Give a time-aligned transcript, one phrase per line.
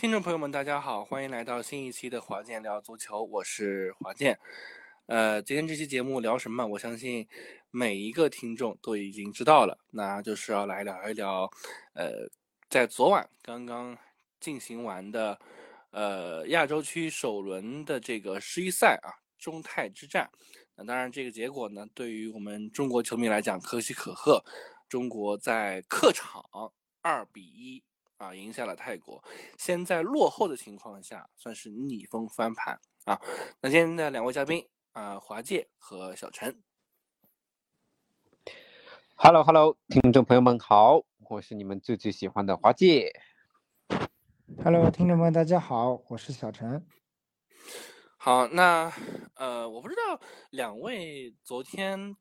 [0.00, 4.40] 听众朋友们，大家好，欢迎来到新一期的华健聊足球，我是华健。
[5.04, 6.66] 呃，今天这期节目聊什么？
[6.66, 7.28] 我相信
[7.70, 11.42] 每一个听众都已经知道了，那就是要来聊一聊，
[11.92, 12.26] 呃，
[12.70, 13.94] 在昨晚刚刚
[14.40, 15.38] 进行完的，
[15.90, 20.30] 呃，亚洲区首轮的这个世预赛啊，中泰之战。
[20.76, 24.42] 那当然，这个结果呢，对于我们中国球迷来讲可喜可贺，
[24.88, 26.42] 中国在客场
[27.02, 27.84] 二比一。
[28.20, 29.24] 啊，赢下了泰国，
[29.56, 33.18] 先在落后的情况下，算是逆风翻盘啊。
[33.62, 36.62] 那今天的两位嘉宾啊，华界和小陈。
[39.16, 43.10] Hello Hello，听众朋友们好，我是你们最最喜欢的华界。
[44.62, 46.86] Hello，听众们大家好，我是小陈。
[48.18, 48.92] 好，那
[49.36, 52.14] 呃，我不知道两位昨天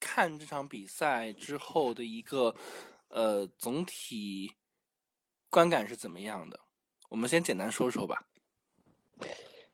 [0.00, 2.56] 看这场比赛之后的一个
[3.08, 4.50] 呃总体。
[5.52, 6.58] 观感是怎么样的？
[7.10, 8.24] 我们先简单说说吧。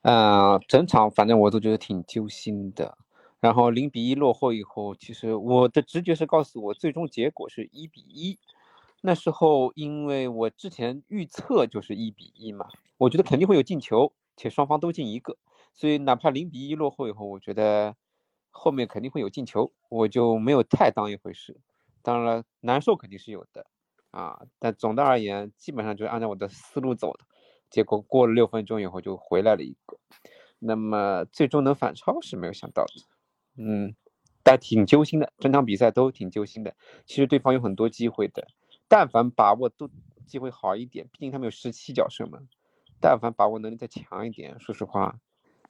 [0.03, 2.98] 呃，整场反正我都觉得挺揪心的。
[3.39, 8.41] 然后零比一落后以后，其实我的直觉是告诉我，最终结果是一比一。
[9.03, 15.37] 那时候因为我之前预测就是一比一嘛，我觉得肯定会有进球，且双方都进一个，
[15.75, 17.95] 所以哪怕零比一落后以后，我觉得
[18.51, 21.61] 后面肯定会有进球，我就没有太当一回事。
[22.03, 23.67] 当然了，难受肯定是有的。
[24.11, 27.25] 啊，但总的而言，基本上就是按照我的思路走的，
[27.69, 29.98] 结果过了六分钟以后就回来了一个，
[30.59, 32.92] 那么最终能反超是没有想到的，
[33.62, 33.95] 嗯，
[34.42, 36.75] 但挺揪心的，整场比赛都挺揪心的。
[37.05, 38.48] 其实对方有很多机会的，
[38.89, 39.91] 但凡把握都
[40.27, 42.48] 机会好一点，毕竟他们有十七脚射门，
[43.01, 45.20] 但凡把握能力再强一点，说实话，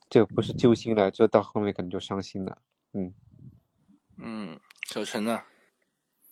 [0.09, 3.12] 这不是揪心了，这到后面可能就伤心了，嗯，
[4.16, 5.42] 嗯，小陈呢？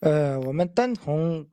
[0.01, 1.49] 呃，我们单从。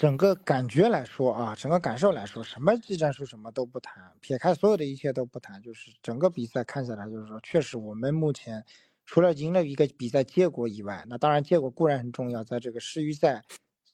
[0.00, 8.64] 整个感觉来说啊，整个感受来说，什么技战术什么都不谈，撇开所有的一切都不谈，就是整个比赛看下来，就是说，确实我们目前
[9.04, 13.44] 除了赢了一个比赛结果以外，那当然结果固然很重要，在这个世预赛、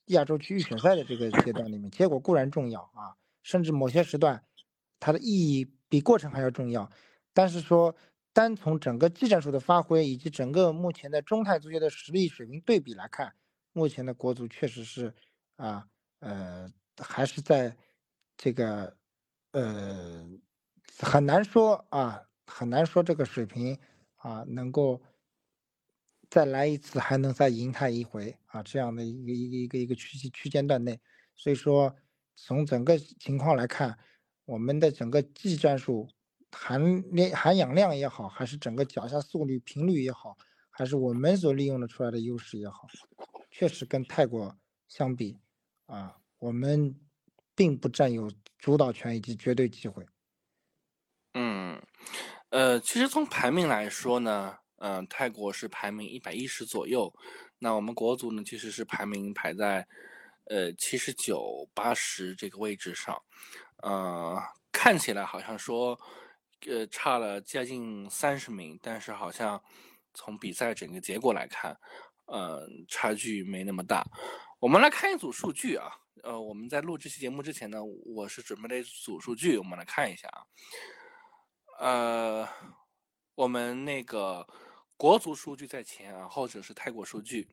[0.04, 4.40] 亚洲区预选赛的这个阶段里面，结果固然重要啊，甚至某些时段
[5.00, 6.88] 它的意义比过程还要重要。
[7.34, 7.92] 但是说
[8.32, 13.34] 单从整个技战术的发挥以及整个目前的中泰足球的实力水平对比来看，
[13.72, 15.12] 目前的国足确实是
[15.56, 15.88] 啊。
[16.20, 17.76] 呃，还是在
[18.36, 18.96] 这个
[19.52, 20.26] 呃
[20.98, 23.78] 很难说啊，很难说这个水平
[24.16, 25.02] 啊能够
[26.28, 30.98] 再来一次，还能再赢他一回啊这样的一个一个一个一个区区间段内，
[31.34, 31.94] 所以说
[32.34, 33.98] 从整个情况来看，
[34.44, 36.08] 我们的整个技战术
[36.50, 40.36] 含量含氧量也好，还是整个脚下速率频率也好，
[40.70, 42.88] 还是我们所利用的出来的优势也好，
[43.50, 44.56] 确实跟泰国
[44.88, 45.38] 相比。
[45.86, 46.94] 啊，我们
[47.54, 50.06] 并不占有主导权以及绝对机会。
[51.34, 51.80] 嗯，
[52.50, 57.12] 呃，其实从排名来说呢，嗯，泰国是排名一百一十左右，
[57.58, 59.86] 那我们国足呢，其实是排名排在
[60.46, 63.22] 呃七十九、八十这个位置上，
[63.82, 64.36] 呃，
[64.72, 65.98] 看起来好像说
[66.66, 69.62] 呃差了接近三十名，但是好像
[70.14, 71.78] 从比赛整个结果来看，
[72.24, 74.06] 呃，差距没那么大。
[74.58, 80.46] 我们来看一组数据啊，呃，我们在录这期节目之前呢，我是准备了一组数据，我们来看一下啊，
[81.78, 82.48] 呃，
[83.34, 84.48] 我们那个
[84.96, 87.46] 国足数据在前啊，后者是泰国数据，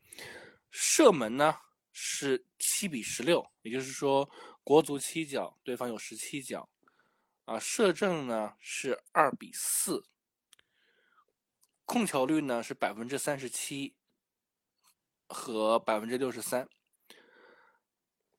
[0.71, 1.53] 射门呢
[1.91, 4.29] 是七比十六，也就是说
[4.63, 6.69] 国足七脚，对方有十七脚，
[7.43, 10.05] 啊，射正呢是二比四，
[11.83, 13.93] 控球率呢是百分之三十七
[15.27, 16.69] 和百分之六十三。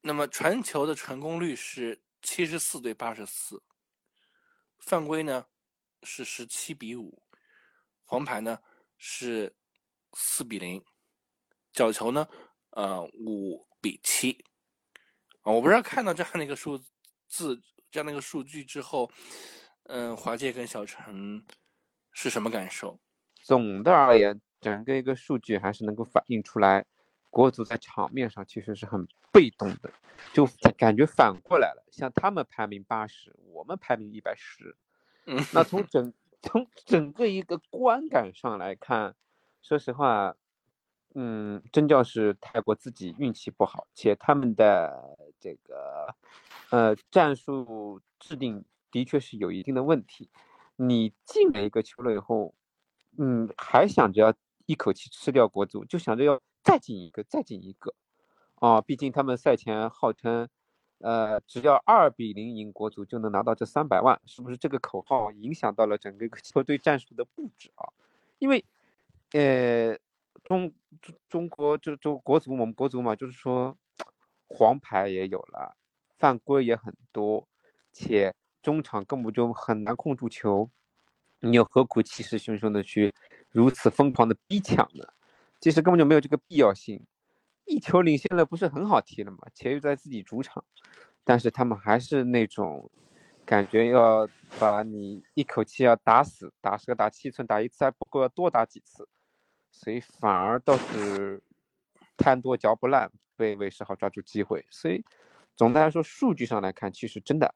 [0.06, 3.62] 那么传球的成功率是七十四对八十四，
[4.78, 5.46] 犯规呢
[6.02, 7.22] 是十七比五，
[8.04, 8.58] 黄牌呢
[8.98, 9.56] 是
[10.12, 10.84] 四比零，
[11.72, 12.28] 角球呢
[12.72, 14.44] 呃五比七，
[15.40, 16.76] 啊，我不知道看到这样的一个数
[17.26, 17.58] 字，
[17.90, 19.10] 这样的一个数据之后，
[19.84, 21.42] 嗯，华界跟小陈
[22.12, 23.00] 是什么感受？
[23.42, 26.84] 总的而言，整个一个数据还是能够反映出来。
[27.34, 29.92] 国足在场面上其实是很被动的，
[30.32, 30.46] 就
[30.78, 31.84] 感觉反过来了。
[31.90, 34.76] 像他们排名八十，我们排名一百十。
[35.52, 39.16] 那从整从整个一个观感上来看，
[39.62, 40.36] 说实话，
[41.16, 46.14] 嗯，真叫是泰国自己运气不好，且他们的这个
[46.70, 50.30] 呃战术制定的确是有一定的问题。
[50.76, 52.54] 你进了一个球了以后，
[53.18, 54.32] 嗯，还想着要
[54.66, 56.40] 一口气吃掉国足，就想着要。
[56.64, 57.94] 再进一个，再进一个，
[58.54, 60.48] 啊，毕竟他们赛前号称，
[60.98, 67.92] 呃，只要二比零赢国足就能拿到这三百万，是不是这个口号影响到了整个球队战术的布置啊？
[68.38, 68.64] 因为，
[69.32, 69.98] 呃，
[70.42, 70.72] 中
[71.02, 73.76] 中中国就就国足我们国足嘛，就是说
[74.48, 75.76] 黄牌也有了，
[76.18, 77.46] 犯规也很多，
[77.92, 80.70] 且中场根本就很难控住球，
[81.40, 83.12] 你又何苦气势汹汹的去
[83.50, 85.04] 如此疯狂的逼抢呢？
[85.64, 87.02] 其实根本就没有这个必要性。
[87.64, 89.38] 一球领先了，不是很好踢了吗？
[89.54, 90.62] 且又在自己主场，
[91.24, 92.90] 但是他们还是那种
[93.46, 94.28] 感觉要
[94.60, 99.08] 把你一口气要打死，打十个打七寸，打一次还不够，要多打几次，
[99.70, 101.42] 所以反而倒是
[102.18, 104.66] 贪多嚼不烂，被韦世豪抓住机会。
[104.68, 105.02] 所以
[105.56, 107.54] 总的来说，数据上来看，其实真的，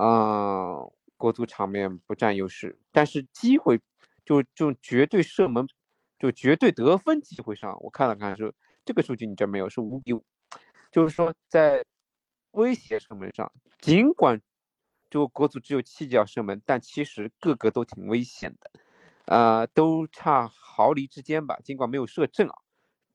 [0.00, 3.78] 嗯，国足场面不占优势，但是机会
[4.24, 5.68] 就就绝对射门，
[6.18, 8.54] 就绝对得分机会上，我看了看是。
[8.84, 10.24] 这个数据你这没有，是五比五，
[10.90, 11.84] 就是说在
[12.52, 14.40] 威胁射门上，尽管
[15.10, 18.70] 就国足只有七脚射门，但其实个个都挺危险的，
[19.26, 21.58] 呃，都差毫厘之间吧。
[21.62, 22.56] 尽管没有射正啊，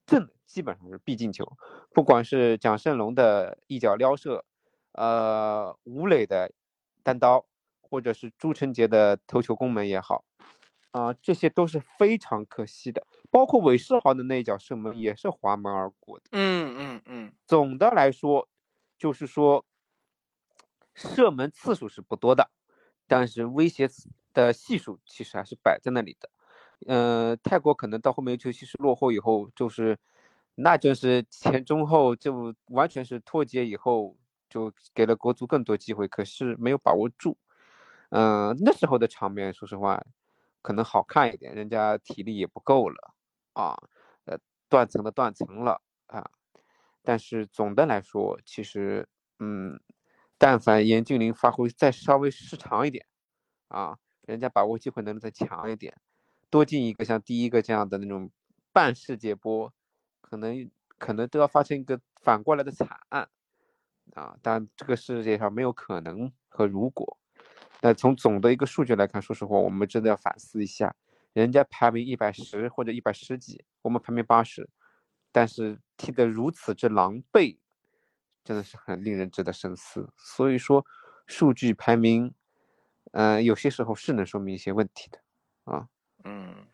[0.05, 1.57] 正基本上是必进球。
[1.91, 4.45] 不管是蒋胜龙的一脚撩射，
[4.91, 6.51] 呃，吴磊的
[7.01, 7.47] 单刀，
[7.81, 10.23] 或者是朱晨杰的头球攻门也好。
[10.93, 16.25] 啊，这些都是非常可惜的，包括韦世豪的那一脚射门也是滑门而过的。
[16.31, 17.33] 嗯嗯嗯。
[17.47, 18.47] 总的来说，
[18.97, 19.65] 就是说，
[20.93, 22.51] 射门次数是不多的，
[23.07, 23.89] 但是威胁
[24.33, 26.29] 的系数其实还是摆在那里的。
[26.85, 29.97] 嗯，泰国可能到后面尤其是落后以后，就是
[30.53, 34.15] 那就是前中后就完全是脱节以后，
[34.47, 37.35] 就给了国足更多机会，可是没有把握住。
[38.09, 39.99] 嗯，那时候的场面，说实话。
[40.63, 43.13] 可能好看一点，人家体力也不够了
[43.53, 43.77] 啊，
[44.25, 44.39] 呃，
[44.69, 46.31] 断层的断层了啊。
[47.03, 49.07] 但是总的来说，其实，
[49.39, 49.79] 嗯，
[50.37, 53.05] 但凡严俊林发挥再稍微失常一点
[53.67, 55.95] 啊，人家把握机会能力再强一点，
[56.49, 58.31] 多进一个像第一个这样的那种
[58.71, 59.73] 半世界波，
[60.21, 63.29] 可能可能都要发生一个反过来的惨案
[64.13, 64.37] 啊。
[64.41, 67.19] 但这个世界上没有可能和如果。
[67.85, 70.95] 那从总的一个数据来看，说实话，我们真的要反思一下，
[71.33, 74.69] 人家排名一百十或者一百十几，我们排名八十，
[75.33, 77.57] 但是踢得如此之狼狈，
[78.41, 80.09] 真的是很令人值得深思。
[80.15, 80.85] 所以说，
[81.27, 82.33] 数据排名，
[83.11, 85.19] 嗯，有些时候是能说明一些问题的，
[85.65, 85.89] 啊，
[86.23, 86.65] 嗯，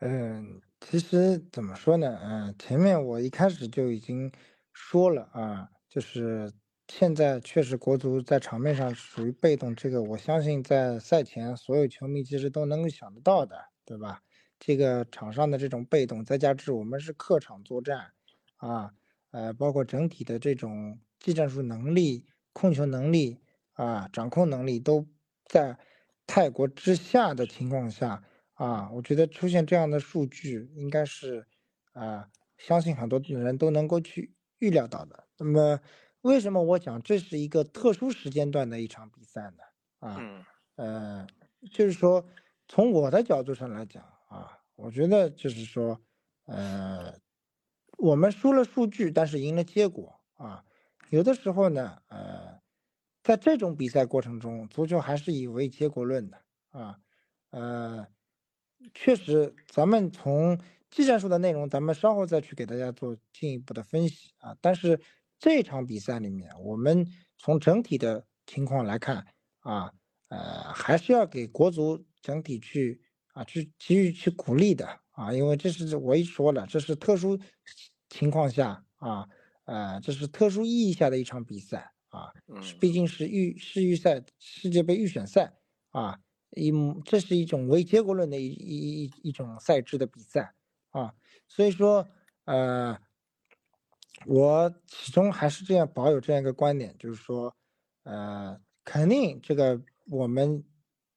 [0.00, 2.18] 嗯，其实怎么说呢？
[2.22, 4.32] 嗯，前面我一开始就已经
[4.72, 6.50] 说了啊，就是。
[6.92, 14.20] 现在确实国足在场面上属于被动，这个我相信在赛前所有球迷其实都能够想得到的，对吧？
[14.58, 18.10] 这个场上的这种被动，再加之我们是客场作战，
[18.56, 18.90] 啊，
[19.30, 23.38] 呃，包括整体的这种技战术能力、控球能力
[23.74, 25.06] 啊、掌控能力都
[25.46, 25.78] 在
[26.26, 31.46] 泰国之下的情况下，啊，我觉得出现这样的数据应该是
[31.92, 32.28] 啊，
[32.58, 35.28] 相信很多人都能够去预料到的。
[35.38, 35.78] 那么。
[36.22, 39.62] 为什么我讲这是一个特殊时间段的一场比赛呢？
[40.00, 40.46] 啊，
[40.76, 41.26] 呃，
[41.72, 42.26] 就是说，
[42.68, 45.98] 从我的角度上来讲啊，我觉得就是说，
[46.44, 47.14] 呃，
[47.96, 50.64] 我们输了数据，但是赢了结果啊。
[51.08, 52.60] 有的时候呢，呃，
[53.22, 56.98] 在这种比赛过程中，足球还是以为结果论的啊。
[57.50, 58.06] 呃，
[58.92, 60.60] 确实，咱们从
[60.90, 64.54] 技战术的内容，咱们稍后再去给大家做进一步的分析啊。
[64.60, 65.00] 但是。
[65.40, 67.06] 这场比赛里面，我们
[67.38, 69.26] 从整体的情况来看，
[69.60, 69.90] 啊，
[70.28, 73.00] 呃，还是要给国足整体去
[73.32, 77.38] 啊，去给予去鼓励的啊，因为这是我一说了，这是特殊
[78.10, 79.26] 情况下啊，
[79.64, 82.30] 呃，这是特殊意义下的一场比赛啊，
[82.78, 85.54] 毕竟是预世预赛世界杯预选赛
[85.88, 86.20] 啊，
[86.50, 86.70] 一
[87.06, 90.52] 这是一种唯结果论的一一一一种赛制的比赛
[90.90, 91.14] 啊，
[91.48, 92.06] 所以说，
[92.44, 93.00] 呃。
[94.26, 97.54] 我始终还是这样保有这样一个观点，就是说，
[98.04, 100.62] 呃，肯定这个我们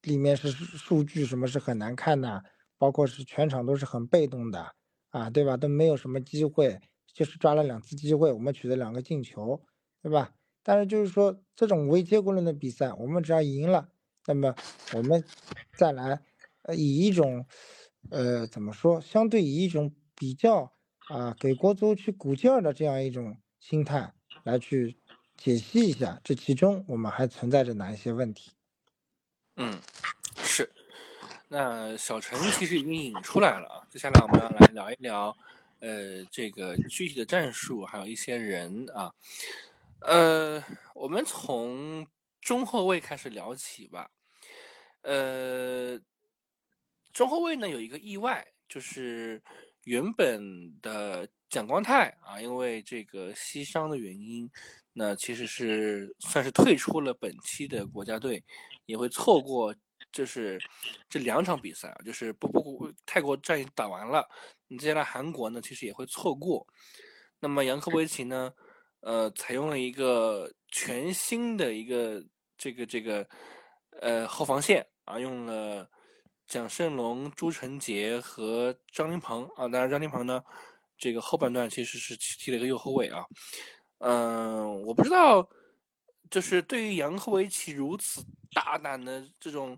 [0.04, 2.44] 里面是数据什么是很难看的，
[2.78, 4.74] 包括是全场都是很被动的
[5.10, 5.58] 啊，对吧？
[5.58, 6.80] 都没有什么机会，
[7.14, 9.62] 就是抓了两次机会，我们取得两个进球，
[10.02, 10.34] 对吧？
[10.64, 13.90] 但是就是说，这种唯结果论的比赛，我们只要赢了，
[14.26, 14.56] 那么
[14.96, 15.22] 我们
[15.78, 16.22] 再来，
[16.62, 17.46] 呃，以一种，
[18.12, 19.02] 呃，怎么说？
[19.02, 20.73] 相对以一种比较。
[21.10, 24.98] 啊，给国足去鼓劲儿的这样一种心态来去
[25.38, 28.52] 解析一下，这其中我们还存在着哪一些问题？
[29.58, 29.80] 嗯，
[30.38, 30.70] 是。
[31.50, 35.38] 那小陈其实已经引出来了啊，接下来我们要来聊一聊，
[35.80, 39.14] 呃，这个具体的战术，还有一些人啊，
[40.00, 40.64] 呃，
[40.96, 42.08] 我们从
[42.42, 44.10] 中后卫开始聊起吧。
[45.02, 46.00] 呃，
[47.12, 49.40] 中后卫呢有一个意外，就是
[49.84, 54.50] 原本的蒋光太啊，因为这个膝伤的原因，
[54.94, 58.44] 那其实是算是退出了本期的国家队，
[58.86, 59.74] 也会错过。
[60.12, 60.60] 就是
[61.10, 64.24] 这两场比赛啊，就是不不不泰国战役打完了，
[64.68, 66.68] 你接下来韩国呢，其实也会错过。
[67.40, 68.54] 那么杨科维奇呢，
[69.00, 72.24] 呃，采用了一个全新的一个
[72.56, 73.28] 这个这个
[74.02, 75.90] 呃后防线啊，用了
[76.54, 79.68] 蒋胜龙、朱晨杰和张琳芃啊。
[79.68, 80.40] 当然，张琳芃呢，
[80.96, 83.26] 这个后半段其实是踢了一个右后卫啊。
[83.98, 85.50] 嗯，我不知道。
[86.30, 89.76] 就是对于杨科维奇如此大胆的这种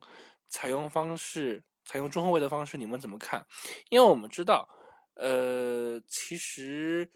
[0.49, 3.45] 采用方式，采用中后卫的方式，你们怎么看？
[3.89, 4.67] 因为我们知道，
[5.13, 7.09] 呃，其实，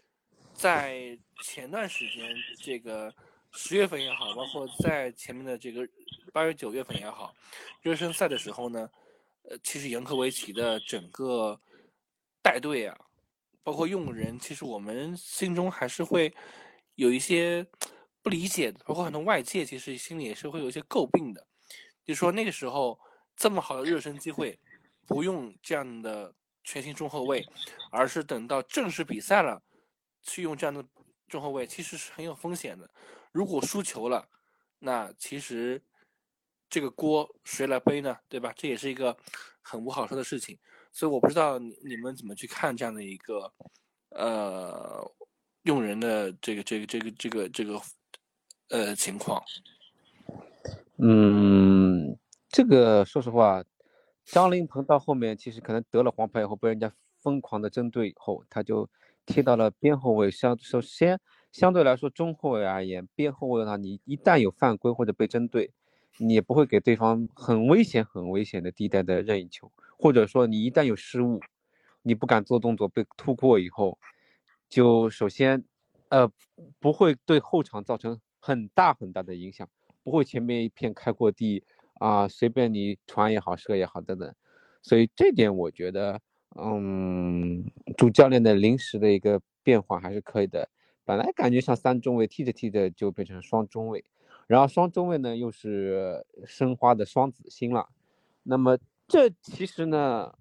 [0.54, 3.14] 在前段时间，这个
[3.52, 5.86] 十月份也好，包括在前面的这个
[6.32, 7.34] 八月九月份也好，
[7.82, 8.90] 热身赛的时候呢，
[9.42, 11.60] 呃，其实杨科维奇的整个
[12.42, 12.98] 带队啊，
[13.62, 16.34] 包括用人，其实我们心中还是会
[16.94, 17.66] 有一些。
[18.22, 21.46] 不理解，包括很多外界，其实心里也是会有一些诟病的。
[22.04, 23.00] 就说那个时候
[23.34, 24.60] 这么好的热身机会，
[25.06, 27.42] 不用这样的全新中后卫，
[27.90, 29.62] 而是等到正式比赛了，
[30.22, 30.84] 去用这样的
[31.28, 32.90] 中后卫，其实是很有风险的。
[33.32, 34.28] 如果输球了，
[34.78, 35.82] 那其实
[36.70, 38.16] 这个锅谁来背呢？
[38.28, 38.50] 对吧？
[38.56, 39.14] 这也是一个
[39.60, 40.56] 很不好说的事情。
[40.92, 43.52] 所以我不知道你你们怎么去看这样的一个
[44.10, 45.04] 呃
[45.64, 47.78] 用人的这个这个这个这个这个。
[48.72, 49.42] 呃，情况，
[50.98, 52.16] 嗯，
[52.48, 53.64] 这个说实话，
[54.24, 58.88] 张琳芃到后面其实可能得了黄牌以后，被人家疯狂的针对以后，他就
[59.26, 60.30] 踢到了边后卫。
[60.30, 65.72] 相首先相对来说，中后卫而言，边后卫的话，你一旦有犯规或者被针对，
[66.20, 71.40] 你也不会给对方很危险、很危险的地带的任意球，或者说你一旦有失误，
[72.02, 73.98] 你不敢做动作被突破以后，
[74.68, 75.64] 就首先，
[76.10, 76.30] 呃，
[76.78, 78.20] 不会对后场造成。
[78.42, 79.68] 很大很大的影响，
[80.02, 81.62] 不会前面一片开阔地
[81.98, 84.34] 啊，随便你传也好，射也好等等，
[84.80, 86.18] 所以这点我觉得，
[86.58, 87.62] 嗯，
[87.98, 90.70] 主教练的临时的一个变化还是可以的。
[91.04, 94.02] 本来感觉像三中卫踢着踢着就变成双中卫，
[94.50, 97.88] 然后双中卫呢又是申花的双子星了。
[98.42, 98.76] 那么
[99.06, 100.34] 这其实呢，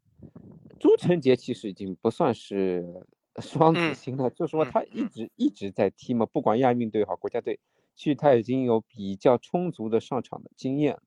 [0.79, 3.05] 朱晨杰其实已经不算是
[3.37, 7.59] 双子星了，就说他一直一直在踢嘛，不管亚运队好，国家队。
[7.95, 10.97] 其实他已经有比较充足的上场的经验，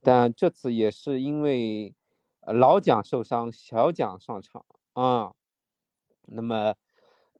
[0.00, 1.94] 但这次也是因为
[2.46, 5.32] 老蒋受伤，小蒋上场啊。
[6.26, 6.76] 那么，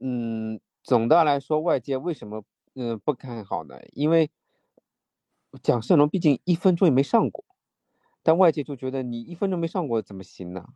[0.00, 2.42] 嗯，总的来说，外界为什么
[2.74, 3.78] 嗯不看好呢？
[3.92, 4.28] 因为
[5.62, 7.44] 蒋胜龙毕竟一分钟也没上过，
[8.22, 10.66] 但外界就觉得你一分钟没上过怎么行呢？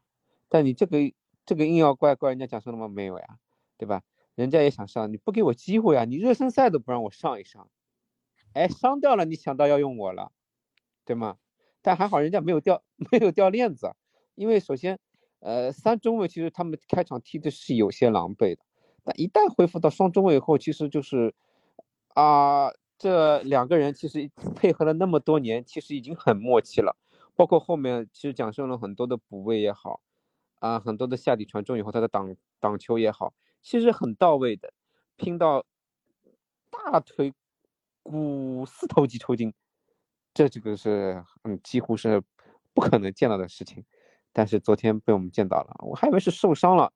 [0.49, 0.99] 但你这个
[1.47, 2.89] 这个硬要怪怪人家蒋胜龙吗？
[2.89, 3.39] 没有呀，
[3.77, 4.03] 对吧？
[4.35, 6.05] 人家也想上，你不给我机会啊！
[6.05, 7.69] 你热身赛都不让我上一上。
[8.53, 10.33] 哎，伤掉了，你想到要用我了，
[11.05, 11.37] 对吗？
[11.83, 13.95] 但还好人家没有掉， 没有掉链子，
[14.35, 14.99] 因为首先，
[15.41, 18.63] 呃，三中卫其实他们开场踢的是有些狼狈的，
[19.05, 21.35] 但一旦恢复到双中卫以后，其实就是，
[22.15, 22.71] 啊，
[23.05, 26.97] 这两个人其实配合了那么多年，其实已经很默契了。
[27.37, 30.01] 包括后面其实讲述了很多的补位也好，
[30.59, 34.73] 啊，很多的下底传中以后他的挡挡球也好，其实很到位的，
[35.17, 35.67] 拼到
[36.71, 37.35] 大腿。
[38.03, 39.53] 股四头肌抽筋，
[40.33, 42.23] 这这个是嗯几乎是
[42.73, 43.85] 不可能见到的事情，
[44.33, 46.91] 但是昨天被我们见到了，我还以为是受伤了，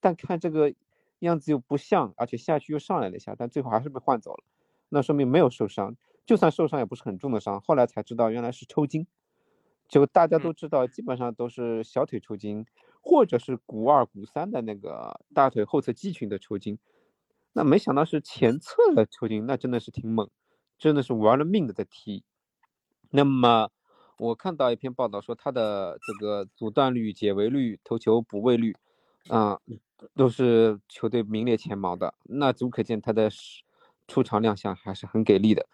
[0.00, 0.72] 但看这个
[1.18, 4.44] 样子又不像，而且下去又上来了一下，但最后还是被换走了，
[4.94, 5.96] 那说明没有受伤，
[6.26, 9.06] 就算受伤也不是很重的伤，后来才知道原来是抽筋，
[9.88, 12.66] 就大家都知道，基本上都是小腿抽筋，
[13.00, 16.78] 或者是股二股三的那个大腿后侧肌群的抽筋，
[17.54, 20.28] 那没想到是前侧的抽筋，那真的是挺猛。
[20.78, 22.24] 真的是玩了命的在踢，
[23.10, 23.70] 那么
[24.18, 28.74] 我看到一篇报道说他的这个阻断率、解围率、头球补位率，
[29.28, 29.60] 啊，
[30.16, 32.14] 都是球队名列前茅的。
[32.24, 33.30] 那足可见他的
[34.06, 35.66] 出场亮相还是很给力的。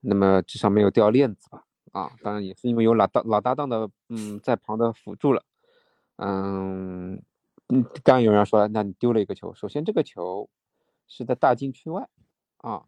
[0.00, 1.64] 那么至少没有掉链子吧？
[1.92, 5.42] 啊，当然也是因为有老搭老搭档的嗯在旁的辅助了。
[6.16, 7.22] 嗯
[7.68, 9.54] 嗯，刚刚有人说，那你丢了一个球。
[9.54, 10.48] 首先这个球
[11.06, 12.08] 是在大禁区外
[12.58, 12.84] 啊。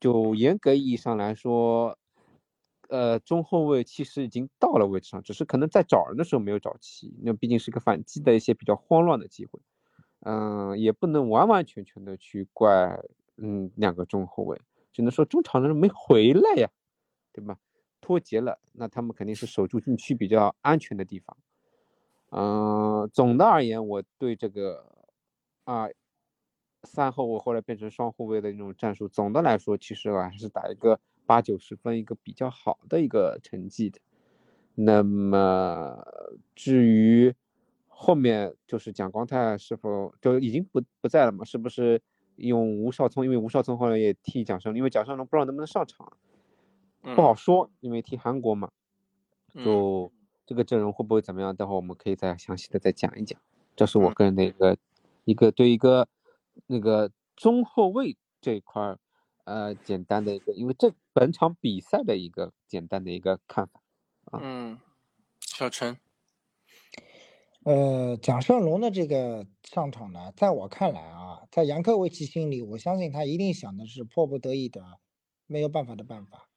[0.00, 1.96] 就严格意义上来说，
[2.88, 7.14] 呃，中后卫其实已经到了位置上，只是可能在找人的时候没有找齐。
[7.22, 9.60] 那毕竟是个反击的一些比较慌乱的机会。
[10.24, 12.98] 嗯，也不能完完全全的去怪
[13.36, 14.60] 嗯两个中后卫，
[14.92, 16.68] 只能说中场的人没回来呀，
[17.32, 17.56] 对吧？
[18.00, 21.36] 脱节了，那他们肯定是守住禁区比较安全的地方。
[22.30, 24.84] 嗯，总的而言，我对这个
[25.64, 25.86] 啊
[26.82, 34.00] 三后卫后来变成双后卫的那种战术，总的来说，其实我还是打一个八九十分，一个比较好的一个成绩的。
[34.74, 35.96] 那么
[36.56, 37.32] 至于
[37.86, 41.44] 后面就是蒋光太是否就已经不不在了嘛？
[41.44, 42.02] 是不是
[42.36, 43.24] 用吴少聪？
[43.24, 46.12] 因为吴少聪后来也替蒋胜龙，因为蒋胜龙不知道能不能上场，
[47.14, 48.70] 不好说，因为替韩国嘛，
[49.64, 50.12] 就。
[50.44, 51.54] 这个阵容会不会怎么样？
[51.54, 53.40] 待会儿我们可以再详细的再讲一讲。
[53.76, 54.76] 这是我个人的一个
[55.24, 56.08] 一个对一个
[56.66, 58.98] 那个中后卫这一块儿，
[59.44, 63.80] 呃，简单的一个，因为这本场比赛的一个简单的一个看法。
[64.42, 64.78] 嗯，
[65.40, 65.96] 小陈，
[67.64, 74.82] 呃，蒋胜龙的这个上场呢，在我看来啊，在杨科维奇心里，我相信他一定想的是迫不得已的，
[75.46, 76.48] 没有办法的办法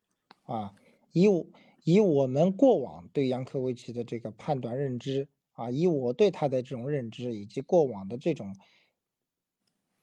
[0.44, 0.74] 啊，
[1.12, 1.46] 以我。
[1.88, 8.56] 以我们过往对杨科维奇的这个判断认知啊，以我对他的这种认知以及过往的这种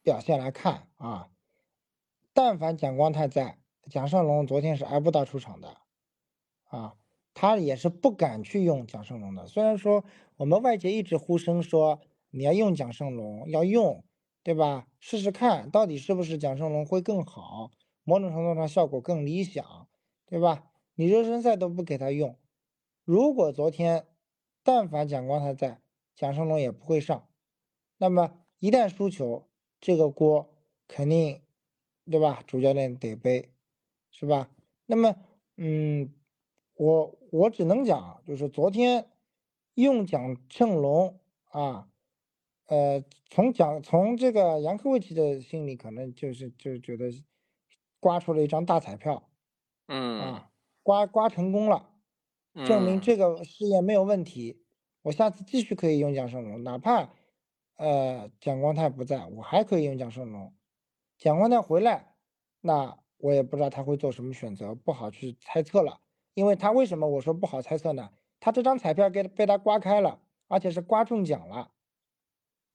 [0.00, 1.28] 表现来看啊，
[2.32, 3.58] 但凡蒋光太在，
[3.90, 5.76] 蒋胜龙昨天是挨不到出场的
[6.62, 6.94] 啊，
[7.34, 9.46] 他也是不敢去用蒋胜龙的。
[9.46, 10.04] 虽然说
[10.36, 14.04] 我们外界一直呼声说你要用蒋胜龙，要用，
[14.42, 14.86] 对吧？
[15.00, 17.70] 试试看到底是不是蒋胜龙会更好，
[18.04, 19.88] 某种程度上效果更理想，
[20.26, 20.70] 对吧？
[20.94, 22.36] 你热身赛都不给他用，
[23.04, 24.06] 如果昨天
[24.62, 25.80] 但凡蒋光太在，
[26.14, 27.28] 蒋胜龙也不会上。
[27.98, 29.48] 那么一旦输球，
[29.80, 30.54] 这个锅
[30.86, 31.40] 肯定，
[32.10, 32.42] 对吧？
[32.46, 33.50] 主教练得背，
[34.10, 34.50] 是吧？
[34.86, 35.16] 那么，
[35.56, 36.12] 嗯，
[36.74, 39.10] 我我只能讲，就是昨天
[39.72, 41.88] 用蒋胜龙啊，
[42.66, 47.10] 呃，从蒋从这个杨科维奇的心里，可能就是就是觉得
[47.98, 49.30] 刮出了一张大彩票，
[49.88, 50.50] 嗯啊。
[50.82, 51.88] 刮刮成功了，
[52.64, 54.62] 证明这个试验没有问题。
[55.00, 57.14] 我下次继续可以用蒋胜龙，哪怕
[57.76, 60.52] 呃蒋光太不在，我还可以用蒋胜龙。
[61.16, 62.14] 蒋光太回来，
[62.60, 66.00] 那我也不知道他会做什么选择，不好去猜测了。
[66.34, 68.10] 因为他为什么我说不好猜测呢？
[68.40, 71.70] 他这张彩票给被他刮开了，而且是刮中奖了。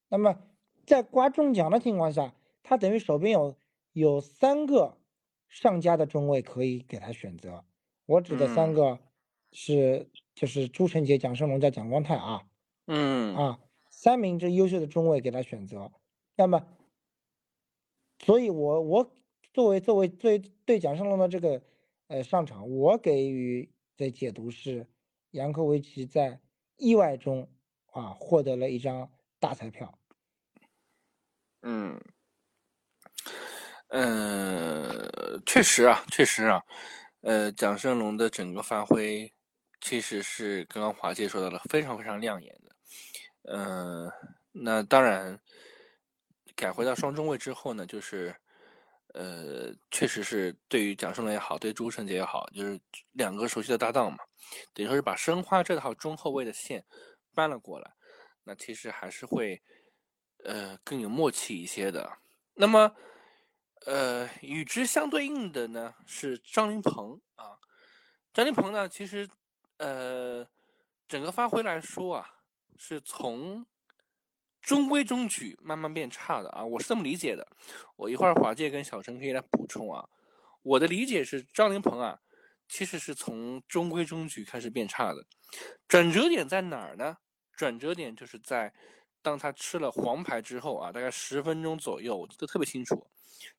[0.10, 0.40] 那么
[0.86, 3.56] 在刮中奖的情况下，他等于手边有
[3.92, 4.98] 有三个
[5.50, 7.66] 上家的中位可以给他选择。
[8.06, 9.00] 我指的三个
[9.52, 12.48] 是就是朱晨杰、蒋胜龙加蒋光太啊，
[12.86, 15.92] 嗯啊，三名这优秀的中卫给他选择，
[16.38, 16.66] 那么，
[18.20, 19.12] 所以我我
[19.54, 21.62] 作为作为对对蒋胜龙的这个
[22.08, 24.88] 呃上场，我给予的解读是
[25.32, 26.40] 杨科维奇在
[26.78, 27.52] 意外中
[27.92, 30.00] 啊获得了一张大彩票，
[31.62, 32.00] 嗯
[33.90, 36.64] 嗯，确实啊，确实啊。
[37.22, 39.34] 呃，蒋胜龙的整个发挥，
[39.82, 42.76] 其实是刚刚华姐说到了，非常非常亮眼的。
[43.44, 44.10] 嗯，
[44.52, 45.38] 那当然，
[46.56, 48.36] 改回到双中卫之后呢，就是，
[49.18, 52.80] 呃，确实是对于蒋胜龙也好，对朱晨杰也好，就是
[53.14, 54.20] 两个熟悉的搭档嘛，
[54.74, 56.86] 等于说是把申花这套中后卫的线
[57.34, 57.92] 搬了过来，
[58.44, 59.62] 那其实还是会，
[60.44, 62.20] 呃，更有默契一些的。
[62.54, 62.96] 那么。
[63.86, 67.56] 呃，与之相对应的呢是张琳芃啊，
[68.34, 69.30] 张琳芃呢，其实
[69.78, 70.46] 呃，
[71.08, 72.28] 整个发挥来说啊，
[72.76, 73.66] 是从
[74.62, 77.48] 中规中矩慢慢变差的啊，我是这么理解的。
[77.96, 80.08] 我一会儿华界跟小陈可以来补充啊。
[80.62, 82.20] 我的理解是张琳芃啊，
[82.68, 85.26] 其实是从中规中矩开始变差的，
[85.88, 87.18] 转折点在哪儿呢？
[87.54, 88.74] 转折点就是在
[89.22, 93.08] 当他吃了黄牌之后啊，大概十分钟左右，我记得特别清楚。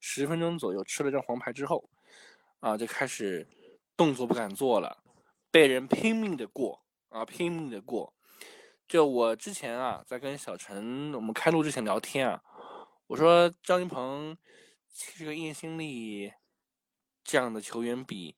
[0.00, 1.88] 十分钟左右吃了张黄牌之后，
[2.60, 3.48] 啊，就开始
[3.96, 5.02] 动作不敢做了，
[5.50, 8.12] 被人拼命的过啊，拼命的过。
[8.88, 12.42] 就我之前啊，在跟小陈我们开录之前聊天啊，
[13.06, 14.36] 我说张云鹏
[14.88, 16.32] 其实跟叶新力
[17.22, 18.34] 这样的球员比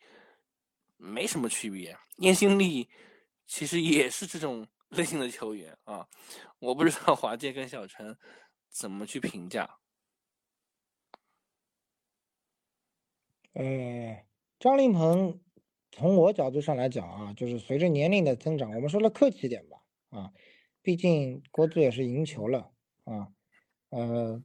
[0.97, 2.91] 没什么区别，叶新力
[3.47, 6.09] 其实也是这种 类型的球员啊，
[6.59, 8.19] 我不知道华健跟小陈
[8.69, 9.79] 怎么去评价。
[13.53, 14.27] 呃，
[14.59, 15.41] 张琳鹏，
[15.93, 19.80] 从我角度上来讲啊，就是随着年龄的增长，我们说的客气点吧，
[20.11, 20.33] 啊，
[20.83, 22.71] 毕竟国足也是赢球了
[23.05, 23.33] 啊，
[23.91, 24.43] 呃，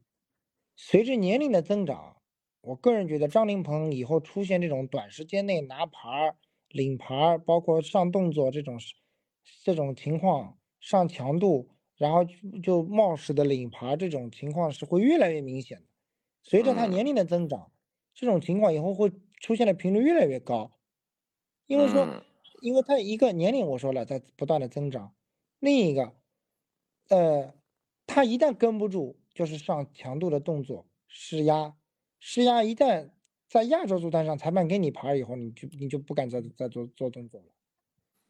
[0.76, 2.16] 随着年龄的增长，
[2.60, 6.36] 我个人觉得张琳芃以后出现这种短时间内拿牌、
[6.68, 8.78] 领牌，包括上动作这种
[9.64, 12.24] 这种情况，上强度然后
[12.62, 15.84] 就冒失的领牌这种情况是会越来越明显的。
[16.42, 17.72] 随着他年龄的增长，
[18.14, 20.78] 这种情况以后会出现的频率越来越高。
[21.66, 22.14] 因为说，
[22.62, 25.15] 因为他一个年龄我说了在不断的增长，
[25.58, 26.12] 另一个，
[27.08, 27.54] 呃，
[28.06, 31.74] 他一旦跟不住，就是上强度的动作施压，
[32.20, 33.10] 施压一旦
[33.48, 37.46] 在亚洲足坛上裁判给你牌以后，你就你就不敢再再做做动作了。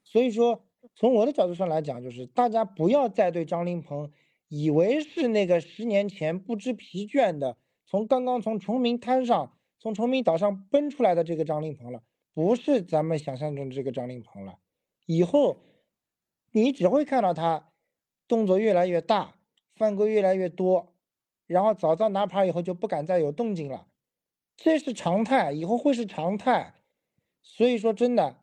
[0.04, 4.10] 所以说，从我的角度上来讲，就是大家不要再对张琳芃
[4.48, 12.02] 以为是那个十年前不知疲倦的，从刚刚从崇明滩上从崇明岛上奔出来的这个张琳芃了。
[12.32, 14.58] 不是咱们想象中的这个张琳芃了，
[15.06, 15.56] 以后
[16.56, 17.70] 你只会看到他
[18.26, 19.34] 动作越来越大，
[19.74, 20.94] 犯规越来越多，
[21.46, 23.86] 然后早早拿牌以后就不敢再有动静了，
[24.56, 26.72] 这是常态，以后会是常态。
[27.42, 28.38] 所以说，真的，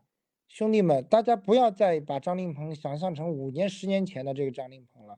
[0.48, 5.18] 兄弟们，大家不要再把张琳芃想象成五年、十年前的这个张琳芃了。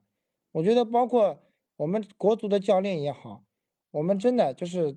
[0.53, 1.43] 我觉得，包括
[1.75, 3.43] 我们国足的教练也好，
[3.91, 4.95] 我们真的就是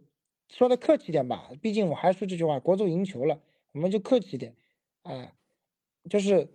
[0.49, 3.41] 说的客气点吧，毕竟我还说这句话，国足赢球了。
[3.73, 4.55] 我们就客气点，
[5.03, 5.35] 哎，
[6.09, 6.49] 就是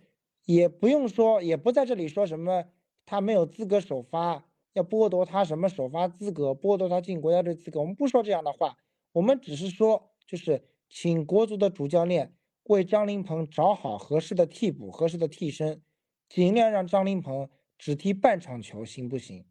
[0.44, 2.64] 也不用说，也不在这里说什么
[3.06, 7.80] 他没有资格首发，要剥夺他什么首发资格，剥夺他进国家队资格。
[7.80, 8.76] 我们不说这样的话，
[9.12, 15.82] 我们只是说，就是请国足的主教练为张琳芃找好合适的替补、合适的替身，
[16.28, 19.44] 尽量让张琳芃只踢半场球，行不行？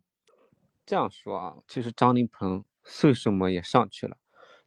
[0.85, 4.17] 这样说啊，其实张琳芃岁数嘛也上去了，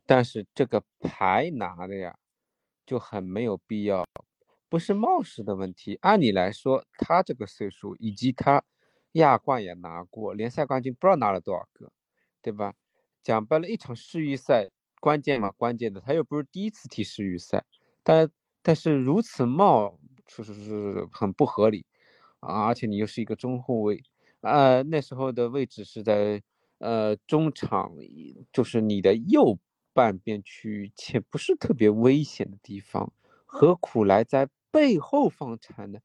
[0.05, 2.17] 但是这个牌拿的呀。
[2.87, 4.07] 就很没有必要，
[4.69, 5.99] 不是冒失的问题。
[6.03, 8.63] 按理来说，他这个岁数，以及他
[9.13, 11.93] 亚冠也拿过，联赛冠军不知道拿了多少个，
[12.43, 12.75] 对吧？
[13.23, 17.65] 讲白了，一场世预赛关键嘛，关键的，他又不是第一次踢世预赛，
[18.03, 18.31] 但
[18.63, 21.87] 但是如此冒，确实是很不合理
[22.41, 22.67] 啊！
[22.67, 24.03] 而且你又是一个中后卫，
[24.41, 26.43] 呃，那时候的位置是在
[26.79, 27.93] 呃中场，
[28.53, 29.59] 就是你的右。
[29.97, 33.15] 半边区域且不是特别危险的地方，
[33.47, 36.03] 何苦来在背后放铲的？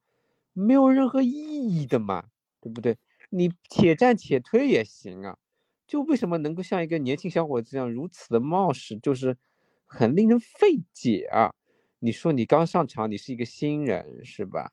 [0.54, 2.26] 没有任何意义的嘛，
[2.62, 2.98] 对不对？
[3.30, 5.38] 你且战且退也行啊，
[5.86, 9.38] 就为什么能够像一个年轻小伙子一样如此的冒失，就是
[9.86, 11.54] 很令人费解啊！
[12.00, 14.72] 你说你刚上场，你是一个新人是吧？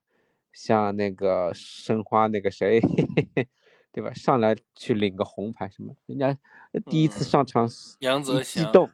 [0.52, 2.80] 像那个申花那个谁，
[3.92, 4.12] 对吧？
[4.14, 5.94] 上来去领个红牌什么？
[6.06, 6.37] 人家
[6.87, 7.68] 第一次上场，
[8.00, 8.90] 杨泽激动。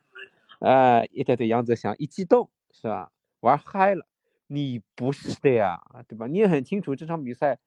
[0.60, 3.10] 呃，一对对，杨泽祥一激动是吧？
[3.40, 4.06] 玩嗨了，
[4.46, 6.26] 你不是的呀，对吧？
[6.26, 7.58] 你也很清楚，这场比赛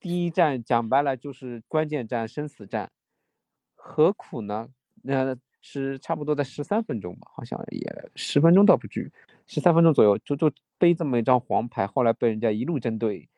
[0.00, 2.90] 第一战讲白了就是关键战、生死战，
[3.74, 4.68] 何苦呢？
[5.02, 9.12] 那是差不多在十三分钟吧，好像也十分钟倒不至于，
[9.46, 13.28] 十三分钟左右就就背这么一张黄牌，后来被人家一路针对，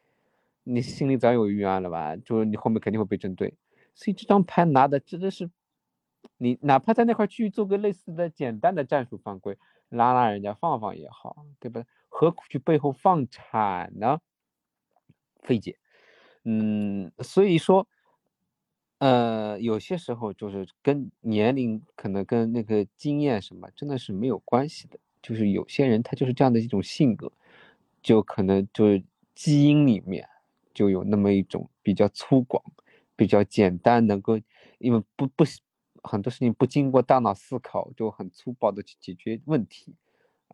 [0.65, 2.17] 你心里早有预案了吧？
[2.17, 3.55] 就是你后面肯定会被针对，
[3.95, 5.51] 所以这张牌拿的真的是。
[6.37, 9.57] 你哪怕在那块区域做个类似的简单的战术犯规，
[9.89, 11.83] 拉拉人家放放也好，对吧？
[12.21, 14.19] 何苦去背后放铲呢？
[15.43, 15.79] 费解。
[16.43, 17.87] 嗯，所以说，
[18.99, 27.31] 呃，有些时候就是跟年龄可能跟那个经验什么真的是没有关系的，就是有些人他就是这样的一种性格，
[28.03, 29.05] 就可能就是
[29.37, 30.29] 基因里面
[30.75, 32.61] 就有那么一种比较粗犷、
[33.15, 34.41] 比较简单，能够
[34.79, 35.45] 因为不不。
[36.03, 39.95] 很多事情不经过大脑思考就很粗暴的去解决问题，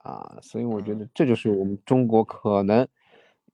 [0.04, 2.86] 啊，所以我觉得这就是我们中国可能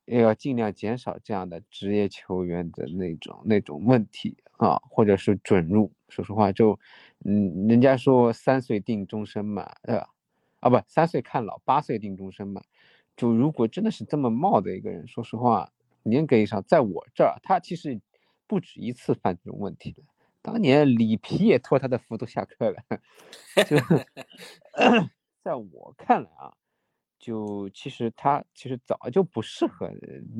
[0.04, 5.92] 也要尽量减少这样的职业球员的那种那种问题啊，或者是准入。
[6.08, 6.76] 说实话，就
[7.24, 10.08] 嗯，人家说三岁定终身嘛，对吧？
[10.58, 12.60] 啊，不，三岁看老，八岁定终身嘛。
[13.16, 15.70] 就如果真的是这么冒的一个人，说实话，
[16.02, 18.00] 严格意义上，在我这儿，他其实
[18.48, 20.02] 不止一次犯这种问题的。
[20.42, 22.82] 当年里皮也托他的福都下课了，
[23.68, 23.76] 就
[25.42, 26.52] 在我看来啊，
[27.18, 29.90] 就其实他其实早就不适合，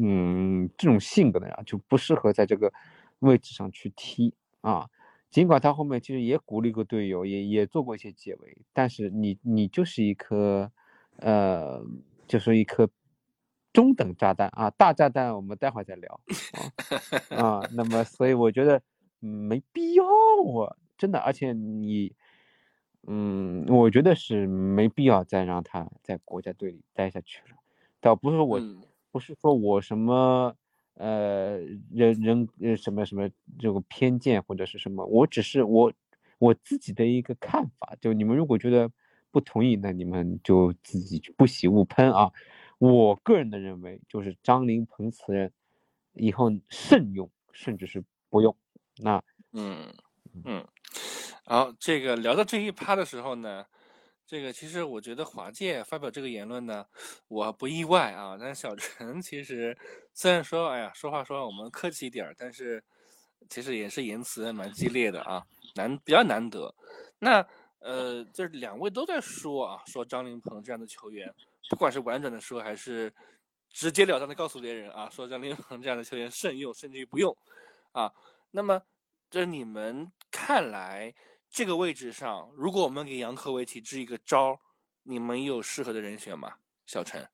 [0.03, 2.73] 嗯，这种性格的人就不适合在这个
[3.21, 4.89] 位置上去踢啊。
[5.31, 10.71] 尽管他后面其实也鼓励过队友，也也做过一些解围，但是你你就是一颗，
[11.19, 11.83] 呃，
[12.27, 12.89] 就是一颗
[13.73, 16.21] 中等炸弹啊，大炸弹我们待会儿再聊
[17.31, 17.69] 啊 啊。
[17.75, 18.83] 那么所以我觉得。
[19.23, 22.11] 没必要啊，真的，而且你，
[23.07, 27.57] 嗯，我觉得是没必要再让他在国家队里待下去了。
[28.01, 28.61] 倒不是我，
[29.11, 30.55] 不是说我什么，
[30.95, 31.59] 呃，
[31.91, 35.93] 人人呃什么什么这个偏见或者是什么，我只是我
[36.39, 37.97] 我自己的一个看法。
[38.01, 38.91] 就你们如果觉得
[39.31, 42.31] 不同意，那你们就自己不喜勿喷啊。
[42.79, 45.53] 我个人的认为，就是张琳芃此人
[46.15, 48.05] 以后慎用，甚至是。
[48.33, 48.55] 不用。
[48.99, 49.21] 那
[49.53, 49.93] 嗯
[50.45, 50.65] 嗯，
[51.45, 53.67] 好，这个聊到这一趴的时候呢，
[54.27, 56.87] 这个其实我觉得华界发表这个言论呢，
[57.29, 58.37] 我不意外啊。
[58.39, 59.77] 但是小陈其实
[60.15, 62.83] 虽然说，哎呀，说话说我们客气一点儿，但是
[63.49, 66.73] 其实也是言辞蛮激烈的啊，难比较难得。
[67.19, 67.45] 那
[67.81, 71.35] 呃，这两位都在说啊，说张琳芃这样的球员，
[71.69, 73.13] 不管是婉转的说，还是
[73.71, 77.37] 直截了当的告诉别人啊，说张琳芃这样的球员慎用，甚至于不用
[77.93, 78.13] 啊。
[78.51, 78.83] 那么，
[79.31, 81.15] 这你们看来，
[81.51, 84.61] 这个位置上，如果我们给杨科维奇支一个招，
[85.03, 86.59] 你们有适合的人选吗？
[86.87, 87.29] 小陈？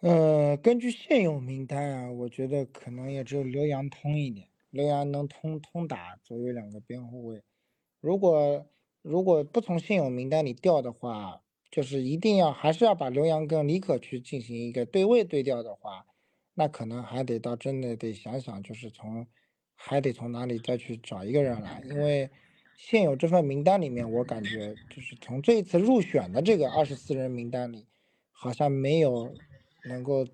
[0.00, 7.42] 呃，根据现有名单啊，我觉得可能也只有刘洋通一点，刘洋能通通打左右两个边后卫。
[8.00, 8.66] 如果
[9.00, 16.06] 如果不从现有名单里调的话，就是一定要还是要把刘洋跟李可去进行一个对位对调的话。
[16.54, 19.26] 那可能还得到真的得想想，就是从
[19.82, 22.28] 还得从哪里再去找一个人来，因为
[22.76, 27.86] 现有这份名单里面，我感觉就是从这一次入选的这个二十四人名单里，
[28.30, 29.34] 好像没有
[29.86, 30.26] 能够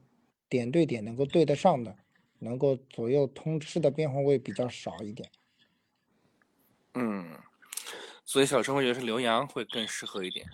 [0.49, 1.97] 点对点能够对得上的，
[2.41, 5.31] 能够左右通吃的边后卫比较少一点。
[6.95, 7.39] 嗯，
[8.25, 10.45] 所以小陈会觉得是刘洋会更适合一点。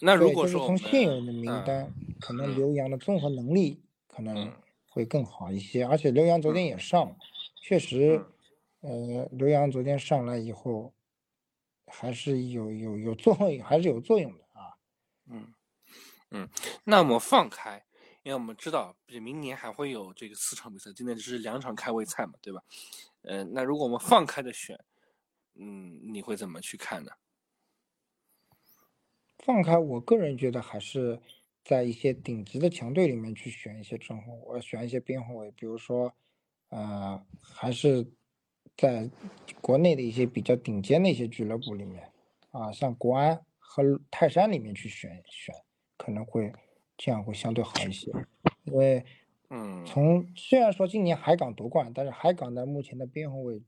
[0.00, 4.52] 那如果说从现有的名单，可能刘洋的综合能力可能。
[4.90, 7.14] 会更好一些，而且刘洋昨天也上，
[7.60, 8.24] 确实，
[8.80, 10.92] 呃，刘洋昨天上来以后，
[11.86, 14.76] 还是有有有作用， 还是有作用的啊。
[15.26, 15.52] 嗯
[16.30, 16.48] 嗯，
[16.84, 17.84] 那我们放开，
[18.22, 22.62] 因为我们知道，明年还会有这个四场比赛，今天只是两场开胃菜嘛，对吧？
[23.22, 24.78] 嗯，那如果我们放开的选，
[25.54, 27.12] 嗯，你会怎么去看呢？
[29.38, 31.20] 放开，我个人觉得还是。
[31.64, 36.14] 在一些顶级的强队里面去选一些正后，我选一些边后卫，比如说，
[36.70, 38.06] 呃，还是
[38.76, 39.08] 在
[39.60, 42.10] 国内的一些比较顶尖的一些俱乐部里面，
[42.50, 45.54] 啊，像国安和泰山里面去选选，
[45.96, 46.52] 可能会
[46.96, 48.10] 这样会相对好一些，
[48.64, 49.04] 因为，
[49.50, 53.62] 嗯，从虽然说今年海港夺冠，但是海港的目前的边后卫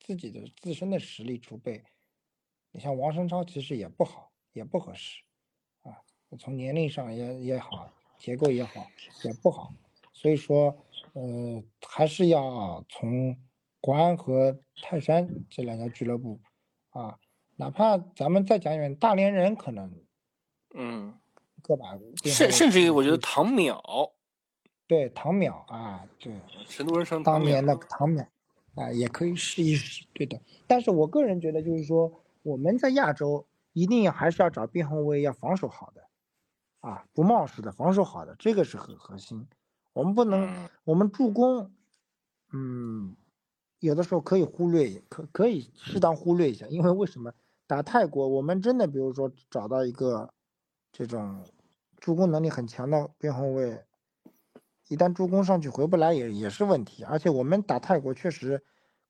[0.00, 1.82] 自己的自身的实力储备，
[2.72, 5.22] 你像王申超其实也不好，也不合适
[5.82, 6.02] 啊。
[6.38, 8.86] 从年龄上也也好，结构也好，
[9.24, 9.72] 也不好，
[10.12, 10.76] 所以说，
[11.14, 13.36] 呃，还是要从
[13.80, 16.40] 国安和泰山这两家俱乐部，
[16.90, 17.18] 啊，
[17.56, 19.92] 哪怕咱们再讲远，大连人可能，
[20.74, 21.14] 嗯，
[21.62, 24.12] 个把甚甚至于我觉得唐淼，
[24.86, 26.32] 对唐淼啊，对，
[26.66, 28.26] 成都人称当年的唐淼，
[28.74, 30.40] 啊，也可以试一试，对的。
[30.66, 36.02] 但是我个人觉得，就是说我们在亚洲一定要还是要找边后卫，要防守好的。
[36.80, 39.46] 啊，不冒失的防守好的，这个是很核心。
[39.92, 41.72] 我们不能，我们助攻，
[42.52, 43.16] 嗯，
[43.80, 46.66] 有的时候可以忽略，可可以适当忽略一下。
[46.68, 47.32] 因为为什么
[47.66, 50.32] 打泰国，我们真的比如说找到一个
[50.92, 51.44] 这种
[51.98, 53.84] 助攻能力很强的边后卫，
[54.88, 57.02] 一旦助攻上去回不来也也是问题。
[57.04, 58.62] 而且我们打泰国确实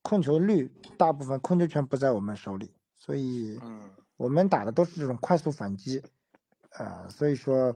[0.02, 3.60] 控球率大部分控球权不在我们手里，所以
[4.16, 6.02] 我们打的都是这种快速反击。
[6.70, 7.74] 呃，所以说，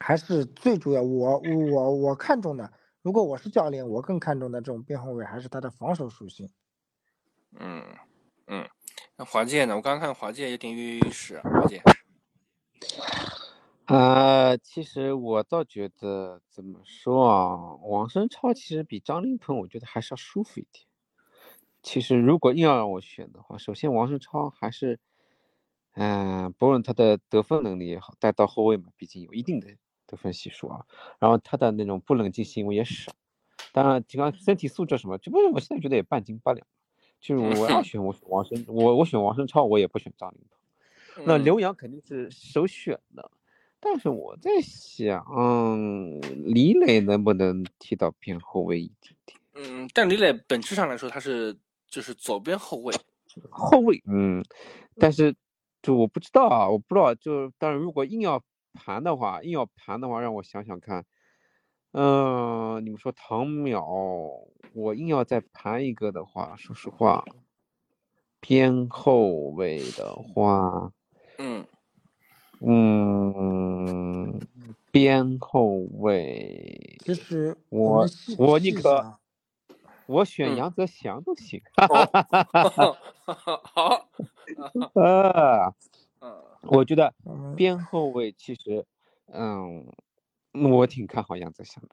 [0.00, 6.48] 还是最主要，我我我看中的，如果我是教练，我更看重的这种边后卫还是他的防守属性。
[7.58, 7.82] 嗯
[8.46, 8.68] 嗯，
[9.16, 9.76] 那华健呢？
[9.76, 11.82] 我刚刚看华健有点跃跃欲试，华健。
[13.86, 20.86] 啊，其实我倒觉得怎么说啊，王申超其实比张琳芃，我觉得还是要舒服一点。
[21.82, 25.00] 其实如果硬要让我选的话，首先王申超还是。
[26.00, 29.66] 嗯，不论他的得分能力也好，带到后卫嘛，毕竟有一定的
[30.08, 30.84] 得分系数啊。
[31.20, 33.12] 然后他的那种不冷静行为也少，
[33.72, 36.66] 当然，就刚身体素质什么，这不过我现在觉得也半斤八两。
[37.20, 41.22] 就是我要选，我选王申，我我选王申超，我也不选张琳芃。
[41.24, 43.30] 那刘洋肯定是首选的，
[43.78, 45.24] 但是我在想，
[46.44, 49.38] 李磊能不能踢到边后卫一点点？
[49.54, 51.56] 嗯，但李磊本质上来说，他是
[51.88, 52.94] 就是左边后卫。
[53.50, 54.44] 后卫，嗯，
[54.96, 55.34] 但是。
[55.80, 57.14] 就我不知道啊，我不知道。
[57.14, 58.42] 就当然如果硬要
[58.78, 61.04] 盘的话，硬要盘的话，让我想想看。
[61.92, 67.24] 嗯，你们说唐淼，我硬要再盘一个的话，说实话，
[68.40, 70.92] 边后卫的话，
[71.38, 71.66] 嗯
[72.60, 74.38] 嗯，
[74.92, 75.66] 边后
[75.98, 79.18] 卫，其实我我宁可
[80.06, 81.60] 我选杨泽祥都行。
[83.64, 84.08] 好。
[84.94, 85.74] 呃，
[86.62, 87.14] 我觉得
[87.56, 88.84] 边后卫其实，
[89.26, 89.86] 嗯，
[90.52, 91.90] 我挺看好杨泽祥的，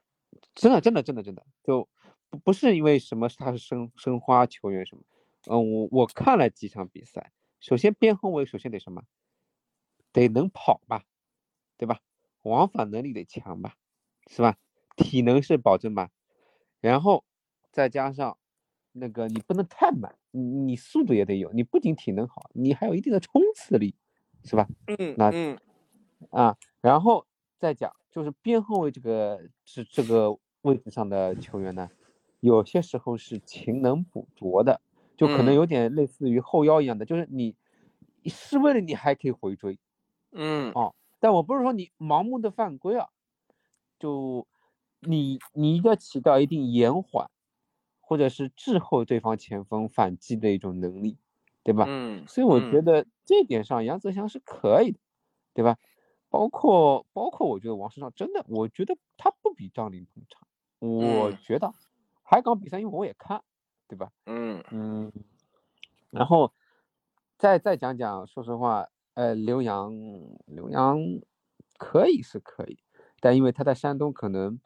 [0.54, 1.88] 真的，真的，真的，真的，就
[2.30, 5.04] 不不是因为什么他是申申花球员什么，
[5.48, 9.04] 嗯，我我看了几场比赛，首先边后卫首先得什么，
[10.12, 11.04] 得能跑吧，
[11.78, 12.00] 对吧？
[12.44, 13.76] 往返能力得强吧，
[14.28, 14.58] 是吧？
[14.96, 16.10] 体能是保证吧，
[16.80, 17.26] 然后
[17.72, 18.38] 再加上
[18.94, 23.96] 那个你不能太慢，你你速度也得有，你不仅体能好，你还有一定的冲刺力，
[24.46, 24.68] 是吧？
[24.88, 25.16] 嗯？
[25.18, 25.58] 那嗯。
[26.32, 27.26] 啊，然后
[27.58, 31.90] 再讲就是边后卫这个这这个位置上的球员呢，
[32.40, 34.82] 有些时候是勤能补拙的，
[35.18, 35.56] 就可能嗯。
[35.56, 37.56] 有点类似于后腰一样的，就是你
[38.24, 39.78] 你失位了你还可以回追，
[40.32, 40.72] 嗯。
[40.74, 43.10] 哦，但我不是说你盲目的犯规啊，
[44.00, 44.48] 就
[45.02, 47.30] 你你一定要起到一定延缓
[48.00, 51.18] 或者是滞后对方前锋反击的一种能力，
[51.66, 51.86] 对吧？
[51.90, 55.00] 嗯，所以我觉嗯得这点上杨泽祥是可以的，
[55.56, 55.78] 对吧？
[56.30, 60.46] 包括包括我觉得王世昌真的，我觉得他不比张琳芃差，
[60.80, 61.74] 我嗯觉得
[62.24, 63.42] 海港比赛因为我也看，
[63.88, 64.12] 对吧？
[64.28, 65.12] 嗯嗯，
[66.12, 66.54] 然后
[67.38, 69.92] 再再讲讲，说实话，呃，刘洋，
[70.46, 71.00] 刘洋
[71.78, 72.78] 可以是可以，
[73.20, 74.60] 但因为他在山东可能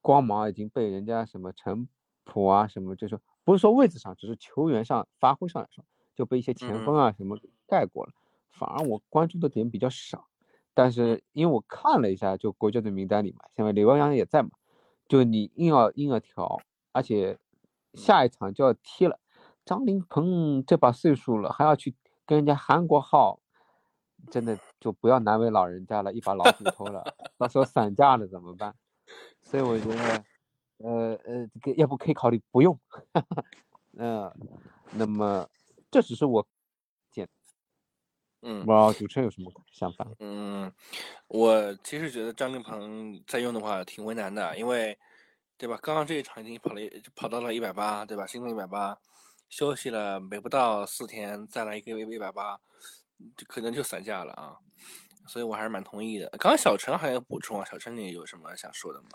[0.00, 1.88] 光芒已经被人家什么陈
[2.24, 5.84] 普啊什么，就是不是说位置上，只是球员上发挥上来说，
[6.16, 8.12] 就被一些前锋啊什么给盖过了，
[8.50, 10.26] 反而我关注的点比较少。
[10.74, 14.50] 但是因为我看了一下，就国家队名单里嘛，现在刘洋也在嘛，
[15.06, 16.60] 就你硬要硬要调，
[16.92, 17.38] 而且
[17.94, 19.20] 下一场就要踢了。
[19.64, 23.40] 张琳芃这把岁数了，还要去跟人家韩国号，
[24.30, 27.04] 真的就不要难为老人家了，一把老骨头了，
[27.36, 28.74] 到时候散架了怎么办？
[29.42, 30.24] 所以我觉得，
[30.78, 32.78] 呃呃，这个要不可以考虑不用，
[33.96, 34.30] 嗯、
[34.92, 35.48] 那么
[35.96, 36.46] 这只是我
[37.10, 37.26] 见，
[38.42, 40.06] 嗯不知道主持人有什么想法？
[40.18, 40.70] 嗯，
[41.26, 44.98] 我其实觉得张琳芃再用的话挺为难的，因为，
[45.56, 45.78] 对吧？
[45.82, 46.82] 刚刚这一场已经跑了
[47.14, 48.26] 跑到了一百八，对吧？
[48.26, 48.98] 新增一百八，
[49.48, 52.60] 休息了没不到四天，再来一个一百八，
[53.34, 54.58] 就可能就散架了啊。
[55.26, 56.28] 所以我还是蛮同意的。
[56.32, 59.08] 刚刚小陈还有补充啊，小陈你有什么想说的吗？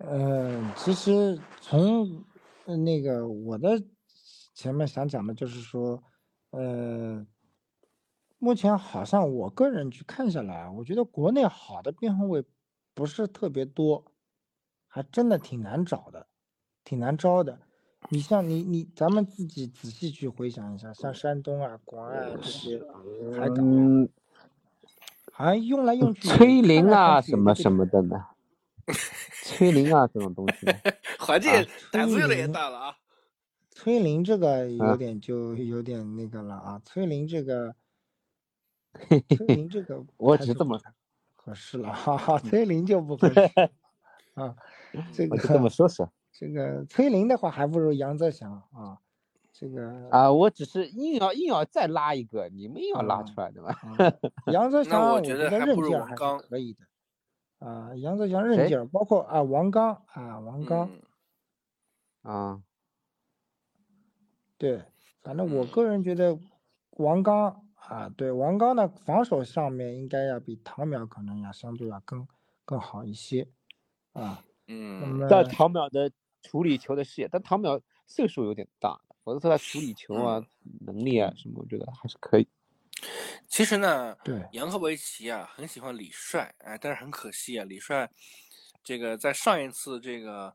[0.00, 2.22] 嗯，其实从
[2.66, 3.82] 呃那个我的
[4.60, 6.02] 前面想讲的就是说，
[6.50, 7.26] 呃，
[8.38, 12.44] 目前好像我个人去看下来，我觉得国内好的边后卫
[12.92, 14.04] 不是特别多，
[14.86, 16.26] 还真的挺难找的，
[16.84, 17.58] 挺难招的。
[18.10, 22.78] 你像你你咱们自己仔细去回想一下，像山东啊、广安啊这些
[23.32, 24.10] 海港，嗯，
[25.32, 28.26] 好像用来用崔林啊什么什么的呢？
[29.42, 30.66] 崔林啊这种东西，
[31.18, 31.50] 环境
[31.90, 32.96] 胆子越来越大了啊！
[33.70, 34.96] 崔林这个有啊。
[34.96, 37.74] 点就有点那个了啊，崔林这个，
[38.92, 40.78] 嘿嘿嘿，崔林这个我只是这么
[41.34, 43.40] 合适了，哈哈，崔林就不合适
[44.34, 44.54] 啊，
[45.12, 46.10] 这我就这么个说说。
[46.32, 48.98] 这个崔林的话还不如杨泽祥啊，
[49.52, 53.70] 这个啊，我只是硬要硬要再拉一个，你们硬要拉啊出来的嘛。
[53.70, 54.12] 啊，
[54.50, 56.84] 杨泽 那我祥我觉得觉得还不如韧劲儿还是王刚可以的
[57.66, 60.90] 啊，杨泽祥韧谁劲儿，包括啊王刚啊王刚，
[62.22, 62.32] 嗯。
[62.32, 62.62] 啊，
[64.60, 64.84] 对，
[65.22, 66.38] 反正我嗯个人觉得
[66.98, 72.28] 王刚啊，对王刚的防守上面应该要比唐淼可能要相对要更
[72.66, 73.48] 更好一些
[74.12, 74.44] 啊。
[74.66, 80.44] 嗯么但唐淼的处理球的视野，但唐淼岁数有点大，否则他的处理球啊、
[80.84, 82.46] 能力啊什么，我觉得还是可以。
[83.48, 88.10] 其实呢，对杨科维奇啊很喜欢李帅，哎，但是很可惜啊，李帅
[88.84, 90.54] 这个在上一次这个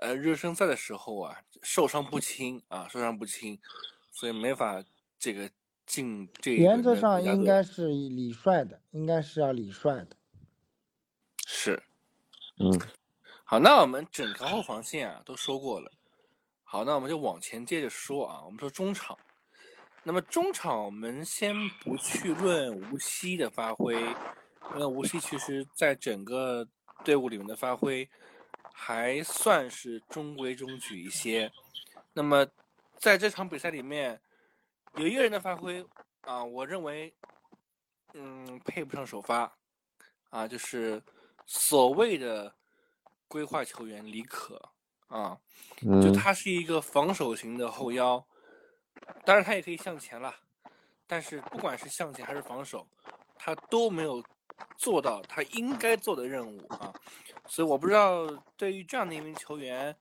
[0.00, 3.58] 呃热身赛的时候啊受伤不轻啊，受伤不轻，
[4.10, 4.82] 所以没法
[5.18, 5.50] 这个
[5.84, 7.62] 进这原则上应该。
[7.62, 10.16] 是以李帅的，应该是要李帅的。
[11.46, 11.82] 是
[12.58, 12.80] 嗯，
[13.44, 15.92] 好，那我们整条后防线啊都说过了，
[16.64, 19.16] 好，那我们就往前接着说啊，我们说中场。
[20.02, 26.66] 那么中场我们先不去论吴曦的发挥，因为吴曦其实在整个
[27.04, 28.08] 队伍里面的发挥
[28.78, 31.50] 还算是中规中矩一些。
[32.12, 32.46] 那么
[32.98, 34.20] 在这场比赛里面，
[34.96, 35.84] 有一个人的发挥
[36.20, 37.14] 啊，我认为
[38.12, 39.50] 嗯配不上首发
[40.28, 41.02] 啊，就是
[41.46, 42.54] 所谓的
[43.26, 44.56] 规划球员李可
[45.08, 45.40] 啊，
[45.80, 48.24] 就嗯，他是一个防守型的后腰，
[49.24, 50.34] 当然他也可以向前了，
[51.06, 52.86] 但是不管是向前还是防守，
[53.36, 54.22] 他都没有
[54.76, 56.92] 做到他应该做的任务啊，
[57.46, 58.26] 所以我不知道
[58.56, 59.94] 对于这样的一名球员，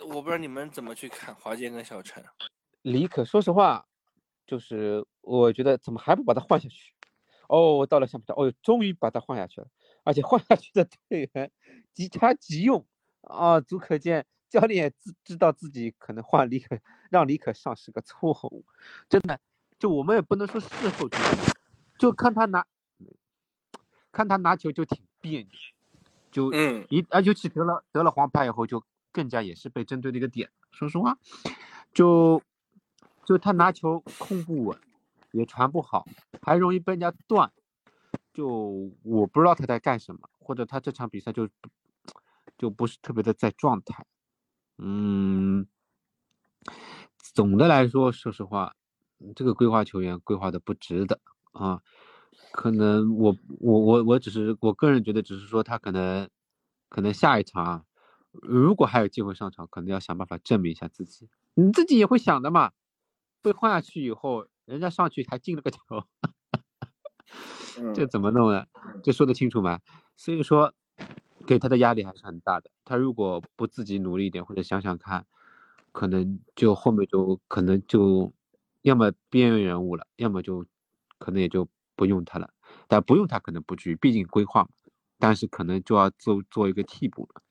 [0.00, 2.24] 我不知道你们怎么去看华健跟小陈。
[2.82, 3.86] 李可，说实话，
[4.46, 6.94] 就是我觉得怎么还不把他换下去？
[7.48, 9.66] 哦，我到了下半场，哦，终于把他换下去了，
[10.04, 11.50] 而且换下去的队员
[11.92, 12.86] 即插即用
[13.22, 16.78] 啊，足可见教练也知知道自己可能换李可
[17.10, 18.64] 让李可上是个错误，
[19.08, 19.38] 真的，
[19.78, 21.08] 就我们也不能说事后，
[21.98, 22.64] 就看他拿，
[24.12, 25.48] 看他拿球就挺别扭，
[26.30, 28.82] 就嗯一而，尤其得了得了黄牌以后，就
[29.12, 30.50] 更加也是被针对的一个点。
[30.70, 31.16] 说实话，
[31.92, 32.42] 就
[33.24, 34.78] 就他拿球控不稳，
[35.32, 36.06] 也传不好，
[36.42, 37.52] 还容易被人家断。
[38.32, 41.48] 就我不知道他在干什么，或者他这场比赛就
[42.56, 44.06] 就不是特别的在状态。
[44.78, 45.66] 嗯，
[47.18, 48.74] 总的来说，说实话，
[49.34, 51.20] 这个规划球员规划的不值得
[51.52, 51.82] 啊。
[52.52, 56.28] 可能我我我我只是我个人觉得，只是说他可能
[56.88, 57.84] 可能下一场啊，
[58.32, 61.28] 如果还有机会上场，可能要想办法证明一下自己。
[61.54, 62.72] 你自己也会想的嘛，
[63.42, 65.78] 被换下去以后，人家上去还进了个球，
[67.94, 68.66] 这嗯怎么弄呢？
[69.02, 69.80] 这说得清楚吗？
[70.16, 70.72] 所以说，
[71.46, 72.70] 给他的压力还是很大的。
[72.84, 75.26] 他如果不自己努力一点，或者想想看，
[75.92, 78.32] 可能就后面就可能就
[78.82, 80.66] 要么边缘人物了，要么就
[81.18, 81.68] 可能也就
[82.00, 82.50] 不用他了。
[82.88, 84.70] 但不用他可能不至于，毕竟规划嘛。
[85.18, 87.42] 但是可能就要做做一个替补了。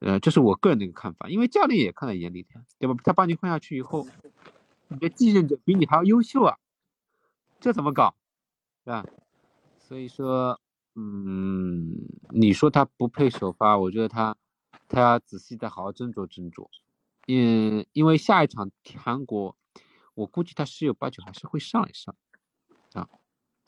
[0.00, 2.44] 呃，这是我个人的一个看法，因为教练也看在眼里，
[2.80, 2.96] 对吧？
[3.04, 4.04] 他把你换下去以后，
[4.88, 6.58] 你的继任者比你还要优秀啊，
[7.60, 8.16] 这怎么搞，
[8.82, 9.06] 是吧？
[9.78, 10.60] 所以说，
[10.96, 11.94] 嗯，
[12.30, 14.36] 你说他不配首发，我觉得他
[14.88, 16.68] 他要仔细再好好斟酌斟酌。
[17.28, 19.56] 嗯，因为下一场韩国，
[20.14, 22.12] 我估计他十有八九还是会上一上，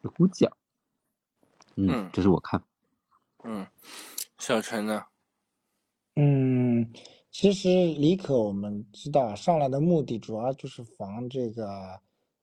[0.03, 0.57] 我估计啊，
[1.77, 2.63] 嗯嗯，这是我看。
[3.45, 3.67] 嗯，
[4.39, 5.05] 小陈呢？
[6.17, 6.93] 嗯，
[7.31, 12.01] 其实李可我们知道上来的目的主要就是防这个，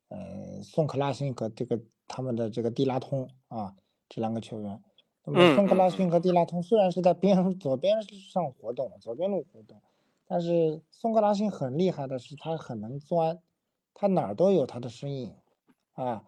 [0.09, 3.75] 呃，宋克拉辛和这个他们的这个蒂拉通啊
[4.07, 4.81] 这两个球员。
[5.23, 8.01] 那么嗯宋克嗯拉辛和蒂拉通虽然是在边左边
[8.31, 9.81] 上活动，左边路活动，
[10.25, 13.39] 但是宋克拉辛很厉害的是他很能钻，
[13.93, 15.35] 他哪儿都有他的身影
[15.93, 16.23] 啊。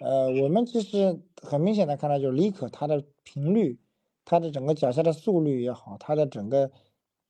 [0.00, 3.78] 呃，我们其实很明显的看到，就是李可他的频率，
[4.24, 6.70] 他的整个脚下的速率也好，他的整个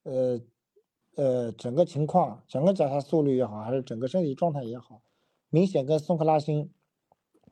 [0.04, 0.40] 呃
[1.16, 5.02] 呃整个情况，整个脚下速率也好，还是整个身体状态也好，
[5.48, 6.70] 明显跟宋克拉辛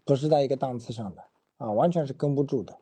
[0.04, 1.24] 不是在一个档次上的
[1.56, 2.78] 啊，完全是跟不住的。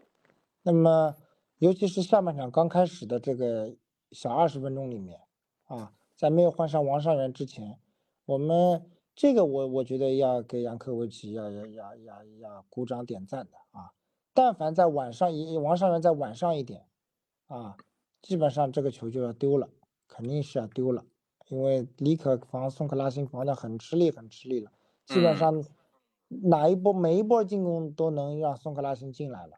[0.62, 1.16] 那么，
[1.58, 3.74] 尤其是下半场刚开始的这个
[4.12, 5.20] 小二十分钟里面
[5.64, 7.78] 啊，在没有换上王上源之前，
[8.26, 8.84] 我们
[9.16, 13.90] 这个我我觉得要给杨科维奇要要要要要鼓掌点赞的啊。
[14.34, 16.84] 但凡在晚上一王上源在晚上一点
[17.46, 17.78] 啊，
[18.20, 19.70] 基本上这个球就要丢了，
[20.06, 21.06] 肯定是要丢了，
[21.48, 24.70] 因为李可防宋克拉辛防的很吃力很吃力了，
[25.06, 25.64] 基本嗯上
[26.28, 29.56] 哪一波每一波进攻都能让宋克拉辛进来了，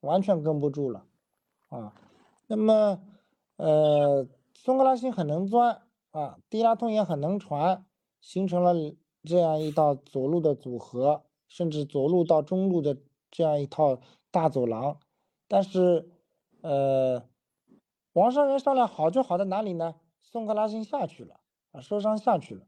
[0.00, 1.06] 完全跟不住了
[1.68, 1.94] 啊。
[2.48, 3.00] 那么
[3.56, 7.85] 呃，宋克拉辛很能钻啊，迪拉通也很能传，
[8.26, 8.74] 形成了
[9.22, 12.98] 这样一道左路的组合，甚至左路到中路的
[13.30, 14.00] 这样一套
[14.32, 14.98] 大走廊。
[15.46, 16.10] 但是，
[16.60, 17.22] 呃，
[18.14, 19.94] 王上人上来好就好在哪里呢？
[20.20, 21.38] 宋克拉辛下去了
[21.70, 22.66] 啊，受伤下去了。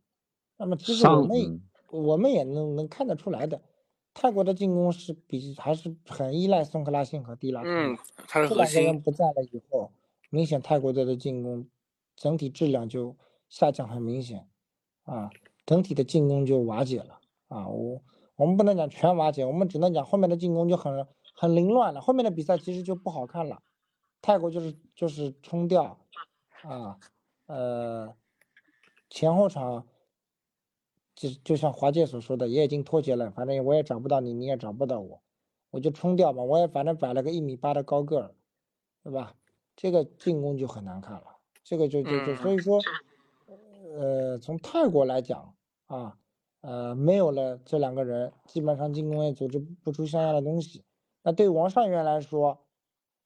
[0.59, 3.61] 那么其实我们我们也能能看得出来的，
[4.15, 7.63] 泰国的进攻是比还是很依赖宋克拉辛和蒂拉。
[7.65, 7.99] 嗯，
[8.29, 9.03] 他是这核两个人心。
[9.03, 9.91] 不在了以后，
[10.31, 11.69] 明显泰国队的进攻
[12.15, 13.17] 整体质量就
[13.49, 14.49] 下降很明显，
[15.03, 15.31] 啊，
[15.69, 17.69] 整体的进攻就瓦解了啊。
[17.69, 18.01] 我
[18.37, 23.63] 我们不能讲全瓦解，我们只能讲后面的进攻就很很凌乱了，后面的比赛其实就不好看了。
[24.23, 25.99] 泰国就是就是冲掉，
[26.63, 26.99] 啊，
[27.47, 28.17] 呃，
[29.11, 29.87] 前后场
[31.15, 35.21] 就就像华界所说的，也已经脱节了，反正我也找不到你，你也找不到我，
[35.71, 38.35] 我就冲掉吧，我也反正摆了个一米八的高个儿，
[39.05, 39.35] 对吧？
[39.77, 42.81] 这个进攻就很难看了，这个就就就所以说，
[43.97, 45.55] 呃，从泰国来讲
[45.89, 46.19] 啊，
[46.61, 50.85] 呃，没有了这两个人，基本上进攻也组织不出像样的东西。
[51.23, 52.65] 那对王上源来说，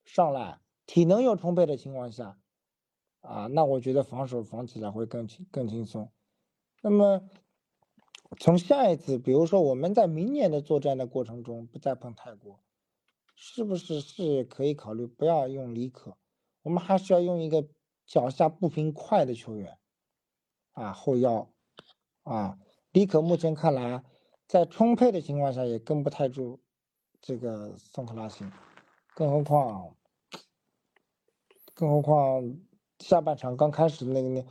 [0.05, 2.39] 上来体能又充沛的情况下，
[3.21, 6.11] 啊，那我觉得防守防起来会更轻更轻松。
[6.81, 7.29] 那么
[8.39, 12.61] 从下一次，比如说我们在明年的作战的过程中不再碰泰国，
[13.37, 16.17] 是不是是可以考虑不要用李可，
[16.63, 17.69] 我们还是要用一个
[18.07, 19.79] 脚下步频快的球员
[20.73, 21.52] 啊，后腰
[22.23, 22.59] 啊，
[22.93, 24.03] 李可目前看来
[24.47, 26.61] 在充沛的情况下也跟不太住
[27.21, 28.51] 这个宋克拉辛，
[29.15, 29.97] 更何况
[31.75, 32.57] 更何况
[32.99, 34.45] 下半场刚开始那个那，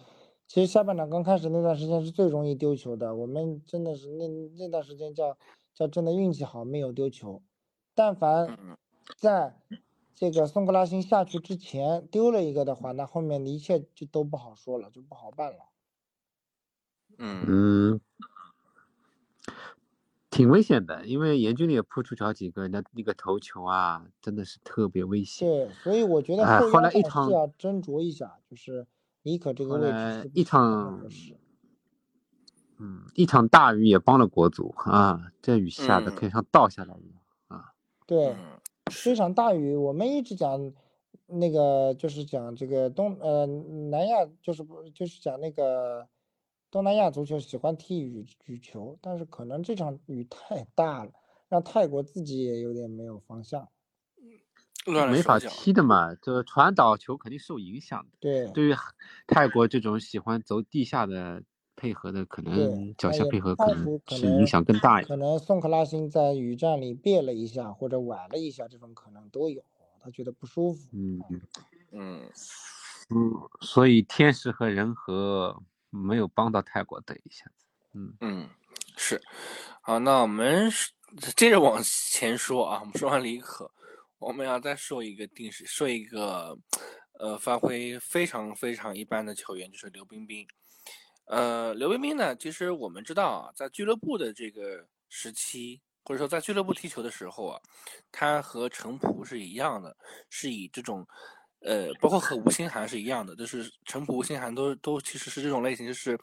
[0.47, 5.38] 其实下半场刚开始那段时间是最容易丢球的，我们真的是那那段时间叫
[5.74, 7.41] 叫真的运气好没有丢球，
[7.95, 8.78] 但凡嗯
[9.17, 9.55] 在
[10.13, 15.59] 这个宋克拉辛下去之前丢了一个的话，那后面的一切就都不好说了，就不好办了。
[17.18, 18.01] 嗯嗯，
[20.30, 25.47] 挺危险的，因为严俊也扑出好几个，那那个头球啊，真的是特别危险。
[25.47, 28.88] 对，所以我觉得哎后来一场是要斟酌一下，就是
[29.24, 31.05] 尼可这个位置一场？
[32.84, 37.74] 嗯，一场大雨也帮了国足啊，这雨下的嗯可以像倒下来一样啊。
[38.07, 40.74] 对，嗯这场大雨，我们一直讲
[41.28, 46.07] 那个，就是讲这个东呃南亚，就是不就是讲那个
[46.72, 51.11] 东南亚足球喜欢踢雨雨球，但是可能这场雨太大了，
[51.49, 53.67] 让泰国自己也有点没有方向。
[54.86, 55.38] 乱没法。
[55.38, 58.17] 踢的嘛，这传导球肯定受影响的。
[58.22, 58.76] 对对于
[59.28, 61.43] 泰国这种喜欢走地下的
[61.76, 65.09] 配合的，可能，脚下配合可能是影响更大一点。
[65.09, 69.61] 可能宋克拉辛在雨战里别了一下或者崴了一下，这种可能都有，
[69.99, 70.89] 他觉得不舒服。
[70.93, 72.22] 嗯嗯
[73.11, 75.61] 嗯，所以天时和人和
[75.92, 77.66] 没有帮到泰国队一下子。
[77.94, 78.50] 嗯嗯，
[78.98, 79.22] 是。
[79.82, 80.72] 好，那我们
[81.36, 83.70] 接着往前说啊，我们说完李可，
[84.18, 86.58] 我们要再说一个定时，说一个
[87.20, 90.48] 呃发挥非常非常一般的球员，就是刘彬彬。
[91.26, 97.62] 呃，刘彬彬呢，其实我们知道啊，在俱乐部的这个时期，或者说在俱乐部踢球的时候啊，
[98.12, 99.96] 他和程普是一样的，
[100.30, 101.06] 是以这种
[101.62, 106.20] 呃，包括和吴兴涵是一样的，就是陈普、吴兴涵都都其实是这种类型，就是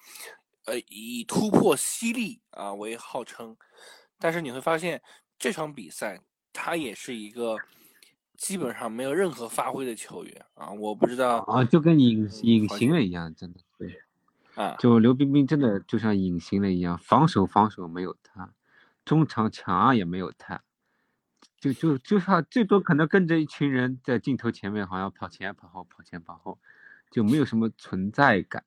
[0.67, 3.57] 呃以突破犀利啊为号称。
[4.19, 5.01] 但是你会发现
[5.39, 6.21] 这场比赛
[6.53, 7.57] 他也是一个
[8.37, 14.03] 基本上没有任何发挥的球员啊，我不知道啊，就跟隐隐好形了一样，真的对。
[14.55, 18.53] 啊，就刘彬彬真的就像隐形了一样，防守防守没有他，
[19.05, 20.61] 中场抢也没有他，
[21.61, 26.59] 就就就像最多可能跟着一群人在镜头前面，好像跑前跑后跑前跑后，
[27.11, 28.63] 就没有什么存在感。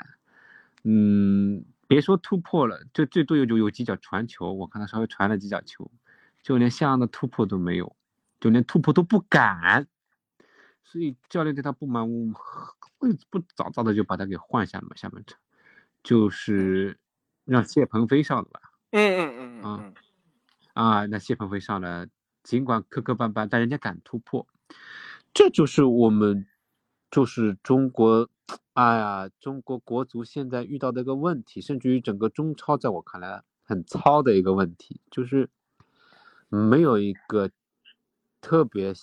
[0.83, 5.89] 嗯，别说突破了，就最多有有有几脚传球，我看他稍微传了几脚球，
[6.41, 7.95] 就连像样的突破都没有，
[8.39, 9.87] 就连突破都不敢。
[10.83, 15.39] 所以教练对他不满，我会不早早的就把他给换下了嘛，下半场。
[16.03, 16.97] 就是
[17.45, 18.59] 让谢鹏飞上的吧？
[18.89, 19.93] 嗯嗯嗯啊嗯
[20.73, 22.07] 啊，那谢鹏飞上了，
[22.43, 24.47] 尽管磕磕绊绊，但人家敢突破，
[25.33, 26.47] 这就是我们，
[27.09, 28.29] 就是中国，
[28.73, 35.49] 哎呀，中国国足现在遇到的一个问题，甚至于整个中超，在我看来很糙的一个问题，就是
[36.49, 37.49] 没有一个
[38.41, 38.93] 特别，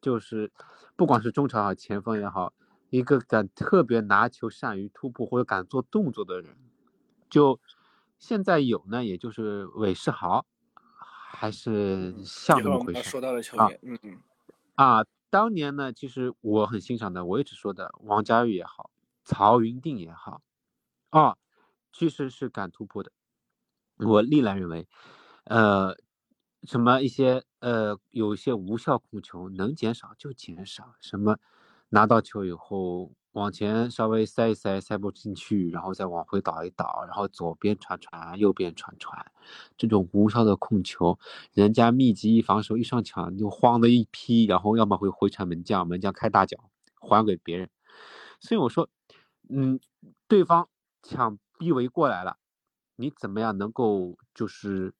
[0.00, 0.50] 就是
[0.96, 2.52] 不管是中场也好，前锋也好。
[2.88, 6.56] 一个敢特别拿球、善于突破或者敢做动作的人，
[7.28, 7.58] 就
[8.16, 10.46] 现在有呢，也就是韦世豪，
[11.38, 14.18] 还是像那么回事说到的球啊员，嗯嗯
[14.74, 15.04] 啊。
[15.28, 18.90] 当年呢，其实我很欣赏的，我一直说的王佳玉也好，
[19.24, 20.40] 曹云定也好，
[21.10, 21.36] 啊，
[21.92, 23.12] 其实是敢突破的。
[23.98, 24.88] 我历来认为，
[25.44, 25.96] 呃，
[26.62, 31.38] 什么一些呃有一些无效控球能减少就减少，什么。
[31.88, 39.30] 拿到球以后，往前稍微塞一塞，塞不进去，然后再往回倒一倒，然后左边传传，右边传传，
[39.76, 41.18] 这种无效的控球，
[41.52, 47.68] 人家密集一防守一上抢就慌的一批，然后要么会回传门将，门将开大脚还给别人。
[48.40, 48.88] 所以我说，
[49.50, 49.78] 嗯，
[50.26, 50.70] 对方
[51.02, 52.38] 抢逼围过来了，
[52.96, 54.94] 你怎么样能够就是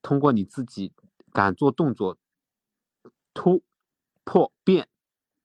[0.00, 0.92] 通过你自己
[1.32, 2.16] 敢做动作
[3.34, 3.64] 突
[4.22, 4.86] 破变。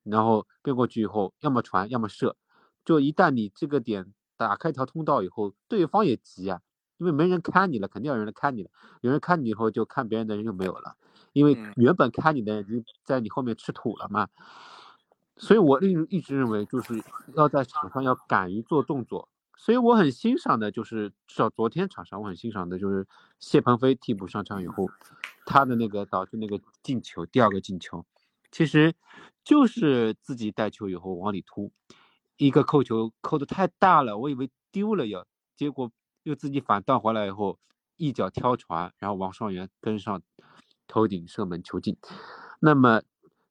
[0.06, 2.38] 然后变过去以后，要么传，要么射。
[2.86, 6.62] 就一旦你这个点打开一条通道以后，对方也急啊，
[6.98, 8.70] 因为没人看你了，肯定有人来看你了。
[9.02, 10.96] 有人看你以后，就看别人的人就没有了，
[11.34, 14.28] 因为原本看你的人就在你后面吃土了嘛。
[15.38, 17.04] 所以我一一直认为，就是
[17.36, 19.28] 要在场上要敢于做动作。
[19.58, 23.08] 所以我很欣赏的，就是至少昨天场上我很欣赏的，就是
[23.40, 24.88] 谢鹏飞替补上场以后，
[25.46, 28.06] 他的那个导致那个进球，第二个进球。
[28.56, 28.96] 其实
[29.44, 31.74] 就是自己带球以后往里突，
[32.38, 35.28] 一个扣球扣的太大了，我以为丢了要，
[35.58, 35.92] 结果
[36.24, 37.60] 又自己反弹回来以后，
[37.98, 40.22] 一脚挑传，然后王双元跟上，
[40.88, 41.98] 头顶射门球进。
[42.62, 43.02] 那么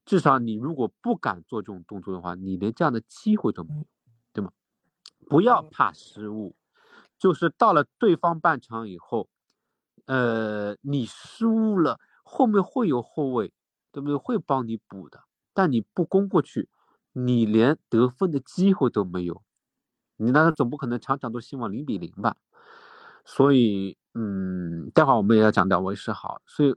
[0.07, 3.85] 至少你如果不敢做这种动作的话，你连这样的机会都没有，
[4.33, 4.51] 对吗？
[5.29, 6.57] 不要怕失误，
[7.19, 9.29] 就是到了对方半场以后，
[10.07, 13.53] 呃，你失误了，后面会有后卫。
[13.95, 14.17] 对不对？
[14.17, 15.23] 会帮你补的，
[15.53, 16.69] 但你不攻过去，
[17.13, 19.41] 你连得分的机会都没有。
[20.17, 22.37] 你那总不可能场场都希望零比零吧？
[23.25, 26.75] 所以，嗯，待会儿我们也要讲到韦世豪，所以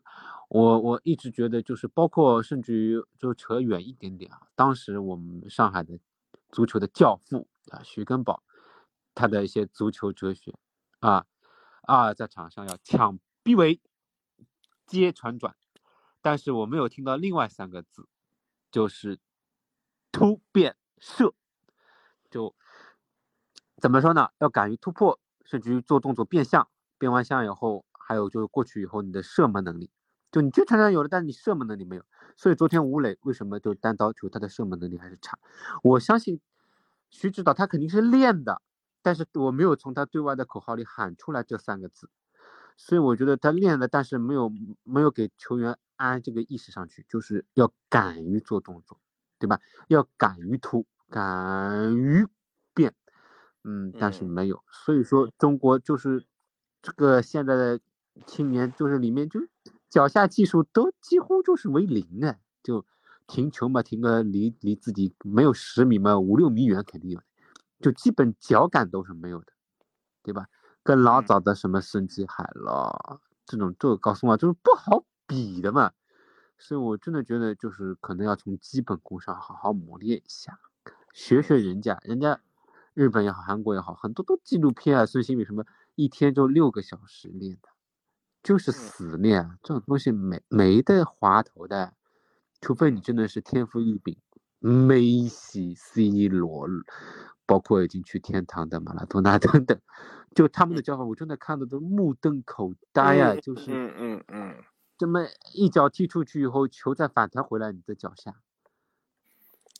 [0.50, 6.00] 我我一直觉得就是包括甚至于就扯远一点点啊，当时我们上海的
[6.52, 8.44] 足球的教父啊徐根宝，
[9.16, 10.54] 他的一些足球哲学
[11.00, 11.26] 啊
[11.82, 13.82] 啊在场上要抢逼围、
[14.86, 15.56] 接传转，
[16.28, 18.06] 但是我没有听到另外三个字，
[18.70, 19.18] 就是
[20.12, 21.34] 突变射，
[22.30, 22.54] 就
[23.78, 24.28] 怎么说呢？
[24.40, 26.68] 要敢于突破，甚至于做动作变向，
[26.98, 29.90] 变完向以后，还有就是过去以后你的射门能力。
[30.30, 32.04] 就你接传上有了，但你射门能力没有，
[32.36, 35.40] 所以昨天吴磊为什么就单刀球他的射门能力还是差？
[35.82, 36.42] 我相信
[37.10, 38.62] 徐指导他肯定是练的，
[39.02, 42.10] 但是我没有从他对外的口号里喊出来这三个字，
[42.76, 44.52] 所以我觉得他练了，但是没有
[44.84, 48.98] 没有给球员安这个意识上去，就是要敢于做动作，
[49.38, 49.60] 对吧？
[49.90, 52.26] 要敢于突，敢于
[52.74, 52.94] 变，
[53.64, 56.26] 嗯，但是没有，所以说中国就是
[56.82, 57.80] 这个现在的
[58.26, 59.42] 青年就是里面就。
[59.90, 62.86] 脚下技术都几乎就是为零的，就
[63.26, 67.22] 停球嘛，停个离离自己没有十米嘛，五六米远肯定有，
[67.80, 69.54] 就基本脚感都是没有的，
[70.22, 70.48] 对吧？
[70.84, 75.92] 跟老早的什么孙继海了这种，这个告诉我就是不好比的嘛。
[76.58, 80.60] 所以我真的觉得就是可能要从基本功上好好磨练一下，
[81.14, 82.40] 学学人家，人家
[82.96, 87.70] 日本也好，韩国也好，很多都纪录片啊，孙兴慜什么一天就六个小时练的。
[88.44, 91.94] 就是死练这种东西没没得滑头的，
[92.62, 94.18] 除非你真的是天赋异禀，
[94.60, 96.66] 梅西、C 罗，
[97.46, 99.78] 包括已经去天堂的马拉多纳 等等，
[100.34, 103.36] 就他们的教法，我真的看的都目瞪口呆呀！
[103.36, 104.56] 就是嗯嗯嗯，
[104.98, 108.36] 这么一脚踢出去以后，球再反弹回来你的脚下，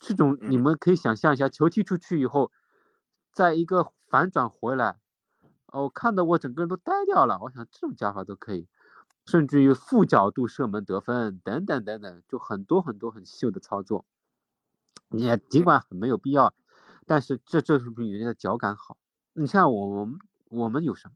[0.00, 2.52] 这种你们可以想象一下，球踢出去以后，
[3.32, 4.98] 在一个反转回来。
[5.70, 7.38] 哦，看得我整个人都呆掉了。
[7.42, 8.66] 我想这种加法都可以，
[9.26, 14.06] 甚至于负角度射门得分等等等等，就很多很多很秀的操作。
[15.10, 16.54] 也尽管很没有必要，
[17.06, 18.96] 但是这这是比人家的脚感好。
[19.34, 21.14] 你像我我们我们有什么？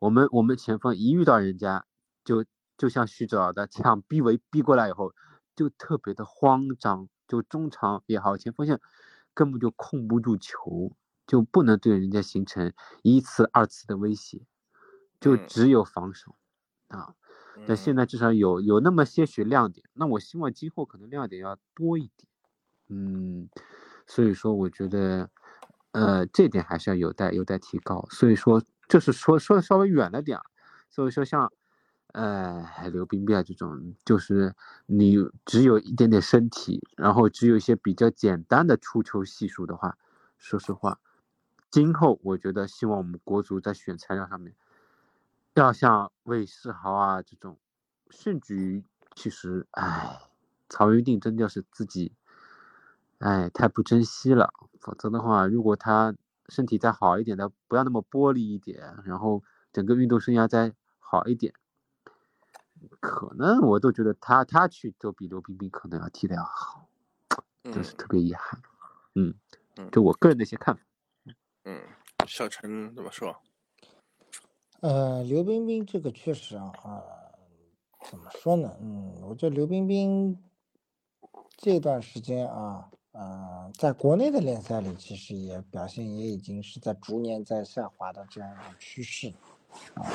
[0.00, 1.84] 我们我们前锋一遇到人家，
[2.24, 2.44] 就
[2.78, 5.12] 就像徐指导的抢逼围逼过来以后，
[5.54, 8.80] 就特别的慌张，就中场也好，前锋线
[9.34, 10.96] 根本就控不住球。
[11.26, 12.72] 就不能对人家形成
[13.02, 14.46] 一次、二次的威胁，
[15.20, 16.34] 就只有防守
[16.88, 17.14] 啊。
[17.66, 22.26] 但现在至少有有那么些许亮点，那我希望今后可能亮点要多一点。
[22.88, 23.50] 嗯，
[24.06, 25.28] 所以说我觉得，
[25.92, 28.08] 呃，这点还是要有待有待提高。
[28.10, 30.40] 所以说，就是说说的稍微远了点。
[30.88, 31.52] 所以说，像
[32.12, 34.54] 呃刘彬彬啊这种，就是
[34.86, 39.96] 你只有一点点身体，然后只有一些比较简单的出球系数的话，
[40.38, 41.00] 说实话。
[41.70, 44.54] 今后我觉得，希望我们国足在选材料上面，
[45.54, 47.58] 要像魏世豪啊这种，
[48.10, 48.82] 甚至于
[49.14, 50.18] 其实，哎，
[50.68, 52.14] 曹云定真的是自己，
[53.18, 54.54] 哎，太不珍惜了。
[54.80, 56.14] 否则的话，如果他
[56.48, 61.52] 身体再好一点的，不要那么玻璃一点，然后整个运动生涯再好一点，
[63.00, 66.88] 可能我都觉得他他去都比刘彬彬可能要踢的要好，
[67.64, 68.60] 真是特别遗憾。
[69.14, 69.34] 嗯，
[69.90, 70.82] 就我个人的一些看法。
[71.64, 71.82] 嗯，
[72.26, 73.36] 小陈怎么说？
[74.80, 77.02] 呃，刘彬彬这个确实啊，啊，
[78.08, 78.76] 怎么说呢？
[78.80, 80.38] 嗯，我觉得刘彬彬
[81.56, 89.34] 这段时间啊，呃，在国内的联赛里，其实也表现也已经是在逐年在下滑的这样一种趋势
[89.94, 90.02] 啊。
[90.02, 90.06] 呃，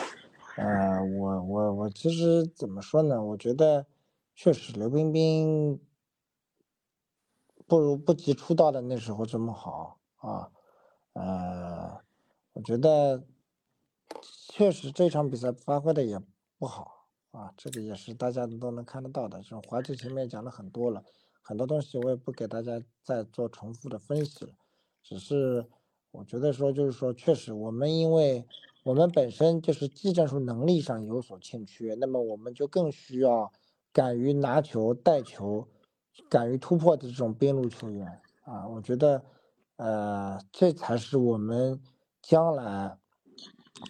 [0.56, 3.24] 呃我我我其实怎么说呢？
[3.24, 3.88] 我觉得
[4.36, 5.80] 确实刘彬彬
[7.68, 10.52] 不如不及出道的那时候这么好啊。
[11.14, 12.02] 呃，
[12.54, 13.24] 我觉得
[14.50, 16.20] 确实这场比赛发挥的也
[16.58, 19.38] 不好啊，这个也是大家都能看得到的。
[19.42, 21.04] 这种华智前面讲了很多了，
[21.42, 24.52] 很多东西我也不给大家再做重复的分析了，
[25.04, 25.68] 只是
[26.12, 28.46] 我觉得说就是说，确实我们因为
[28.84, 33.52] 我们本身就是技战术能力上有所欠缺，那么我们就更需要
[33.92, 35.68] 敢于拿球带球、
[36.30, 39.24] 敢于突破的这种边路球员啊，我觉得。
[39.76, 41.82] 呃，这才是我们
[42.22, 42.96] 将来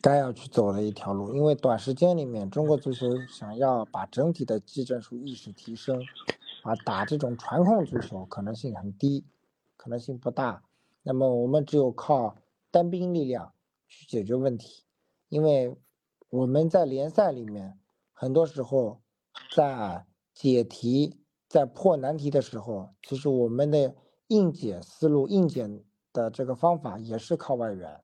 [0.01, 1.35] 该要去走的一条路。
[1.35, 6.01] 因为短时间里面，中国足球想要把整体的技战术意识提升，
[6.63, 9.25] 啊，打这种传控足球可能性很低，
[9.75, 10.63] 可能性不大。
[11.03, 12.37] 那么我们只有靠
[12.71, 13.53] 单兵力量
[13.89, 14.82] 去解决问题。
[15.33, 15.75] 因为
[16.29, 17.79] 我们在联赛里面，
[18.11, 19.01] 很多时候
[19.55, 21.17] 在解题、
[21.49, 23.95] 在破难题的时候，其实我们的。
[24.27, 25.69] 硬解思路、硬解
[26.11, 28.01] 的这个方法也是靠外援，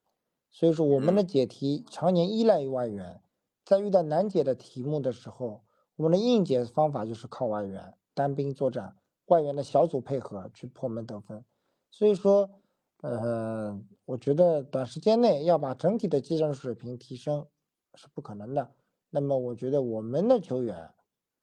[0.51, 3.21] 所以说我们的解题常年依赖于外援，
[3.65, 5.63] 在遇到难解的题目的时候，
[5.95, 8.95] 我们的硬解方法就是靠外援单兵作战，
[9.27, 11.43] 外援的小组配合去破门得分。
[11.89, 12.51] 所以说，
[13.01, 17.47] 呃，我觉得短时间内要把整体的技战术水平提升
[17.95, 18.71] 是不可能的。
[19.09, 20.91] 那么，我觉得我们的球员，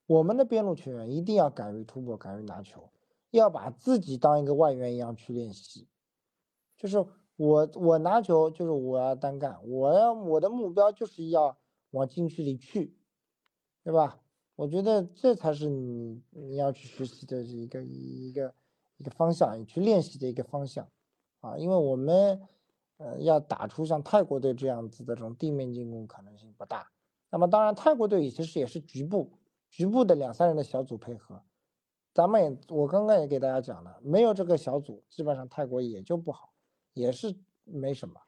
[0.07, 2.91] 我们的边路球员一定要敢于突破，敢于拿球，
[3.31, 5.89] 要把自己当一个外援一样去练习。
[6.77, 7.05] 就是
[7.37, 11.57] 我，我拿球就是我要单干，我要我的目标就是要
[11.91, 12.95] 往禁区里去，
[13.83, 14.21] 对吧？
[14.57, 18.55] 我觉得这才是你你要去学习的一个一个
[18.99, 20.89] 一个方向，你去练习的一个方向，
[21.41, 22.41] 啊，因为我们
[22.99, 26.91] 呃要打出像泰国队这样子的这种地面进攻可能性不大。
[27.31, 29.33] 那么当然，泰国队其实也是局部
[29.71, 31.43] 局部的两三人的小组配合，
[32.15, 36.53] 咱们也我刚刚也给大家讲了，没有这个小组，基本上泰国也就不好，
[36.95, 38.21] 也是没什么。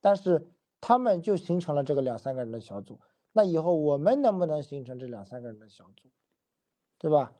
[0.00, 0.48] 但是
[0.80, 2.98] 他们就形成了这个两三个人的小组。
[3.32, 6.08] 那以后我们能不能形成这两三个人的小组，
[6.98, 7.34] 对吧？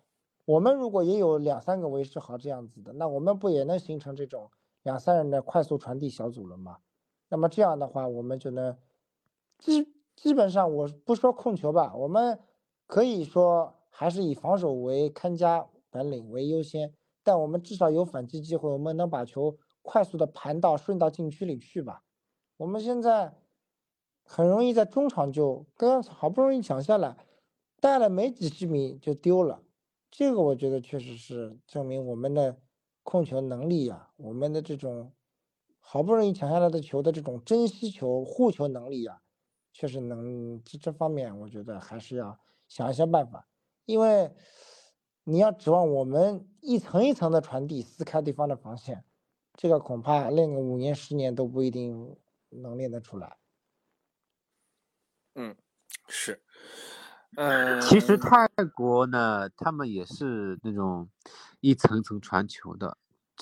[0.45, 4.51] 我们如果也有两三个韦世豪这样子的，那我们不也能形成这种
[4.87, 6.78] 两三人的快速传递小组了嘛？
[7.28, 8.78] 那么这样的话，我们就能
[9.59, 12.39] 基基本上我不说控球吧，我们
[12.87, 22.05] 可以说还是以防守为看家本领为优先，但我们至少有反击机会，我们能把球快速的盘到顺到禁区里去吧？
[22.59, 23.34] 我们现在。
[24.28, 27.16] 很容易在中场就刚好不容易抢下来，
[27.80, 29.62] 带了没几十米就丢了，
[30.11, 32.59] 这个我觉得确实是证明我们的
[33.07, 35.13] 控球能力呀，我们的这种
[35.79, 39.23] 好不容易抢下来的球的这种珍惜球、护球能力呀，
[39.73, 42.37] 确实能这方面我觉得还是要
[42.67, 43.49] 想一些办法，
[43.85, 44.35] 因为
[45.23, 49.05] 你要指望我们一层一层的传递撕开对方的防线，
[49.55, 52.17] 这个恐怕练个五年十年都不一定
[52.49, 53.37] 能练得出来。
[55.37, 55.55] 嗯，
[56.09, 56.43] 是，
[57.37, 61.09] 呃，其实泰国呢，他们也是那种
[61.61, 62.97] 一层层传球的，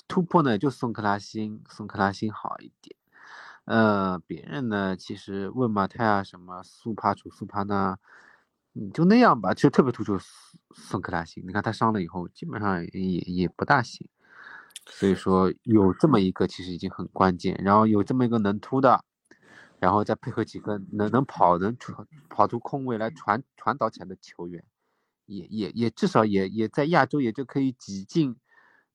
[0.07, 2.95] 突破呢就宋克拉辛，宋克拉辛好一点，
[3.63, 7.97] 呃，别人呢其实问马泰啊什么苏帕楚苏帕纳，
[8.73, 10.19] 嗯，就那样吧，其实特别突出
[10.75, 14.05] 宋克拉辛，你看他伤了以后，基本上也也不大行，
[14.87, 19.05] 所以说有这么一个其实已经很关键，然后有这么一个能突的。
[19.79, 24.63] 然后再配合几个能能跑能传跑出空位来传传导起来的球员，
[25.25, 28.35] 也也也至少也也在亚洲也就可以挤进，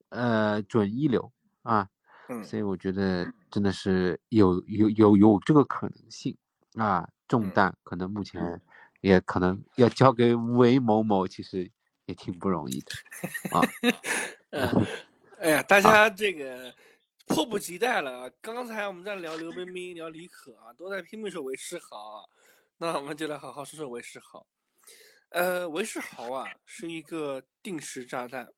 [0.09, 1.89] 呃准一流啊，
[2.29, 2.77] 嗯，所以我。
[2.77, 6.37] 觉得真的是有有有有这个可能性
[6.77, 8.61] 啊，重担可能目前
[9.03, 11.71] 也可能要交给韦某某，其实
[12.07, 12.93] 也挺不容易的
[13.53, 13.61] 啊，
[15.41, 16.75] 哎呀，大 家这个。
[17.27, 18.31] 迫不及待了啊！
[18.41, 22.25] 刚才我们在聊刘彬彬、聊李可啊，都在拼命说韦世豪，啊
[22.79, 24.47] 那我们就来好好说说韦世豪。
[25.29, 28.53] 呃，韦世豪啊，是一个定时炸弹。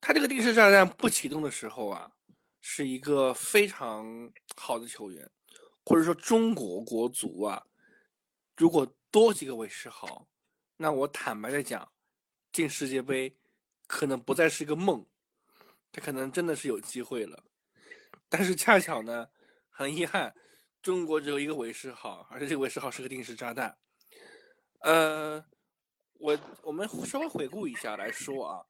[0.00, 2.12] 他这个定时炸弹不启动的时候啊，
[2.60, 5.30] 是一个非常好的球员，
[5.84, 7.64] 或者说中国国足啊，
[8.56, 10.28] 如果多几个韦世豪，
[10.76, 11.90] 那我坦白的讲，
[12.52, 13.34] 进世界杯
[13.86, 15.06] 可能不再是个梦，
[15.90, 17.44] 他可能真的是有机会了。
[18.32, 19.28] 但是恰巧呢，
[19.68, 20.34] 很遗憾，
[20.80, 23.76] 中国只有一个韦世豪，而且这个韦世豪是个定时炸弹。
[24.80, 25.44] 呃，
[26.14, 28.64] 我我们稍微回顾一下来说啊，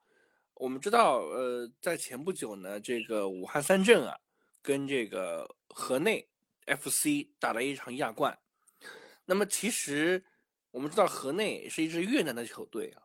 [0.54, 4.18] 我们知道，呃，在前不久呢，这个武汉三镇啊，
[4.60, 6.28] 跟这个河内
[6.66, 8.36] FC 打了一场亚冠。
[9.24, 10.24] 那么其实
[10.72, 13.02] 我们知道，河内是一支越南的球队啊，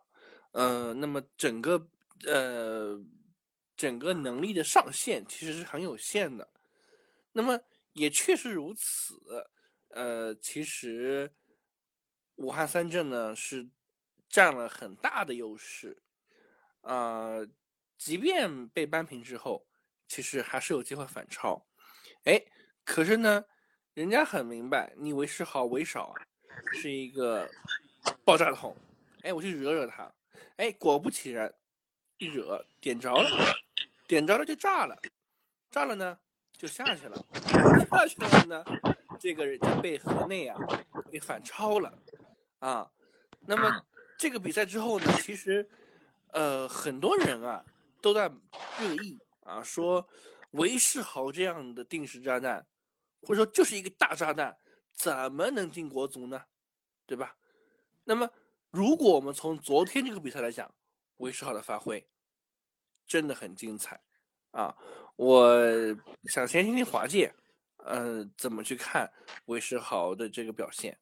[0.54, 1.88] 呃，那么整个
[2.26, 3.00] 呃。
[3.78, 6.50] 整个能力的上限其实是很有限的，
[7.32, 7.62] 那么
[7.94, 9.48] 也确实如此。
[9.90, 11.32] 呃，其实
[12.36, 13.70] 武汉三镇呢是
[14.28, 16.02] 占了很大的优势，
[16.82, 17.38] 啊，
[17.98, 19.66] 即便被扳平之后，
[20.08, 21.66] 其实还是有机会反超。
[22.26, 22.44] 哎，
[22.84, 23.46] 可是呢，
[23.94, 26.22] 人家很明白，你为时好为少啊，
[26.74, 27.50] 是一个
[28.26, 28.76] 爆炸桶。
[29.22, 30.14] 哎，我去惹惹他，
[30.58, 31.54] 哎，果不其然，
[32.18, 33.30] 一惹点着了。
[34.08, 34.98] 点着了就炸了，
[35.70, 36.18] 炸了呢
[36.54, 37.26] 就下去了，
[37.90, 38.66] 下去了呢，
[39.20, 40.58] 这个人就被河内啊
[41.12, 41.94] 给反超了
[42.60, 42.90] 啊。
[43.42, 43.86] 那么
[44.18, 45.70] 这个比赛之后呢，其实
[46.32, 47.64] 呃很多人啊
[48.02, 48.32] 都在
[48.80, 50.08] 热议啊，说
[50.52, 52.66] 韦世豪这样的定时炸弹，
[53.22, 54.58] 或者说就是一个大炸弹，
[54.94, 56.42] 怎么能进国足呢？
[57.06, 57.36] 对吧？
[58.06, 58.30] 那么
[58.72, 60.74] 如果我们从昨天这个比赛来讲，
[61.18, 62.08] 韦世豪的发挥。
[63.08, 64.00] 真的很精彩，
[64.52, 64.76] 啊！
[65.16, 65.58] 我
[66.26, 67.34] 想先听听华界，
[67.86, 69.12] 嗯，怎么去看
[69.46, 70.98] 韦世豪的这个表现？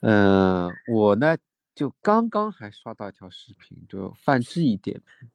[0.00, 1.36] 嗯，我呢
[1.74, 5.30] 就刚刚还刷到一条视频，就范志毅点评，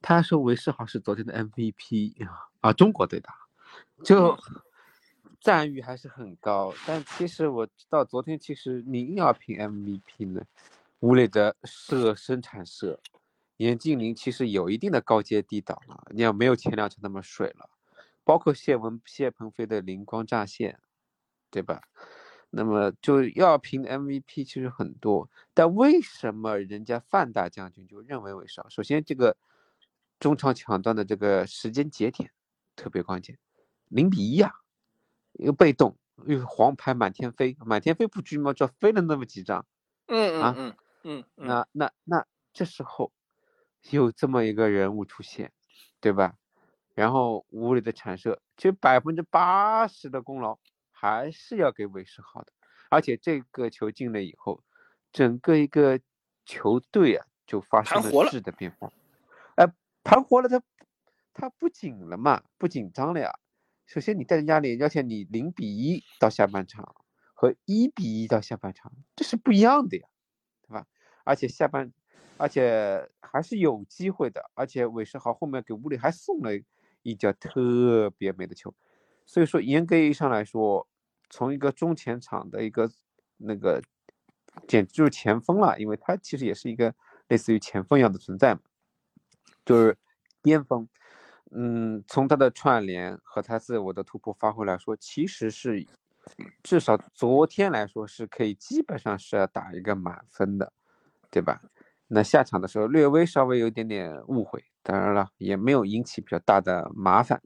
[0.00, 3.28] 他说韦世豪是昨天的 MVP 啊，啊，中国队的，
[4.02, 4.36] 就
[5.40, 6.74] 赞誉还是很高。
[6.86, 10.42] 但其实我知道，昨天其实你硬要评 MVP 呢，
[11.00, 12.98] 吴磊的射生产射，
[13.56, 17.70] 严敬林其实有一定的高阶低档了，你要没有前两场那么水了，
[18.24, 20.78] 包括谢文谢鹏飞的灵光乍现，
[21.50, 21.80] 对吧？
[22.50, 28.66] 那么就要评 MVP 其实很多，但为什么人家范大将军就认为为少？
[28.68, 29.36] 首先，这个
[30.20, 32.30] 中场抢断的这个时间节点
[32.74, 33.36] 特别关键，
[33.88, 34.52] 零比一啊，
[35.32, 38.52] 又被动又黄牌满天飞，满天飞不拘吗？
[38.52, 39.66] 就飞了那么几张，
[40.06, 43.12] 嗯嗯嗯嗯，那那那这时候
[43.90, 45.52] 有这么一个人物出现，
[46.00, 46.34] 对吧？
[46.94, 50.58] 然后屋里的产射，其实百分之八十的功劳。
[50.98, 52.50] 还是要给韦世豪的，
[52.88, 54.64] 而且这个球进了以后，
[55.12, 56.00] 整个一个
[56.46, 58.90] 球队啊就发生了质的变化，
[59.56, 59.70] 哎，
[60.02, 60.62] 盘活了，他
[61.34, 63.38] 他不紧了嘛，不紧张了呀。
[63.84, 66.94] 首先你带着压力，而且你零比一到下半场
[67.34, 70.08] 和一比一到下半场，这是不一样的呀，
[70.62, 70.86] 对吧？
[71.24, 71.92] 而且下半，
[72.38, 76.50] 而且还是有机会的，而且韦世豪后面给屋里还送了
[77.02, 78.74] 一脚特别美的球。
[79.24, 80.86] 所以说，严格意义上来说，
[81.30, 82.90] 从一个中前场的一个
[83.38, 83.82] 那个，
[84.68, 86.94] 简直就是前锋了，因为他其实也是一个
[87.28, 88.60] 类似于前锋一样的存在嘛，
[89.64, 89.96] 就是
[90.42, 90.88] 边锋。
[91.52, 95.86] 嗯，从他的串联和他自我的突破发挥来说，其实是
[96.62, 100.72] 至少昨天来说是可以基本上是要打一个满分的，
[101.30, 101.62] 对吧？
[102.08, 107.42] 那下场的时候略微稍微有点点误会，当然了，也没有引起比较大的麻烦。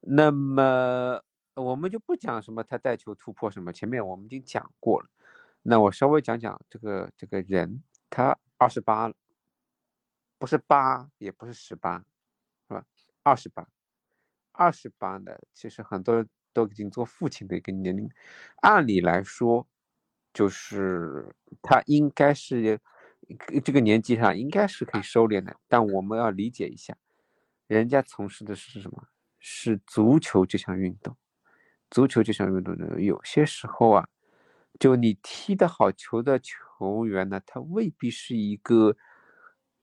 [0.00, 1.20] 那么
[1.54, 5.08] 我们就不讲什么他带球突破什么，前面我们已经讲过了。
[5.62, 9.14] 那我稍微讲讲这个这个人，他二十八了，
[10.38, 11.98] 不是八，也不是十八，
[12.68, 12.84] 是吧？
[13.22, 13.66] 二十八，
[14.52, 18.08] 二十八的，其实很多人都已经做父亲的一个年龄，
[18.62, 19.66] 按理来说，
[20.32, 22.80] 就是他应该是
[23.64, 26.96] 这个年纪上应该是可以收敛的，但我们要理解一下，
[27.66, 29.06] 人家从事的是什么？
[29.38, 31.16] 是足球这项运动，
[31.90, 34.08] 足球这项运动呢，有些时候啊，
[34.78, 38.94] 就你踢得好球的球员呢，他未必是一个，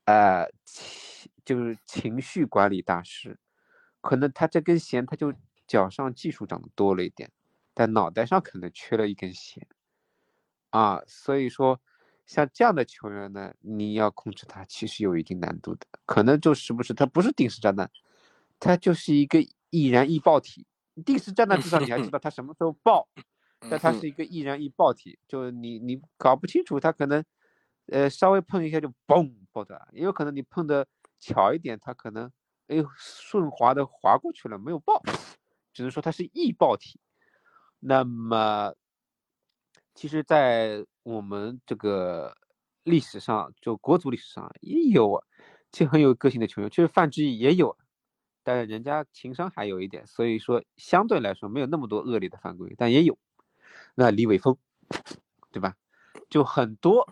[0.05, 0.47] 呃，
[1.43, 3.39] 就是情绪管理大师，
[3.99, 5.33] 可能他这根弦他就
[5.65, 7.31] 脚上技术长得多了一点，
[7.73, 9.67] 但脑袋上可能缺了一根弦，
[10.69, 11.81] 啊，所以说
[12.27, 17.89] 像这样的球员呢，你要控制他其实有一定难度的，可能就时不时他不是定时炸弹。
[18.59, 20.65] 他就是一个易燃易爆体，
[21.05, 23.07] 定时炸弹至少你还知 道他什么时候爆，
[23.69, 27.23] 但它是一个易燃易爆体，就你你搞不清楚它可能，
[27.87, 30.87] 呃稍微碰一下就嘣爆的，也有可能你碰的
[31.19, 32.31] 巧一点，它可能
[32.67, 35.01] 哎呦顺滑的滑过去了没有爆，
[35.71, 36.99] 只能说它是易爆体。
[37.79, 38.73] 那么，
[39.93, 42.35] 其实，在我们这个
[42.83, 45.23] 历史上，就国足历史上也有啊，
[45.71, 47.77] 其实很有个性的球员，其实范志毅也有。
[48.43, 53.17] 但是人家情商还有一点，所以说相对来说没有那么多恶劣的犯规，但也有。
[53.95, 54.57] 那李伟峰，
[55.49, 55.77] 对吧？
[56.29, 57.07] 就很多，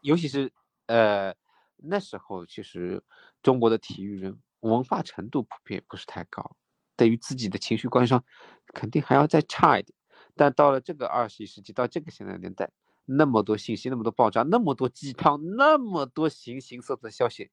[0.00, 0.50] 尤其是
[0.86, 1.34] 呃
[1.76, 3.02] 那时候，其实
[3.42, 6.56] 中国的体育人文化程度普遍不是太高，
[6.96, 8.24] 对于自己的情绪观上
[8.68, 9.94] 肯定还要再差一点。
[10.34, 12.70] 但到了这个二十一世纪，到这个现在年代，
[13.04, 17.50] 那么多信息，那么多爆炸，那么多鸡汤，那么多形形色色的消息，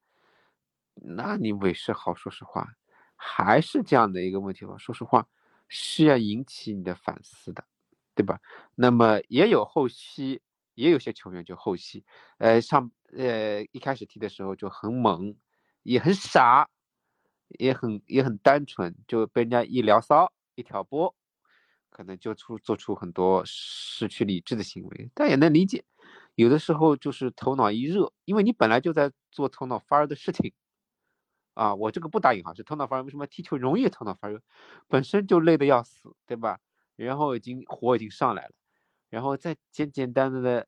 [0.95, 2.68] 那你韦世豪，说实话。
[3.24, 4.76] 还是这样的一个问题吧。
[4.80, 5.28] 说实话，
[5.68, 7.64] 是要引起你的反思的，
[8.16, 8.39] 对吧？
[8.74, 10.41] 那么也有后期，
[10.74, 12.04] 也有些球员就后期，
[12.39, 15.36] 呃，上呃一开始踢的时候就很猛，
[15.84, 16.68] 也很傻，
[17.60, 21.14] 也很也很单纯，就被人家一聊骚一挑拨，
[22.02, 25.12] 可能就出做出很多失去理智的行为。
[25.14, 25.84] 但也能理解，
[26.34, 30.52] 有的时候就是头脑一热，因为你本来就在做头脑发热的事情。
[31.54, 33.04] 啊，我这个不打引号，是头脑发热。
[33.04, 34.41] 为什么踢球容易头脑发热？
[34.88, 36.60] 本身就累得要死，对吧？
[36.95, 38.54] 然后已经火已经上来了，
[39.10, 40.68] 然后再简简单单的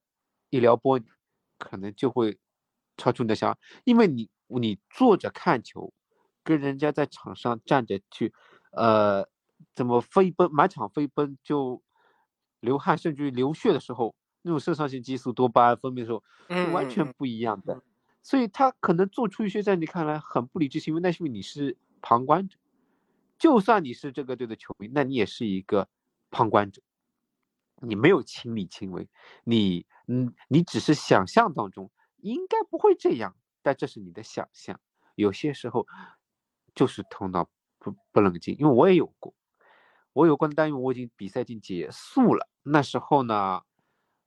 [0.51, 0.99] 一撩拨，
[1.57, 2.37] 可能就会
[2.95, 3.59] 超出你的想法。
[3.85, 5.91] 因为你你坐着看球，
[6.43, 8.33] 跟人家在场上站着去，
[8.73, 9.27] 呃，
[9.75, 11.81] 怎么飞奔满场飞奔就
[12.59, 17.81] 流汗甚至于流血的时候，那种肾上腺激素多巴胺分泌的时候，是完全不一样的。
[18.21, 22.57] 所以他可能做出一些在你看来很不理智行为，那是因为你是旁观者。
[23.37, 25.89] 就算你是这个队的球迷，那你也是一个
[26.31, 26.81] 旁观者。
[27.81, 29.09] 你没有亲力亲为，
[29.43, 34.79] 你嗯，你只是想象当中应该不会这样，但这是你的想象。
[35.15, 35.85] 有些时候
[36.73, 37.49] 就是头脑
[37.79, 39.32] 不不冷静，因为我也有过，
[40.13, 43.61] 我有关单元我已经比赛已经结束了，那时候呢，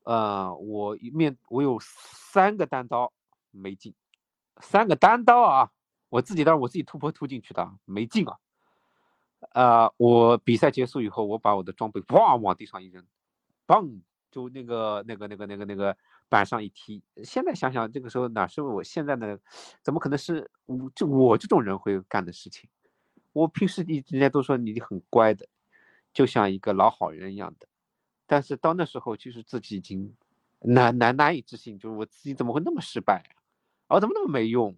[0.02, 3.12] 呃，我一面我有三个单刀
[3.50, 3.94] 没进，
[4.58, 5.70] 三个单刀啊，
[6.08, 8.36] 我自己当然我自己突破突进去的，没进啊。
[9.52, 13.04] 呃，我比赛结束以后，我把我的装备哇往地上一扔，
[13.66, 15.96] 嘣，就那个那个那个那个那个
[16.28, 17.02] 板上一踢。
[17.22, 19.38] 现在想想，这个时候哪是我现在的，
[19.82, 22.68] 怎么可能是我这我这种人会干的事情？
[23.32, 25.46] 我平时一人家都说你很乖的，
[26.16, 27.68] 就像一个老好人一样的。
[28.26, 30.16] 但是到那时候，其实自己已经
[30.60, 33.22] 难难难以置信，就是我自己怎么会那么失败
[33.88, 33.96] 啊？
[33.96, 34.74] 我怎么那么没用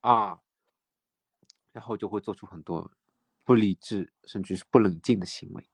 [0.00, 0.40] 啊？
[1.72, 2.90] 然后就会做出很多。
[3.44, 5.68] 不理智，甚至是不冷静的行为，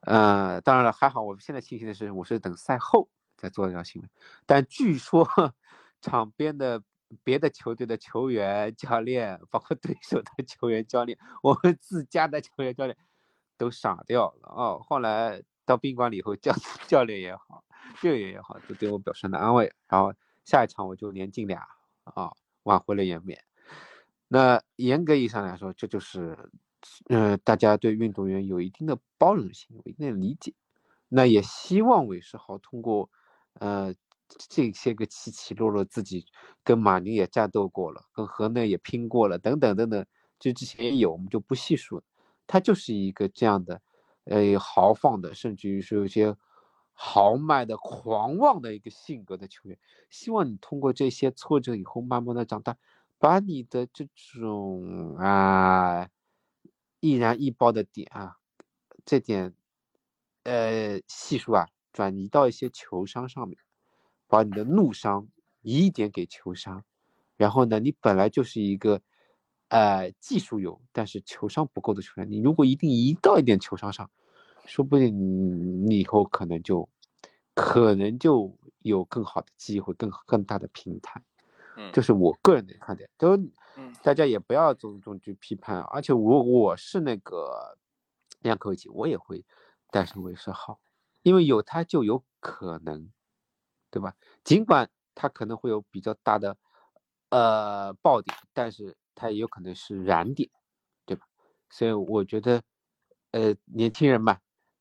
[0.00, 4.08] 呃，当然了，还好，我们现在庆幸的是，我是等赛后再做这条行为。
[4.46, 5.24] 但据说
[6.00, 6.82] 场边的
[7.22, 12.98] 别的球队的球员、教练，包括对手的球员、教练，我们自家的球员、教练
[13.58, 14.80] 都傻掉了哦！
[14.82, 16.54] 后来到宾馆里以后，教
[16.88, 17.62] 教练也好，
[18.00, 19.70] 队员也好，都对我表示了安慰。
[19.88, 21.66] 然后下一场我就连进俩
[22.04, 22.32] 啊，
[22.62, 23.44] 挽回了颜面。
[24.28, 26.50] 那严格意义上来说，这就是。
[27.08, 30.54] 呃，大家对运动员有一定的包容性，有一定的理解，
[31.08, 33.10] 那也希望韦世豪通过，
[33.54, 33.92] 呃，
[34.48, 36.24] 这些个起起落落，自己
[36.62, 40.06] 跟马宁也战斗过了，跟河内也拼过了，等等等等，
[40.38, 42.00] 就之前也有，我们就不细数。
[42.48, 43.80] 他就是一个这样的，
[44.24, 46.36] 呃，豪放的，甚至于是有些
[46.92, 49.78] 豪迈的、狂妄的一个性格的球员。
[50.10, 52.76] 希望你通过这些挫折以后，慢慢的长大，
[53.18, 56.08] 把你的这种啊。
[57.00, 58.38] 易燃易爆的点啊，
[59.04, 59.54] 这点，
[60.42, 63.56] 呃，系数啊，转移到一些球商上面，
[64.26, 65.28] 把你的怒伤
[65.62, 66.82] 移一点给球商，
[67.36, 69.00] 然后呢，你本来就是一个，
[69.68, 74.10] 呃，技术有但是球商不够的球员，你如果一定移到一点球商上，
[74.64, 76.88] 说不定你以后可能就，
[77.54, 81.22] 可能就有更好的机会，更更大的平台。
[81.92, 83.38] 这是我个人的看点，都，
[84.02, 87.78] 大家也不要总总去批判，而且我我是那个
[88.40, 89.44] 两口气，我也会
[89.92, 90.80] 带上韦世豪，
[91.22, 93.12] 因为有他就有可能，
[93.92, 94.16] 对吧？
[94.42, 96.56] 尽管他可能会有比较大的
[97.28, 100.48] 呃爆点，但是他也有可能是燃点，
[101.04, 101.26] 对吧？
[101.68, 102.62] 所以我觉得，
[103.32, 104.38] 呃，年轻人嘛，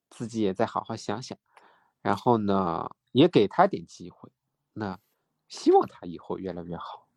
[0.09, 1.37] 自己也再好好想想，
[2.01, 4.29] 然后呢，也给他点机会，
[4.73, 4.99] 那。
[5.49, 7.07] 希望他以后越来越好，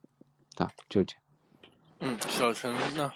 [0.58, 1.24] 啊，就这样。
[1.98, 3.10] 嗯，小陈呢？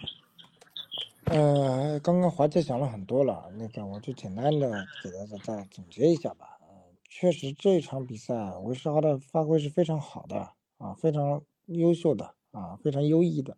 [1.26, 6.59] 呃，刚刚华姐讲了很多了，那个我就简单的给大家再总结一下吧。
[6.62, 6.66] 嗯，
[7.05, 8.34] 确实这场比赛
[8.64, 13.57] 韦世豪的发挥是非常好的啊，非常优秀的啊，非常优异的。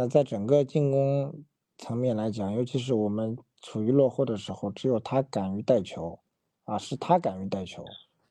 [0.00, 1.42] 那在整个进攻
[1.76, 6.20] 层面来讲，尤其是我们处于落后的时候，只有他敢于带球，
[6.62, 7.84] 啊，是他敢于带球。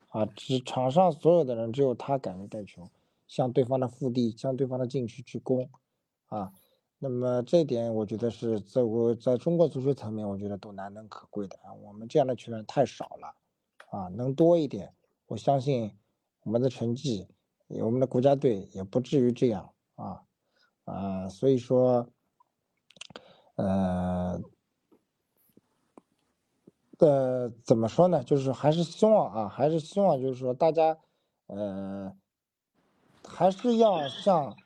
[0.07, 2.89] 啊，只场上所有的人只有他敢于带球，
[3.27, 5.69] 向对方的腹地、向对方的禁区去攻，
[6.27, 6.53] 啊，
[6.99, 11.73] 那么这点我觉得是在我在中国足球层面，我觉得都难能可贵的啊。
[11.73, 13.35] 我们这样的球员太少了，
[13.89, 14.93] 啊，能多一点，
[15.25, 15.91] 我相信
[16.43, 17.27] 我们的成绩，
[17.67, 20.23] 我们的国家队也不至于这样啊，
[20.87, 22.09] 啊，所以说，
[23.55, 24.41] 呃。
[26.99, 28.23] 呃，怎么说呢？
[28.23, 30.97] 就是还是希望啊，还是希望，就是说大家，
[31.45, 32.11] 呃，
[33.23, 34.57] 还是要向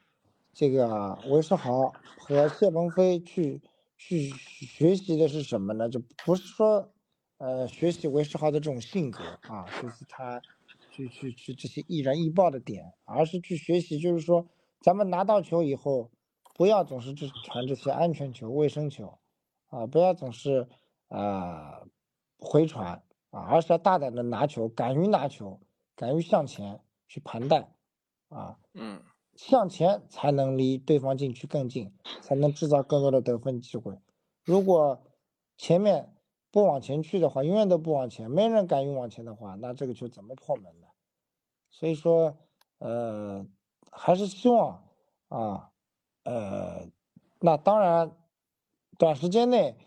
[0.53, 3.61] 这个韦世豪和谢鹏飞去
[3.97, 5.89] 去学习的是什么呢？
[5.89, 6.93] 就不是说，
[7.37, 10.41] 呃，学习韦世豪的这种性格啊，就是他
[10.89, 14.47] 去去去这些易燃易爆的点，而是去学习，就是说
[14.81, 16.11] 咱们拿到球以后，
[16.55, 19.17] 不要总是只传这些安全球、卫生球，
[19.67, 20.67] 啊，不要总是
[21.07, 21.81] 啊。
[22.43, 25.59] 回传啊，而是要大胆的拿球，敢于拿球，
[25.95, 27.71] 敢于向前去盘带，
[28.29, 28.99] 啊，嗯，
[29.35, 33.95] 向前才能离对方禁区更近，才能制造更多的得分机会。
[34.43, 35.03] 如果
[35.55, 36.15] 前面
[36.49, 40.87] 不往前去的话，永远都不往前，没人敢于往前的话，那这个球怎么破门呢？
[41.69, 42.35] 所以说，
[42.79, 43.45] 呃，
[43.91, 44.83] 还是希望
[45.27, 45.71] 啊，
[46.23, 46.87] 呃，
[47.39, 48.11] 那当然，
[48.97, 49.77] 短时间内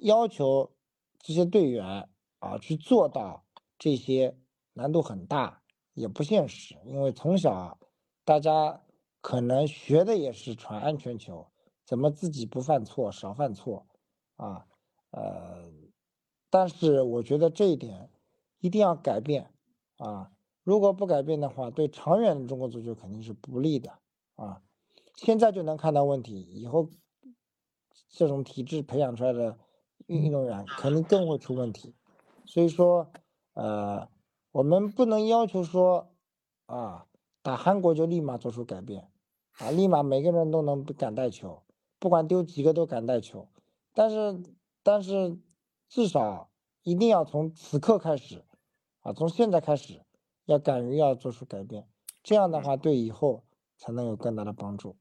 [0.00, 0.70] 要求。
[1.24, 2.08] 这些队员
[2.40, 3.44] 啊，去做到
[3.78, 4.36] 这些
[4.72, 5.62] 难度很大，
[5.94, 6.76] 也不现实。
[6.84, 7.78] 因为从小
[8.24, 8.82] 大家
[9.20, 11.46] 可能学的也是传安全球，
[11.84, 13.86] 怎么自己不犯错，少犯错
[14.34, 14.66] 啊？
[15.12, 15.70] 呃，
[16.50, 18.10] 但是我觉得这一点
[18.58, 19.54] 一定要改变
[19.98, 20.32] 啊！
[20.64, 23.98] 如果不改变的话，对长远的中国足球肯定是不利的
[24.36, 24.62] 啊！
[25.16, 26.88] 现在就能看到问题，以后
[28.08, 29.58] 这种体制培养出来的
[30.06, 31.94] 运动员肯定更会出问题。
[32.46, 33.10] 所以说，
[33.54, 34.08] 呃，
[34.52, 36.12] 我们不能要求说
[36.66, 37.06] 啊，
[37.42, 39.10] 打韩国就立马做出改变
[39.58, 41.62] 啊，立马每个人都能敢带球，
[41.98, 43.48] 不管丢几个都敢带球。
[43.94, 44.42] 但是，
[44.84, 45.38] 但是
[45.88, 46.50] 至少
[46.82, 48.44] 一定要从此刻开始
[49.00, 50.00] 啊，从现在开始。
[50.46, 51.86] 要敢于要做出改变，
[52.22, 53.44] 这样的话对以后
[53.76, 54.96] 才能有更大的帮助。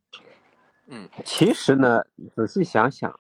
[0.88, 2.04] 嗯，其实呢，
[2.36, 3.20] 仔细想想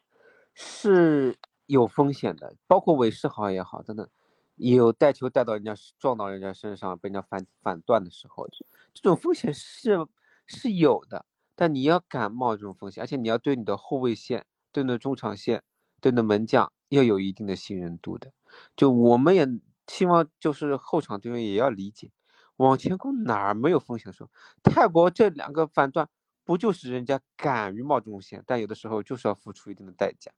[0.53, 4.09] 是有风险的，包括韦世豪也好，真的
[4.55, 8.47] 有带球带到人家撞到人家身上被人家反反断的时候，
[8.93, 10.05] 这种风险是
[10.45, 11.25] 是有的。
[11.55, 15.63] 但你要敢冒这种风险，而且你要对你的后卫线、对你的中场线、
[15.99, 18.31] 对你的门将要有一定的信任度的。
[18.75, 19.47] 就我们也。
[19.91, 22.09] 希望就是后场队员也要理解，
[22.55, 24.29] 往前攻哪儿没有风险的时候，
[24.63, 26.07] 泰国这两个反断
[26.45, 30.31] 不就是人家敢于冒这种险，但有的时候就是要付出一定的代价。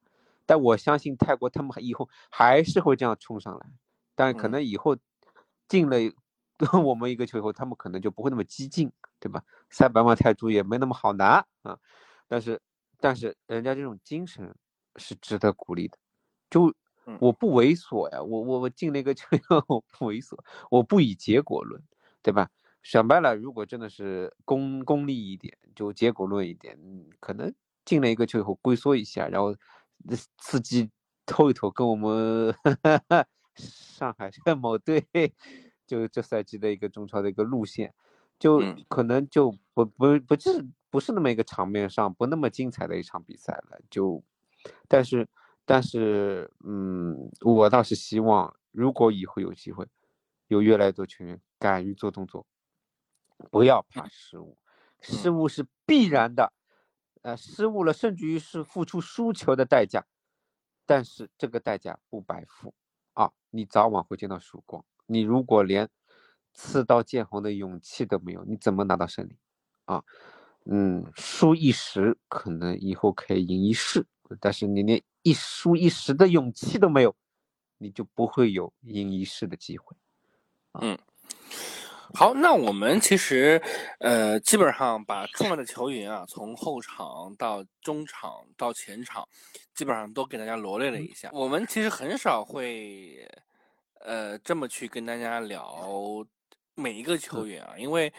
[0.48, 3.70] 但我相信泰国他们以后还是会这样冲上来，
[4.16, 4.98] 但可能以后
[5.68, 5.98] 进了
[6.84, 9.44] 我们一个球以后，他们可能就不会那么激进，对吧？
[9.70, 11.78] 三百万泰铢也没那么好拿啊，
[12.28, 12.60] 但是
[13.00, 14.56] 但是人家这种精神
[14.96, 16.00] 是值得鼓励的，
[16.50, 16.74] 就。
[17.20, 19.26] 我不猥琐呀，我我我进了一个球，
[19.68, 20.38] 我不猥琐，
[20.70, 21.82] 我不以结果论，
[22.22, 22.50] 对吧？
[22.82, 27.54] 想白了，如果真的是功功利一点，就结果论一点，嗯，可能
[27.86, 29.56] 进了一个球以后龟缩一下，然后
[30.38, 30.90] 刺激
[31.26, 32.54] 透一偷，跟我们
[33.56, 35.06] 上海某队
[35.88, 37.94] 就这赛季的一个中超的一个路线，
[38.40, 44.24] 就可能就不不不是不是那么一个场面上不那么精彩的一场比赛了，就
[44.88, 45.28] 但是。
[45.66, 49.88] 但是，嗯，我倒是希望，如果以后有机会，
[50.48, 52.46] 有越来越多球员敢于做动作，
[53.50, 54.58] 不要怕失误，
[55.02, 56.54] 失误是必然的，
[57.22, 60.06] 呃，失误了，甚至于是付出输球的代价，
[60.86, 62.74] 但是这个代价不白付
[63.14, 64.84] 啊，你早晚会见到曙光。
[65.06, 65.90] 你如果连
[66.54, 69.38] 刺刀见红的勇气都没有，你怎么拿到胜利？
[69.86, 70.04] 啊，
[70.66, 74.06] 嗯，输一时可能以后可以赢一世，
[74.40, 75.02] 但是你连。
[75.26, 77.16] 一输一时的勇气都没有，
[77.78, 79.96] 你就不会有赢一世的机会。
[80.82, 81.00] 嗯，
[82.14, 83.62] 好，那我们其实
[84.02, 89.26] 呃，基本上把重要的球员啊，从后场到中场到前场，
[89.74, 91.30] 基本上都给大家罗列了一下。
[91.32, 93.26] 我们其实很少会
[94.02, 95.88] 呃这么去跟大家聊
[96.76, 98.12] 每一个球员啊，因为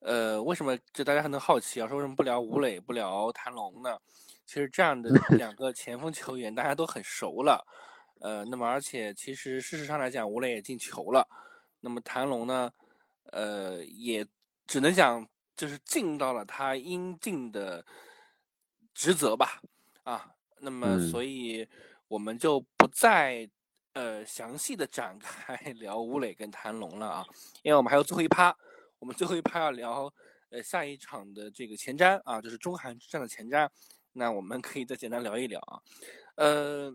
[0.00, 1.86] 呃，为什么就大家还能好奇啊？
[1.86, 3.96] 说为什么不聊吴磊，不聊谭龙呢？
[4.48, 7.62] 其实这样的 两个前锋球员大家都很熟了，
[8.20, 11.28] 呃，那么而且其实事实上来讲，吴磊也进球了，
[11.80, 12.72] 那么谭龙呢，
[13.24, 14.26] 呃，也
[14.66, 17.84] 只能讲就是尽到了他应尽的
[18.94, 19.60] 职责吧，
[20.04, 21.68] 啊，那么所以
[22.08, 23.46] 我们就不再
[23.92, 27.26] 呃详细的展开 聊吴磊跟谭龙了啊，
[27.60, 28.56] 因为我们还有最后一趴，
[28.98, 30.10] 我们最后一趴要聊
[30.48, 33.68] 呃下一场的这个前瞻啊，就是中韩之战的前瞻。
[34.12, 35.80] 那我们可以再简单聊一聊啊，
[36.34, 36.92] 呃，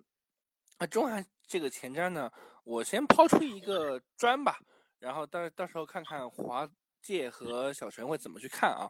[0.77, 2.29] 那中韩这个前瞻呢，
[2.65, 4.59] 我先抛出一个砖吧，
[4.99, 6.67] 然后到到时候看看华
[7.01, 8.89] 界和小陈会怎么去看啊。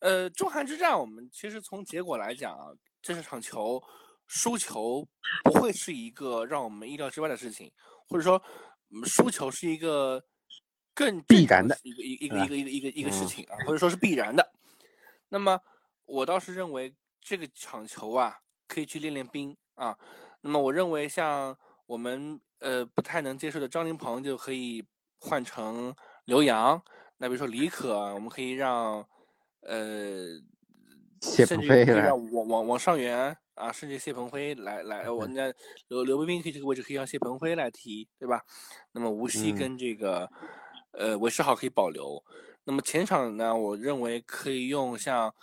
[0.00, 3.80] 呃，中韩之战，我们其实从结果来讲啊，这场球
[4.26, 5.06] 输球
[5.44, 7.70] 不会是一个让我们意料之外的事情，
[8.08, 8.42] 或者说
[9.04, 10.20] 输球是一个
[10.92, 14.52] 更必然的一个一个一个一个一个一个事情啊，或者说是必然的。
[15.28, 15.60] 那么
[16.04, 16.92] 我倒是认为。
[17.24, 18.38] 这个场球啊，
[18.68, 19.98] 可以去练练兵啊。
[20.42, 21.56] 那么我认为，像
[21.86, 24.84] 我们呃不太能接受的张琳芃，就可以
[25.20, 25.96] 换成
[26.26, 26.80] 刘洋。
[27.16, 29.02] 那比如说李可，我们可以让
[29.62, 30.38] 呃，
[31.22, 35.50] 甚至可以让王王王上元啊，甚至谢鹏飞来来，我那
[35.88, 38.44] 刘刘冰冰可以这个位置可以让谢鹏飞来踢，对吧？
[38.92, 40.30] 那么吴曦跟这个
[40.92, 42.22] 呃韦世豪可以保留。
[42.64, 45.34] 那么前场呢，我认为可以用像。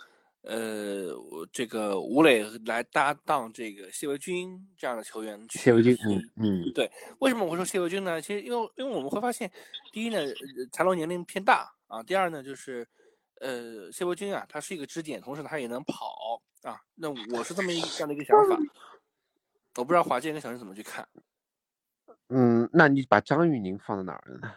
[0.42, 1.14] 呃，
[1.52, 6.90] 这个吴磊来搭档这个谢维军这样的球员，谢维军，嗯嗯，对，
[7.20, 8.20] 为什么我会说谢维军呢？
[8.20, 9.50] 其实因为因为我们会发现，
[9.92, 10.18] 第一呢，
[10.72, 12.84] 残龙年龄偏大啊，第二呢，就是
[13.40, 18.58] 呃，谢维军啊，他是一个支点，同时他也能跑啊，那我是这么一这样的一个想法，
[19.76, 21.06] 我不知道华健跟小陈怎么去看。
[22.30, 24.52] 嗯，那你把张玉宁放在哪儿了呢？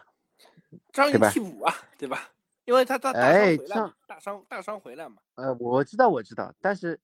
[0.92, 2.32] 张玉替补啊，对吧？
[2.66, 5.16] 因为他他大伤回来，大伤大伤回来嘛。
[5.36, 7.00] 呃，我知道我知道，但是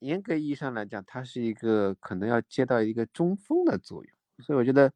[0.00, 4.12] 严格意义上来讲，他是一个可能要接到一个中锋的作用，
[4.44, 4.90] 所以我觉得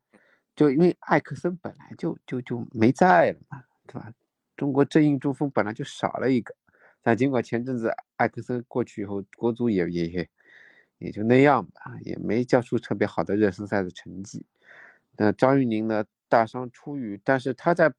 [0.57, 4.11] 就因为艾克森本来就就就没在了嘛，对吧？
[4.57, 6.55] 中国正印中锋本来就少了一个，
[7.03, 10.29] 但尽管前阵子艾克森过去以后，国足也也也
[10.97, 14.47] 也就那样吧，也没交出特别好的热身赛的成绩。
[15.19, 17.93] 那张玉宁呢，大伤初愈，但是他在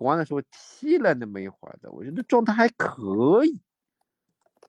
[0.00, 3.60] 国安的时候踢了那么一会儿的，我觉得状态还可以。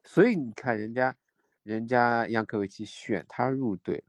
[0.03, 1.16] 所以你看人家，
[1.64, 4.03] 人家杨科维奇选他入队，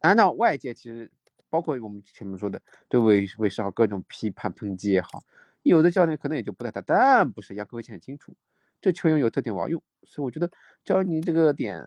[0.00, 1.10] 按照外界其实
[1.50, 2.58] 包括我们前面说的
[2.88, 5.22] 对韦韦世豪各种批判抨击也好。
[5.64, 8.34] 有的教练可能也就不带他，但不是杨科维奇很清楚，
[8.80, 10.50] 这球员有特点我要用，所以我觉得
[10.82, 11.84] 教你这个点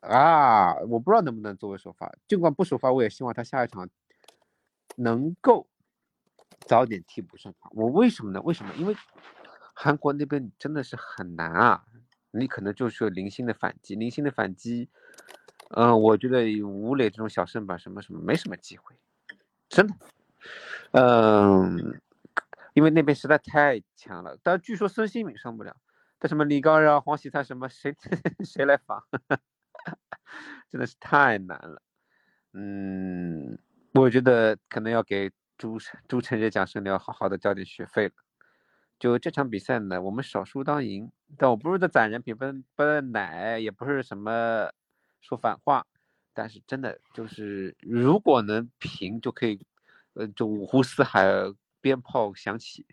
[0.00, 3.88] 啊，我不知道能不能作为首发，尽管不首发，我也希望他下一场
[4.94, 5.66] 能够
[6.60, 7.70] 早点替补上场。
[7.74, 8.40] 我为什么呢？
[8.42, 8.72] 为什么？
[8.76, 8.96] 因为
[9.74, 11.84] 韩国那边真的是很难啊，
[12.30, 14.88] 你可能就是零星的反击，零星的反击，
[15.70, 18.94] 嗯，我觉得吴磊这种小身板什么什么没什么机会，
[19.68, 19.94] 真的，
[20.92, 22.00] 嗯。
[22.74, 25.74] 因为那边实在太强了，但据说孙兴敏上不了，
[26.18, 27.96] 但什么李高啊、黄喜灿什么谁
[28.44, 29.02] 谁来防，
[30.70, 31.80] 真的是太难了。
[32.52, 33.58] 嗯，
[33.94, 35.78] 我觉得可能要给朱
[36.08, 38.12] 朱晨杰讲生要好好的交点学费了。
[38.98, 44.70] 就这场比赛呢，我们少输当赢，但我不是在攒人品分不奶，也不是什么
[45.20, 45.86] 说反话，
[46.32, 49.60] 但是真的就是如果能平就可以，
[50.14, 51.24] 呃，就五湖四海。
[51.78, 52.84] 鞭炮响起，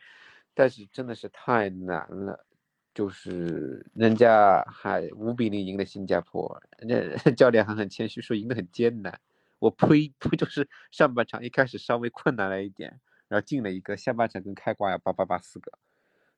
[0.54, 2.46] 但是真的是太难了，
[2.94, 9.20] 就是人家还五比零赢了新加坡，人家 教练还很谦虚说赢得很艰难。
[9.64, 15.72] 我呸，不就是上半场一开始稍微困难了一点，然后进了一个，下半场跟开挂呀，八八八四个，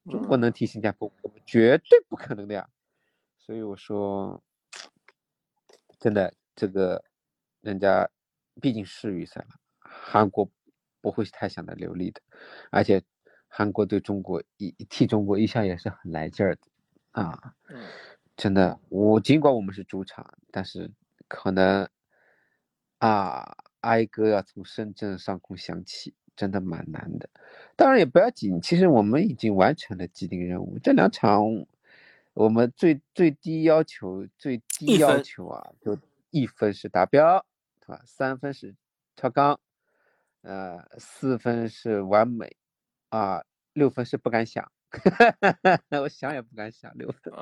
[0.10, 1.12] 中国能踢新加坡，
[1.46, 2.70] 绝对不可能的呀。
[3.38, 4.44] 所以我说，
[6.00, 7.04] 真的这个
[7.62, 8.10] 人家
[8.62, 9.50] 毕竟是预赛了，
[9.80, 10.50] 韩国。
[11.02, 12.20] 不会太想的流利的，
[12.72, 13.00] 而且
[13.48, 16.62] 韩国对中国一踢中国一向也是很来劲儿的
[17.12, 17.54] 啊，
[18.36, 20.92] 真的，我尽管我们是主场，但是
[21.28, 21.88] 可能
[23.06, 27.30] 啊哀歌要从深圳上空响起，真的蛮难的。
[27.76, 30.80] 当然也不要紧，其实我们已经完成了既定任务。
[30.80, 31.44] 这两场
[32.34, 35.98] 我们最最低要求最低要求啊，就
[36.32, 37.46] 一分是达标，
[37.80, 38.02] 对吧？
[38.06, 38.76] 三分是
[39.16, 39.60] 超纲。
[40.42, 42.56] 呃，四分是完美，
[43.10, 44.72] 啊，六分是不敢想，
[46.02, 47.34] 我想也不敢想六分。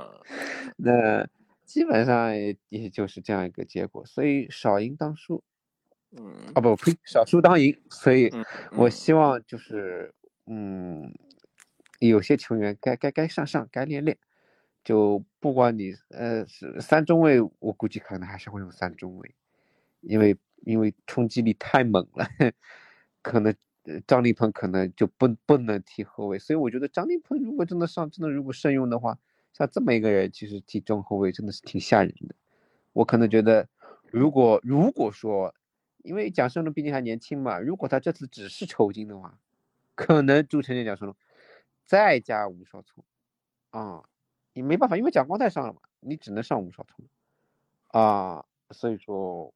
[0.77, 1.27] 那
[1.65, 5.43] 基本上也也就是这样一个结果，所以少赢当输，
[6.17, 7.77] 嗯，啊不呸，少输当赢。
[7.89, 8.31] 所以
[8.71, 10.13] 我希望就是，
[10.45, 11.13] 嗯，
[11.99, 14.17] 有些球员该该该上上，该练练，
[14.83, 19.35] 就不管你呃是三中卫，我估计可能还是会用三中卫，
[20.01, 22.27] 因为因为冲击力太猛了。
[23.21, 23.55] 可能
[24.05, 29.17] 张立鹏可能就不不能踢后卫，所以我觉得张立鹏如果真的上，真的如果慎用的话，
[29.53, 32.35] 像这么一个人，其实踢中后卫真的是挺吓人的。
[32.91, 33.67] 我可能觉得，
[34.11, 35.55] 如果如果说，
[36.03, 39.39] 因为蒋胜龙毕竟还年轻嘛，如果他这次只是抽筋的话，
[39.95, 41.17] 可能朱晨杰、蒋胜龙
[41.83, 43.03] 再加吴少聪，
[43.71, 44.03] 啊，
[44.53, 47.05] 你没办法，因为蒋光太上了嘛，你只能上吴少聪，
[47.87, 49.53] 啊，所以说。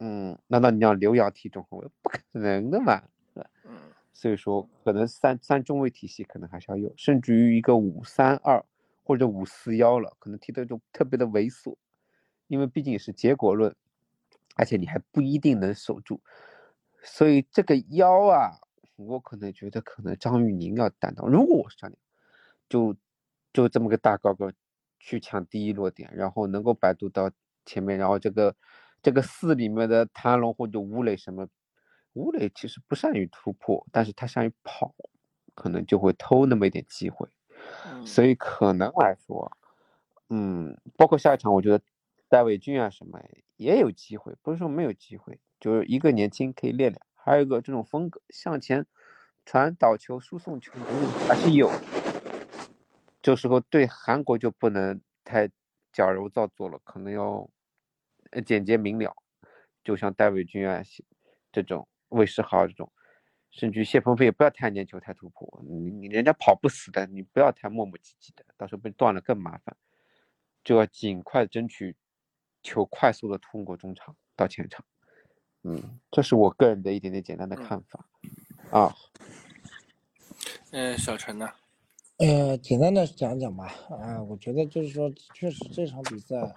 [0.00, 1.88] 嗯，难道你要刘洋踢中后卫？
[2.02, 3.00] 不可能的嘛，
[3.32, 3.48] 是吧？
[3.62, 3.76] 嗯，
[4.12, 8.62] 所以说可能三三中卫体系可能还是要有，甚至于一个五三二
[9.04, 11.76] 或者五四幺了，可能踢的就特别的猥琐，
[12.48, 13.74] 因为毕竟是结果论，
[14.54, 16.20] 而且你还不一定能守住，
[17.02, 18.58] 所以这个腰啊，
[18.96, 21.28] 我可能觉得可能张玉宁要担当。
[21.28, 21.98] 如果我是张玉宁，
[22.68, 22.96] 就
[23.52, 24.52] 就这么个大高个
[24.98, 27.30] 去抢第一落点，然后能够摆渡到
[27.64, 28.56] 前面，然后这个。
[29.02, 31.46] 这个四里面的谭龙或者吴磊什么，
[32.14, 34.94] 吴磊其实不善于突破，但是他善于跑，
[35.54, 37.28] 可能就会偷那么一点机会，
[38.06, 39.52] 所以可能来说，
[40.30, 41.84] 嗯，包括下一场，我觉得
[42.34, 43.22] 戴伟俊啊什么
[43.54, 48.84] 也有机会，不是说没有机会，就是一个年轻可以练练，还有一个这种风格向前
[49.46, 51.70] 传导球、输送球能力还是有，
[53.22, 55.48] 这时候对韩国就不能太
[55.92, 57.48] 矫揉造作了，可能要。
[58.44, 59.14] 简洁明了，
[59.84, 60.82] 就像戴伟军啊，
[61.52, 62.92] 这种魏世豪这种，
[63.52, 69.76] 甚至谢鹏飞也不要太粘球、太突破，你你人家跑不死的，你不要太磨磨唧唧的，到时候被断了更麻烦，
[70.64, 71.94] 就要尽快争取
[72.64, 74.84] 球快速的通过中场到前场。
[75.62, 78.04] 嗯，这是我个人的一点点简单的看法
[78.72, 78.92] 啊。
[80.72, 81.48] 嗯，小陈呢？
[82.16, 83.72] 呃，简单的讲讲吧。
[83.90, 86.52] 啊，我觉得就是说，确实这场比赛。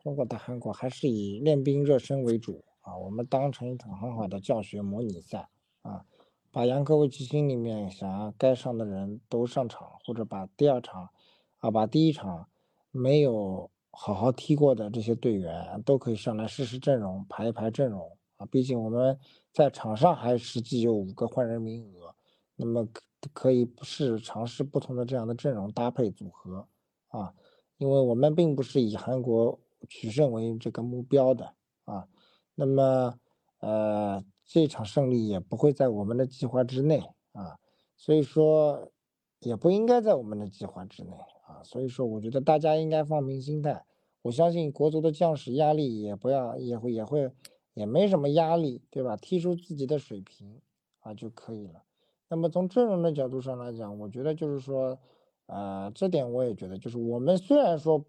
[0.00, 5.48] 中国打韩国还是以练兵热身为主啊，我们当成一场很好的教学模拟赛
[5.82, 6.06] 啊，
[6.50, 11.10] 把杨科维奇心里面想要该上的人都上场，或者把第二场
[11.58, 12.48] 啊，把第一场
[12.90, 13.70] 没有
[14.00, 19.18] 好好踢过的这些队员都可以上来试试阵容，排一排阵容啊，毕竟我们
[19.52, 22.14] 在场上还实际有五个换人名额，
[22.54, 22.86] 那么
[23.32, 26.68] 可以试尝试不同的这样的阵容搭配组合
[27.08, 27.34] 啊，
[27.78, 29.58] 因为我们并不是以韩国
[29.88, 31.52] 取胜为这个目标的
[31.84, 32.06] 啊。
[32.54, 33.18] 那么，
[33.58, 37.02] 呃，这场胜利也不会在我们的计划之内
[37.32, 37.58] 啊，
[37.96, 38.92] 所以说
[39.40, 41.16] 也不应该在我们的计划之内
[41.48, 43.84] 啊，所以说我觉得大家应该放平心态，
[44.22, 47.30] 我相信国足的将士压力也不要，也会也会
[47.72, 49.16] 也没什么压力，对吧？
[49.16, 50.60] 踢出自己的水平
[51.00, 51.82] 啊就可以了。
[52.28, 54.98] 那么从阵容的角度上来讲，我觉得就是说，
[55.46, 58.04] 呃，这点我也觉得，就是我们虽然说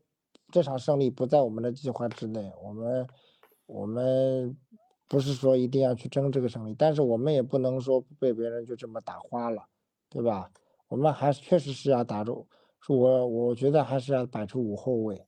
[0.51, 3.07] 这场胜利不在我们的计划之内，我们。
[3.71, 4.57] 我们
[5.07, 9.61] 不是说一定要去争这个胜利，但是我们也不能说被别人就这么打花了，
[10.09, 10.49] 对吧？
[10.87, 12.47] 我们还确实是要打住，
[12.87, 15.25] 我我觉得还是要摆出五后卫，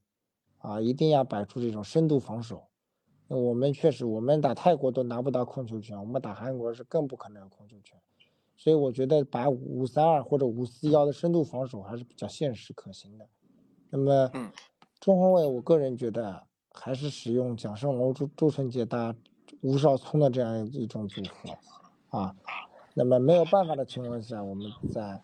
[0.59, 2.63] 啊，一定要摆出这种深度防守。
[3.27, 7.99] 我们确实，我们打泰国都拿不到控球权，我们打韩国是更不可能有控球权，
[8.55, 13.27] 所以我觉得把五三二或者五四幺的深度防守还是比较现实可行的。
[13.89, 14.31] 那么，
[14.99, 16.43] 中后卫，我个人觉得。
[16.73, 19.13] 还是使用蒋胜龙、朱朱晨杰搭
[19.59, 22.33] 吴少聪的这样一种组合啊，
[22.93, 25.21] 那么没有办法的情况下，我们再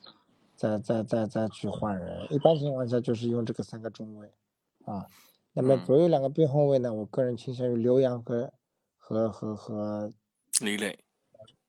[0.57, 2.27] 再再再再去换人。
[2.33, 4.29] 一般情况下就是用这个三个中卫
[4.83, 5.05] 啊，
[5.53, 8.51] 那么左右两个边后卫呢，我个人倾向于刘洋和
[8.97, 10.11] 和和和
[10.59, 10.99] 李磊，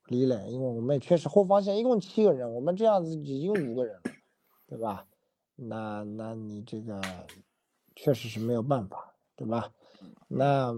[0.07, 4.03] 李磊，因为我们也确实后防线一共七个人，我们这样子已经五个人了，
[4.67, 5.07] 对吧？
[5.55, 7.01] 那那你这个
[7.95, 9.15] 确实是没有办法。
[9.39, 9.71] 对吧？
[10.27, 10.75] 那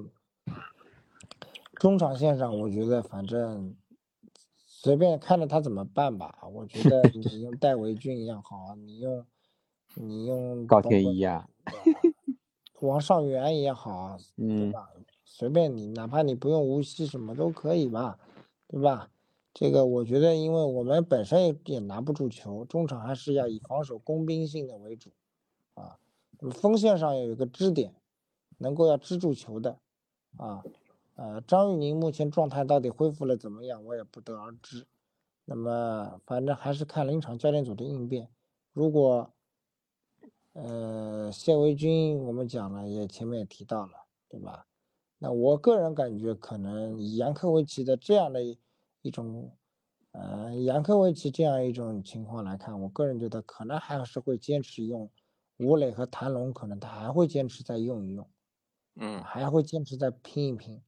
[1.76, 3.74] 中场线上，我觉得反正
[4.82, 6.38] 随便看着他怎么办吧。
[6.54, 9.26] 我觉得你用戴维俊也好，你用
[9.94, 11.46] 你用高天一啊，
[12.80, 14.88] 王上元也好，对吧？
[15.26, 18.18] 随便你，哪怕你不用无锡什么都可以吧，
[18.68, 19.10] 对吧？
[19.52, 25.10] 这个我觉得，因为我们本身也也拿不住球，中场还是要以防守攻兵性的为主
[25.74, 25.98] 啊。
[26.38, 27.94] 那么锋线上有一个支点。
[28.62, 29.78] 能够要支住球的，
[30.36, 30.62] 啊，
[31.14, 34.86] 呃，张玉宁目前状态到底恢复了怎么样，我也不得而知。
[35.44, 38.30] 那么，反正还是看临场教练组的应变。
[38.72, 39.34] 如果，
[40.52, 43.92] 呃，谢维军我们讲了，也前面也提到了，
[44.28, 44.66] 对吧？
[45.18, 48.42] 那我个人感觉，可能以杨科维奇的这样的
[49.02, 49.56] 一种，
[50.12, 55.10] 呃，杨科维奇这样一种情况来看，我个人觉得可能还是会坚持用
[55.58, 58.30] 吴磊和谭龙，可能他还会坚持再用一用。
[58.96, 60.82] 嗯，还会坚持再拼一拼，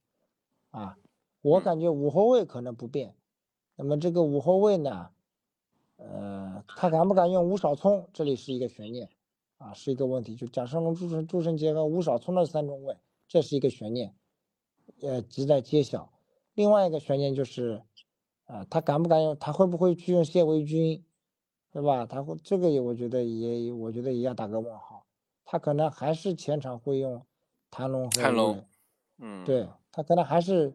[0.72, 0.98] 啊，
[1.40, 3.14] 我感觉五后卫可能不变，
[3.76, 5.10] 那么这个五后卫呢，
[5.96, 9.08] 呃，他敢不敢用吴少聪，这里是一个悬念，
[9.58, 12.96] 啊，是一个问题，就蒋胜龙、朱晨、朱晨杰和吴少聪的三中卫，
[13.28, 14.14] 这是一个悬念，
[15.00, 16.12] 呃，亟待揭晓。
[16.54, 17.82] 另外一个悬念就是，
[18.46, 21.04] 啊，他敢不敢用，他会不会去用谢维军，
[21.70, 22.04] 对吧？
[22.04, 25.06] 他会这个也，我觉得也，我觉得也要打个问号，
[25.44, 27.24] 他可能还是前场会用。
[27.74, 28.62] 谭龙和谭龙，
[29.16, 30.74] 嗯，对他可能还是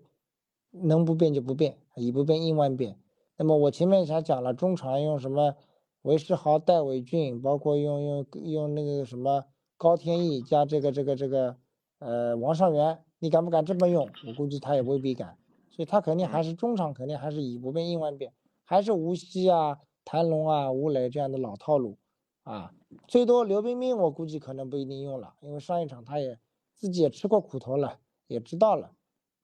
[0.71, 2.97] 能不变就不变，以不变应万变。
[3.35, 5.55] 那么我前面才讲了，中场用什么
[6.03, 9.45] 韦世豪、戴伟俊，包括用用用那个什么
[9.75, 11.57] 高天意加这个这个这个
[11.99, 14.07] 呃王上元，你敢不敢这么用？
[14.27, 15.37] 我估计他也未必敢，
[15.69, 18.31] 所以他肯定还是中场肯定还是以不变应万变，
[18.63, 21.97] 还是无锡啊、谭龙啊、吴磊这样的老套路
[22.43, 22.73] 啊，
[23.07, 26.39] 最多刘彬彬我估计可能不一定用了，因为上一场他也。
[26.79, 28.91] 自己也吃过苦头了，也知道了，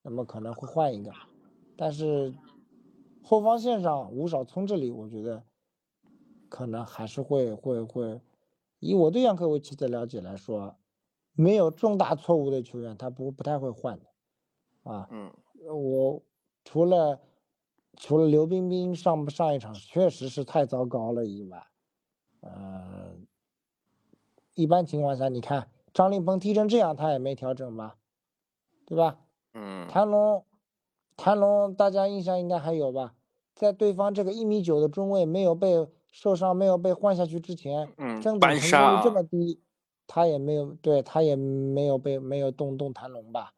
[0.06, 1.10] 那么可能会换一个，
[1.76, 2.34] 但是
[3.22, 5.42] 后防线上吴少聪这里，我觉得
[6.50, 8.20] 可能还是会会会，
[8.80, 10.76] 以我对杨科维奇的了解来说，
[11.32, 14.06] 没有重大错误的球员，他不不太会换的，
[14.82, 15.32] 啊，嗯，
[15.74, 16.22] 我
[16.64, 17.20] 除了
[17.96, 21.66] 除了刘彬彬上上一场确实是太糟糕了以外，
[22.40, 23.16] 呃，
[24.54, 25.70] 一般情况下你看。
[25.94, 27.96] 张琳芃踢成这样，他也没调整吧，
[28.84, 29.23] 对吧？
[29.54, 29.88] 嗯。
[29.88, 30.44] 谭龙，
[31.16, 33.14] 谭龙，大家印象应该还有吧？
[33.54, 39.60] 在对方这个一米九的中卫没有被受伤、没有被换下去之前，嗯，争顶成功率这么低，
[40.06, 43.54] 他也没有，对他也没有被没有动动谭龙吧，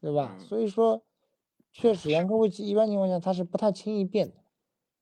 [0.00, 0.36] 对吧？
[0.40, 1.02] 所以说，
[1.72, 4.34] 确实杨科维奇一般情况下他是不太轻易变的，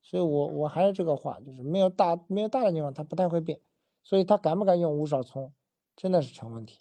[0.01, 3.59] 所以我我还是这个话，就是没有大没有大的地方他不太会变，
[4.03, 5.51] 所以他敢不敢用吴少聪？
[5.95, 6.77] 真的是成问题，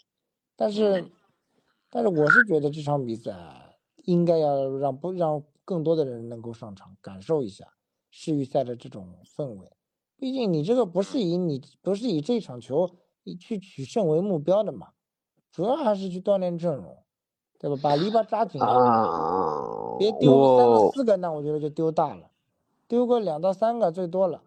[0.56, 1.10] 但是，
[1.94, 7.74] 但是我是觉得这场比赛应该要让不让更多的人能够上场感受一下
[8.10, 9.70] 世预赛的这种氛围。
[10.16, 12.88] 毕竟你这个不是以你不是以这场球
[13.38, 14.92] 去取胜为目标的嘛，
[15.50, 16.96] 主要还是去锻炼阵容，
[17.58, 17.76] 对吧？
[17.82, 22.30] 把篱笆扎紧了，别丢三个四个，那我觉得就丢大了，
[22.88, 24.42] 丢个两到三个最多了。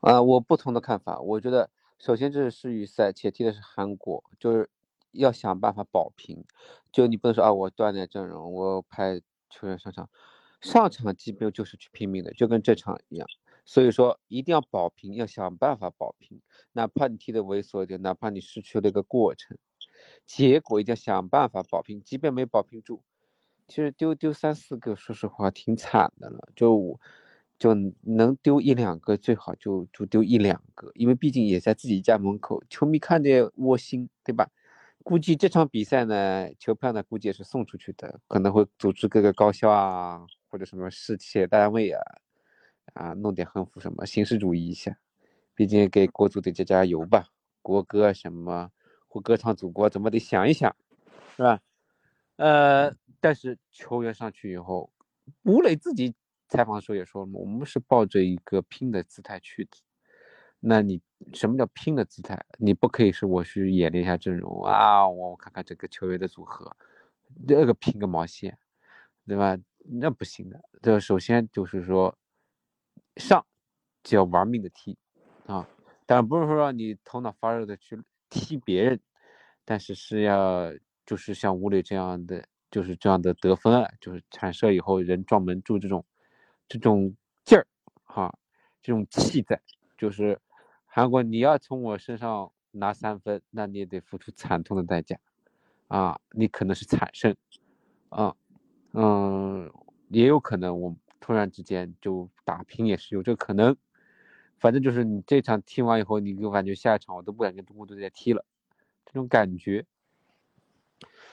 [0.00, 4.68] 啊，我不同的看法，我觉得首先这是世预赛，且踢的是韩国，就是
[5.14, 6.44] 要想办法保平。
[6.92, 9.20] 就你不能说啊，我锻炼阵容，我派
[9.50, 10.08] 球员上场，
[10.60, 13.26] 上场基本就是去拼命的，就跟这场一样。
[13.64, 16.40] 所以说一定要保平，要想办法保平，
[16.72, 19.56] 哪怕你踢的猥琐一点，哪怕你失去了一个过程，
[20.26, 22.02] 结果一定要想办法保平。
[22.02, 23.02] 即便没保平住，
[23.68, 27.00] 其实丢丢三四个，说实话挺惨的了，就。
[27.56, 27.72] 就
[28.02, 34.50] 能丢一两个最好就就丢一两个，因为毕竟也在自己家门口，球迷看着窝心，对吧？
[35.04, 42.00] 估计这场比赛呢，球票呢估计也是送出去的，可能会组织各个高校啊，或者什么事业单位啊，
[42.94, 44.96] 啊，弄点横幅什么，形式主义一下，
[45.54, 47.28] 毕竟给国足得加加油吧，
[47.60, 48.70] 国歌什么
[49.06, 50.74] 或歌唱祖国，怎么得想一想，
[51.36, 51.60] 是吧？
[52.36, 52.90] 呃，
[53.20, 54.90] 但是球员上去以后，
[55.44, 56.14] 吴磊自己。
[56.46, 59.70] 采访的时候也说了嘛，我们是抱着一个拼的姿态去的。
[60.66, 60.98] 那你
[61.34, 62.42] 什么叫拼的姿态？
[62.58, 66.74] 你不可以是我去演练一下阵容啊，我我看看这个球员的组合，
[67.46, 68.58] 这个拼个毛线，
[69.26, 69.58] 对吧？
[69.86, 70.58] 那不行的。
[70.80, 72.16] 这首先就是说，
[73.16, 73.44] 上
[74.02, 74.96] 就要玩命的踢
[75.46, 75.68] 啊，
[76.06, 78.98] 但不是说让你头脑发热的去踢别人，
[79.64, 80.72] 但是是要
[81.04, 86.04] 就是像吴磊这样的，就是这样的得分，就是产射以后人撞门柱这种。
[86.66, 87.14] 这种
[87.44, 87.66] 劲儿，
[88.04, 88.34] 哈，
[88.82, 89.60] 这种气在，
[89.98, 90.40] 就是
[90.96, 95.18] 韩国，你要从我身上拿三分，那你也得付出惨痛的代价，
[95.88, 97.34] 啊，你可能是惨胜，
[98.10, 98.32] 啊，
[98.92, 99.68] 嗯，
[100.10, 103.76] 也有可能我突然之间就打平，也是有这个可能，
[104.60, 108.44] 反正就是你这场踢完以后，你给我感觉下一场我都不敢跟中国队再踢了，
[109.04, 109.84] 这种感觉。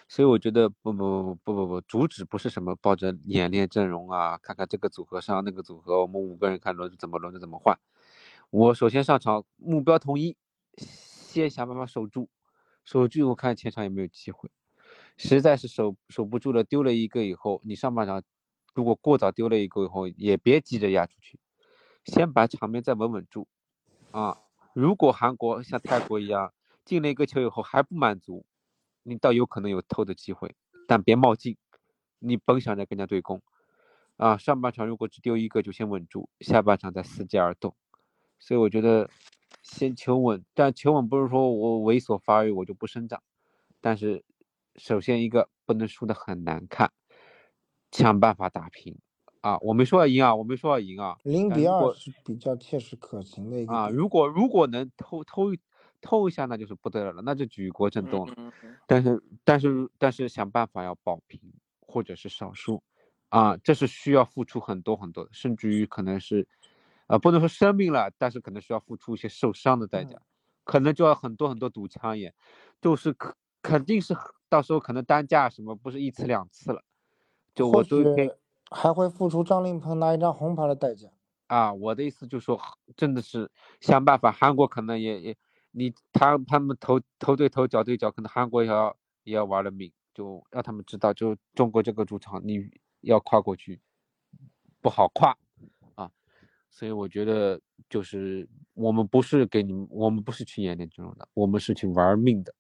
[0.08, 7.78] 所以我觉得不不不不不不，主旨不是什么抱着演练阵容啊，看看这个组合上那个组合，我们五个人看轮怎么轮着怎么换。
[8.52, 10.36] 我首先上场目标统一，
[10.76, 12.28] 先想办法守住，
[12.84, 14.52] 守住我看前场有没有机会。
[15.16, 18.22] 实在是守守不住了，丢了一个以后，你上半场
[18.74, 21.40] 如果过早丢了一个以后，也别急着压出去，
[22.04, 23.48] 先把场面再稳稳住。
[24.12, 24.38] 啊，
[24.74, 26.54] 如果韩国像泰国一样
[26.84, 28.46] 进了一个球以后还不满足。
[29.04, 30.54] 你倒有可能有偷的机会，
[30.88, 31.58] 但别冒进。
[32.20, 33.42] 你甭想着跟人家对攻，
[34.18, 37.74] 啊，上半场如果只丢一个就先稳住，下半场再伺机而动。
[38.42, 39.10] 所以我觉得
[39.64, 43.24] 先求稳，但求稳不是说我猥琐发育我就不生长，
[43.80, 44.22] 但是
[44.76, 46.92] 首先一个不能输的很难看，
[47.92, 48.98] 想办法打平。
[49.40, 51.16] 啊，我没说要赢啊，我没说要赢啊。
[51.24, 53.74] 零比二是比较切实可行的一个。
[53.74, 55.54] 啊，如果如果能偷偷。
[56.04, 58.52] 偷一下那就是不得了了，那就举国震动了。
[58.88, 61.40] 但是但是但是想办法要保平
[61.80, 62.82] 或者是少输，
[63.30, 66.48] 啊，这是需要付出很多很多的，甚至于可能是，
[67.12, 70.18] 啊，不能说生病了，但是可能需要付出一些受伤的代价，
[70.64, 72.34] 可能就要很多很多堵枪眼，
[72.82, 74.16] 就是肯肯定是
[74.50, 76.84] 到时候可能单价什么不是一次两次了，
[77.54, 78.04] 就我都
[78.72, 81.10] 还会付出张琳芃拿一张红牌的代价。
[81.48, 82.60] 啊，我的意思就是说，
[82.96, 83.52] 真的是
[83.82, 85.38] 想办法，韩国可能也也。
[85.74, 88.94] 你他他们头头对头脚对脚，可能韩国也要
[89.24, 92.70] 也要玩了命，就让他们知道，就中国这个主场你
[93.00, 93.80] 要跨过去
[94.82, 95.38] 不好跨啊，
[96.72, 102.52] 所以我觉得就是我们不是给你们，我们不是去演练这种的，我们是去玩命的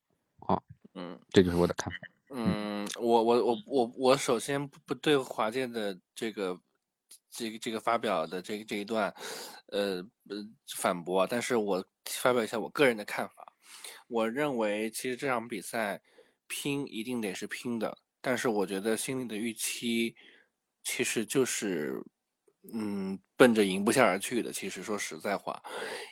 [0.41, 0.61] 啊，
[0.93, 1.97] 嗯，这就是我的看法。
[2.29, 6.61] 嗯，我我我我我首先不对华健的这个。
[7.33, 9.13] 这个这个发表的这这一段，
[9.67, 10.45] 呃呃
[10.77, 13.53] 反驳，但是我发表一下我个人的看法。
[14.09, 16.01] 我认为其实这场比赛
[16.47, 20.13] 拼一定得是拼的，但是我觉得心里的预期
[20.83, 22.03] 其实就是，
[22.73, 24.51] 嗯，奔着赢不下而去的。
[24.51, 25.61] 其实说实在话，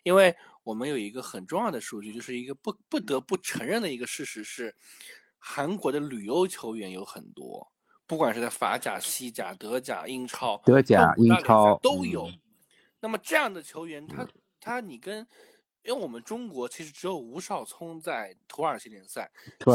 [0.04, 4.76] 因为我们有一个很重要的数据，就是一个不不得不承认的一个事实是，
[5.38, 7.72] 韩国的旅游球员有很多。
[8.08, 12.28] 不管是在法甲、西甲、德甲、英超、德甲、英超都有。
[13.00, 14.28] 那么这样的球员，他
[14.60, 15.20] 他你跟，
[15.84, 19.30] 因为我们中国其实只有吴少聪在土耳其联赛，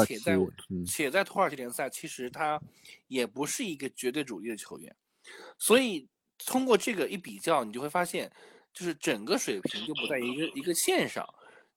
[0.05, 0.37] 且在
[0.85, 2.61] 且在土耳其联赛，其实他
[3.07, 4.97] 也不是一个绝对主力的球员。
[5.57, 6.09] 所以
[6.39, 8.31] 通过这个一比较，你就会发现，
[8.73, 11.29] 就是整个水平就不在一个一个线上。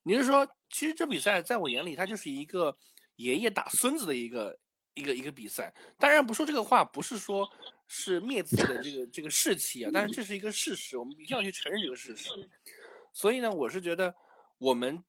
[0.03, 2.77] 你是说，其实这比赛在我眼里，它就是一个
[3.17, 4.57] 爷爷打孙子的一个。
[4.97, 5.71] 一个一个比赛。
[5.99, 7.47] 当然不说这个话，不是说
[7.85, 12.49] 是灭自己的这个这个士气啊，但是这是一个事实，我们一定要去承认这个事实。
[13.13, 14.15] 所以呢，我是觉得
[14.57, 15.03] 我们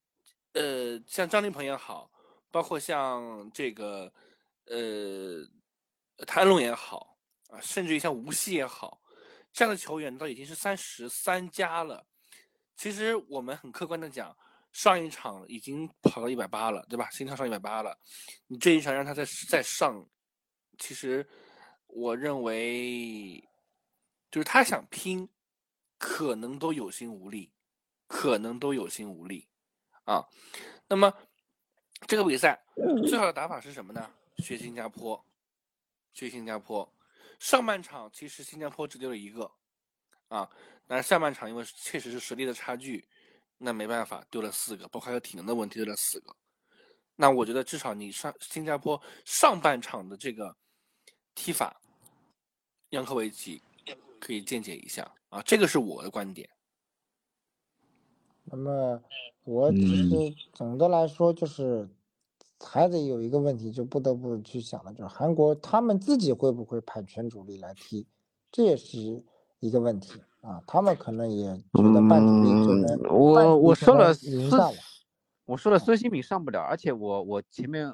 [0.53, 2.11] 呃，像张立鹏也好，
[2.51, 4.13] 包括像这个
[4.65, 5.43] 呃
[6.27, 7.17] 谭龙也好
[7.47, 8.98] 啊，甚至于像吴曦也好，
[9.59, 12.05] 这样的球员都已经是三十三加了。
[12.77, 14.33] 其实我们很客观的讲。
[14.71, 17.09] 上一场已经跑到一百八了，对吧？
[17.09, 17.97] 心跳上一百八了，
[18.45, 20.07] 你这一场让他再再上，
[20.77, 21.27] 其实
[21.87, 23.43] 我认为
[24.29, 25.27] 就是他想拼，
[25.97, 27.51] 可能都有心无力，
[28.07, 29.49] 可能都有心无力
[30.03, 30.23] 啊。
[30.87, 31.11] 那么
[32.05, 32.63] 这个比赛
[33.07, 34.07] 最好的打法是什么呢？
[34.37, 35.25] 学新加坡，
[36.13, 36.87] 学新加坡。
[37.39, 39.49] 上半场其实新加坡只丢了一个
[40.27, 40.49] 啊，
[40.85, 43.07] 但是下半场因为确实是实力的差距。
[43.61, 46.33] 那没办法，丢了四个，包括还有体能的问题，丢了四个。
[47.17, 50.55] 那我觉得至少你上新加坡上半场的这个
[51.35, 51.81] 踢法，
[52.91, 53.61] 杨科维奇
[54.17, 56.49] 可以见解一下啊，这个是我的观点。
[58.45, 59.03] 那么
[59.43, 61.85] 我其实总的来说就是
[62.59, 68.05] 还得有一个问题，就不得不去想的就是韩国他们自己会不会派全主力来踢，
[68.51, 69.23] 这也是
[69.59, 70.21] 一个问题。
[70.41, 74.73] 啊，他们可能也觉得半主力就能，我我说了赢下了，
[75.43, 77.93] 我说了孙兴敏上不了，而且我我前面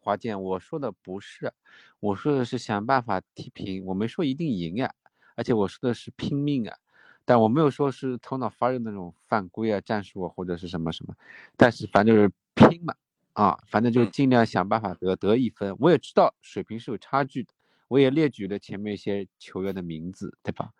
[0.00, 1.52] 华健我说的不是，
[2.00, 4.92] 我说的是想办法踢平，我没说一定赢呀，
[5.36, 6.76] 而且我说的是拼命啊，
[7.24, 11.14] 但我没有说是头脑发热那种犯规啊战术啊或者是什么什么，
[11.56, 12.92] 但是反正就是拼嘛，
[13.36, 17.52] 啊，反正就尽量想办法得得一分，我也知道水平是有差距的，
[17.88, 20.70] 我也列举了前面一些球员的名字，对吧？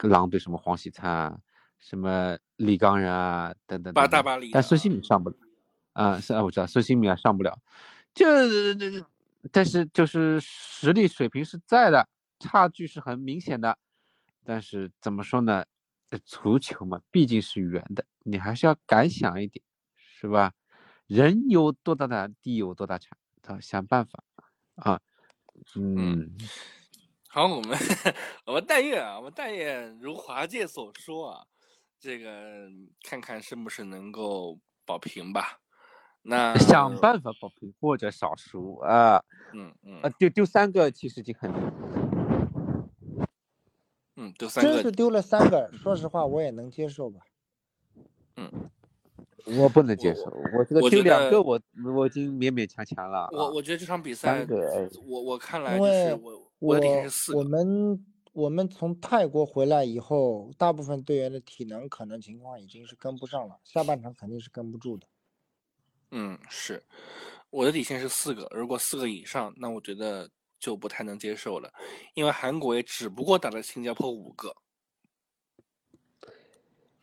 [0.00, 1.38] 狼队什么黄喜灿啊，
[1.78, 5.36] 什么李刚仁啊，等等八大巴黎，但孙兴敏上不了
[5.94, 7.58] 啊，是啊，我知道孙兴敏啊上不了，
[8.12, 8.26] 就
[8.74, 9.06] 这
[9.50, 12.06] 但是就是实力水平是在的，
[12.40, 13.78] 差距是很明显的，
[14.44, 15.64] 但是怎么说呢？
[16.26, 19.64] 足球嘛，毕竟是圆的，你还是要敢想一点，
[19.96, 20.52] 是吧？
[21.06, 24.22] 人有多大胆，地有多大产，他，想办法
[24.76, 25.00] 啊，
[25.76, 26.36] 嗯。
[27.28, 27.78] 好，我们
[28.46, 31.46] 我们但愿啊，我们但愿如华界所说啊，
[32.00, 32.68] 这个
[33.02, 35.60] 看看是不是能够保平吧。
[36.22, 39.22] 那想办法保平或者少输啊。
[39.52, 40.00] 嗯嗯。
[40.00, 41.52] 啊，丢丢三个其实就很。
[44.16, 44.72] 嗯，丢三个。
[44.72, 47.20] 真是丢了三个，说实话我也能接受吧。
[48.36, 48.70] 嗯。
[49.46, 50.24] 我不能接受，
[50.56, 51.60] 我这个就两个我
[51.94, 53.28] 我已经勉勉强强了。
[53.32, 54.46] 我我觉得这场比赛，
[55.06, 56.42] 我我看来是我。
[56.58, 56.80] 我
[57.34, 65.06] 我们我们从泰国回来以后，大部分队员的体能可能情况已经是跟不上了，下半场肯定是跟不住的。
[66.12, 66.82] 嗯，是，
[67.50, 71.70] 我的底线是四个，如果四个以上，那我觉得就不太能接受了，
[72.14, 74.56] 因为韩国也只不过打了新加坡五个。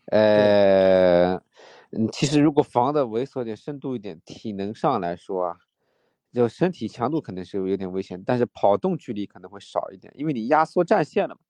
[0.08, 1.40] 呃，
[1.96, 5.58] 嗯，其实如果防的猥琐点、深度一点，体能上来说啊。
[6.34, 11.42] 就身体强度可能是有点危险，但是跑动距离可能会少一点，因为你压缩战线了嘛，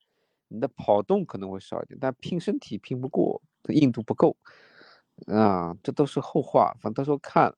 [0.50, 4.36] 你的跑动可能会少一点，但拼身体拼不过，硬度不够，
[5.28, 7.56] 啊，这都是后话，反正到时候看，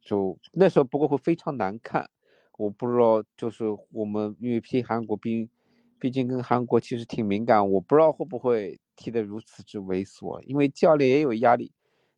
[0.00, 2.08] 就那时候不过会非常难看，
[2.56, 5.50] 我不知道，就是我们因为踢韩国兵，
[5.98, 11.72] 毕竟跟韩国其实挺敏感，我不知道会不会踢得如此之猥琐，因为教练也有压力，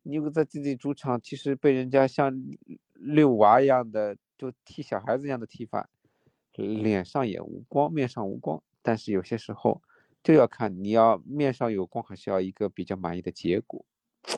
[0.07, 2.33] 你如果在自己主场，其实被人家像
[2.93, 4.17] 遛娃一样的。
[4.39, 5.89] 就踢小孩子一样的踢法，
[6.53, 8.61] 脸上也无光，面上无光。
[8.83, 9.81] 但是有些时候
[10.21, 13.83] 就要看你要面上有光，还是要一个比较满意的结果。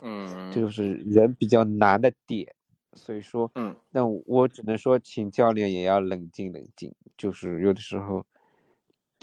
[0.01, 2.55] 嗯，这就是人比较难的点。
[2.93, 6.95] 所以说，嗯，那我只能说，请教练也要冷静冷静。
[7.17, 8.25] 就是有的时候，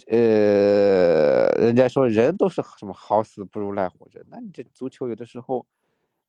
[0.08, 5.66] 呃，人家说人都是什么好死不如赖活着，那你这足球有的时候，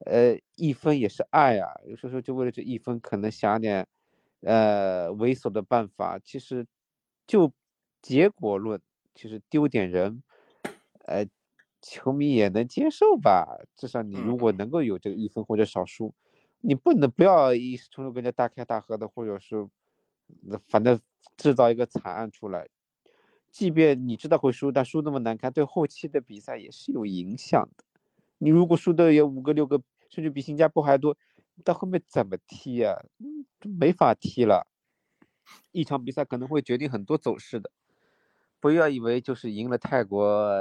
[0.05, 1.73] 呃，一分也是爱啊。
[1.85, 3.87] 有时候就为了这一分，可能想点。
[4.41, 6.67] 呃，猥琐的办法，其实
[7.25, 7.51] 就
[8.03, 8.79] 结果论，
[9.15, 10.21] 其实丢点人，
[11.05, 11.25] 呃，
[11.81, 13.57] 球迷也能接受吧。
[13.75, 16.13] 至少你如果能够有这个一分或者少输，
[16.61, 19.67] 你不能不要一时冲动跟人家大开大合的，或者是
[20.67, 20.99] 反正
[21.35, 22.67] 制造一个惨案出来。
[23.49, 27.83] 即便你知道会输，但输那么难看，对后期的比赛也是有影响的。
[28.37, 31.17] 你如果输的有五个六个，甚至比新加坡还多。
[31.63, 33.03] 到后面怎么踢呀？
[33.17, 33.45] 嗯，
[33.79, 34.67] 没法踢了。
[35.71, 37.71] 一场比赛可能会决定很多走势的，
[38.59, 40.53] 不要以为就是赢了泰国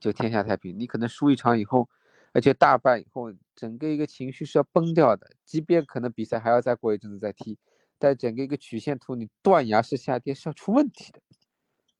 [0.00, 0.78] 就天下太平。
[0.78, 1.88] 你可能输一场以后，
[2.32, 5.32] 而且大败以后，整个一个情绪是要崩掉的。
[5.44, 7.58] 即便可能比赛还要再过一阵子再踢，
[7.98, 11.20] 但整个一个曲线图，你断崖式下跌是要出问题的，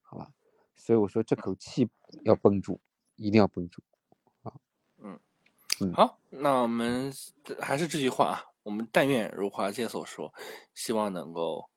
[0.00, 0.30] 好吧？
[0.74, 1.88] 所以我说这口气
[2.24, 2.80] 要绷住，
[3.16, 3.82] 一定要绷住。
[5.94, 7.12] 好，那我们
[7.60, 10.32] 还是这句话啊，我们但愿如华姐所说，
[10.74, 11.68] 希望能够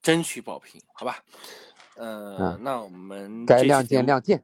[0.00, 1.22] 争取保平，好吧？
[1.96, 4.42] 呃，嗯那我们该亮剑亮剑。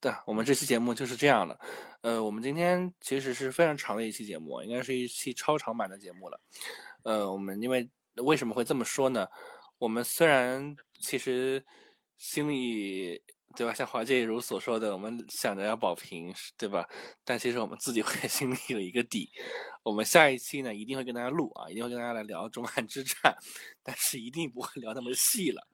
[0.00, 1.58] 对，我们这期节目就是这样了。
[2.00, 6.40] 呃，我们今天其实是非常长的一期节目，应该是一期超长版的节目了。
[7.02, 9.26] 呃，我们因为为什么会这么说呢？
[9.78, 11.64] 我们虽然其实
[12.18, 13.22] 心里
[13.56, 16.88] 对吧，像华介如所说的，我们想着要保平，对吧？
[17.24, 19.28] 但其实我们自己 会心里有一个底。
[19.82, 23.36] 我们下一期呢，一定会跟大家录啊，一定会跟大家来聊中韩之战，
[23.82, 25.66] 但是一定不会聊那么细了。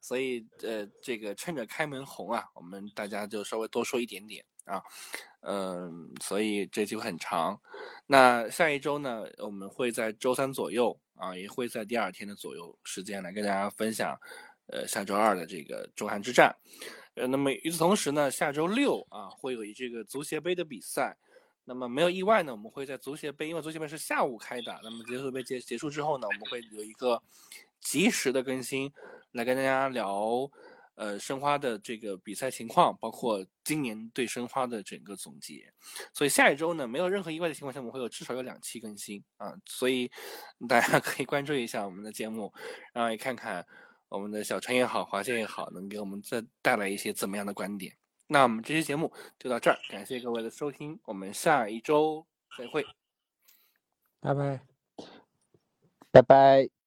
[0.00, 4.80] 所以呃，这个趁着开门红啊，我们大家就稍微多说一点点啊，
[5.40, 7.60] 嗯、所以这期会很长。
[8.06, 14.16] 那下一周呢，我们会在周三左右啊，也会在第二天的左右时间来跟大家分享，
[14.68, 16.54] 呃，下周二的这个中韩之战。
[17.18, 21.16] 呃，那么与此同时呢，下周六啊会有这个足协杯的比赛。
[21.64, 27.22] 那么没有意外呢，我们会在足协杯，因为足协杯是下午开打，那么足协杯结结束之后呢，我们会有一个
[27.78, 28.90] 及时的更新，
[29.32, 30.50] 来跟大家聊，
[30.94, 35.70] 呃，申花的这个比赛情况，包括今年对申花的整个总结。
[36.14, 40.10] 所以下一周呢，没有任何意外的情况下，我们会有至少有两期更新啊，所以
[40.66, 42.50] 大家可以关注一下我们的节目，
[42.94, 43.66] 然后也看看
[44.08, 47.94] 我们的小川也好，华健也好，能给我们再带来一些怎么样的观点。
[48.26, 52.26] 那我们这期节目就到这儿，感谢各位的收听，我们下一周
[52.56, 52.84] 再会。
[54.20, 54.60] 拜拜。
[56.10, 56.77] 拜拜。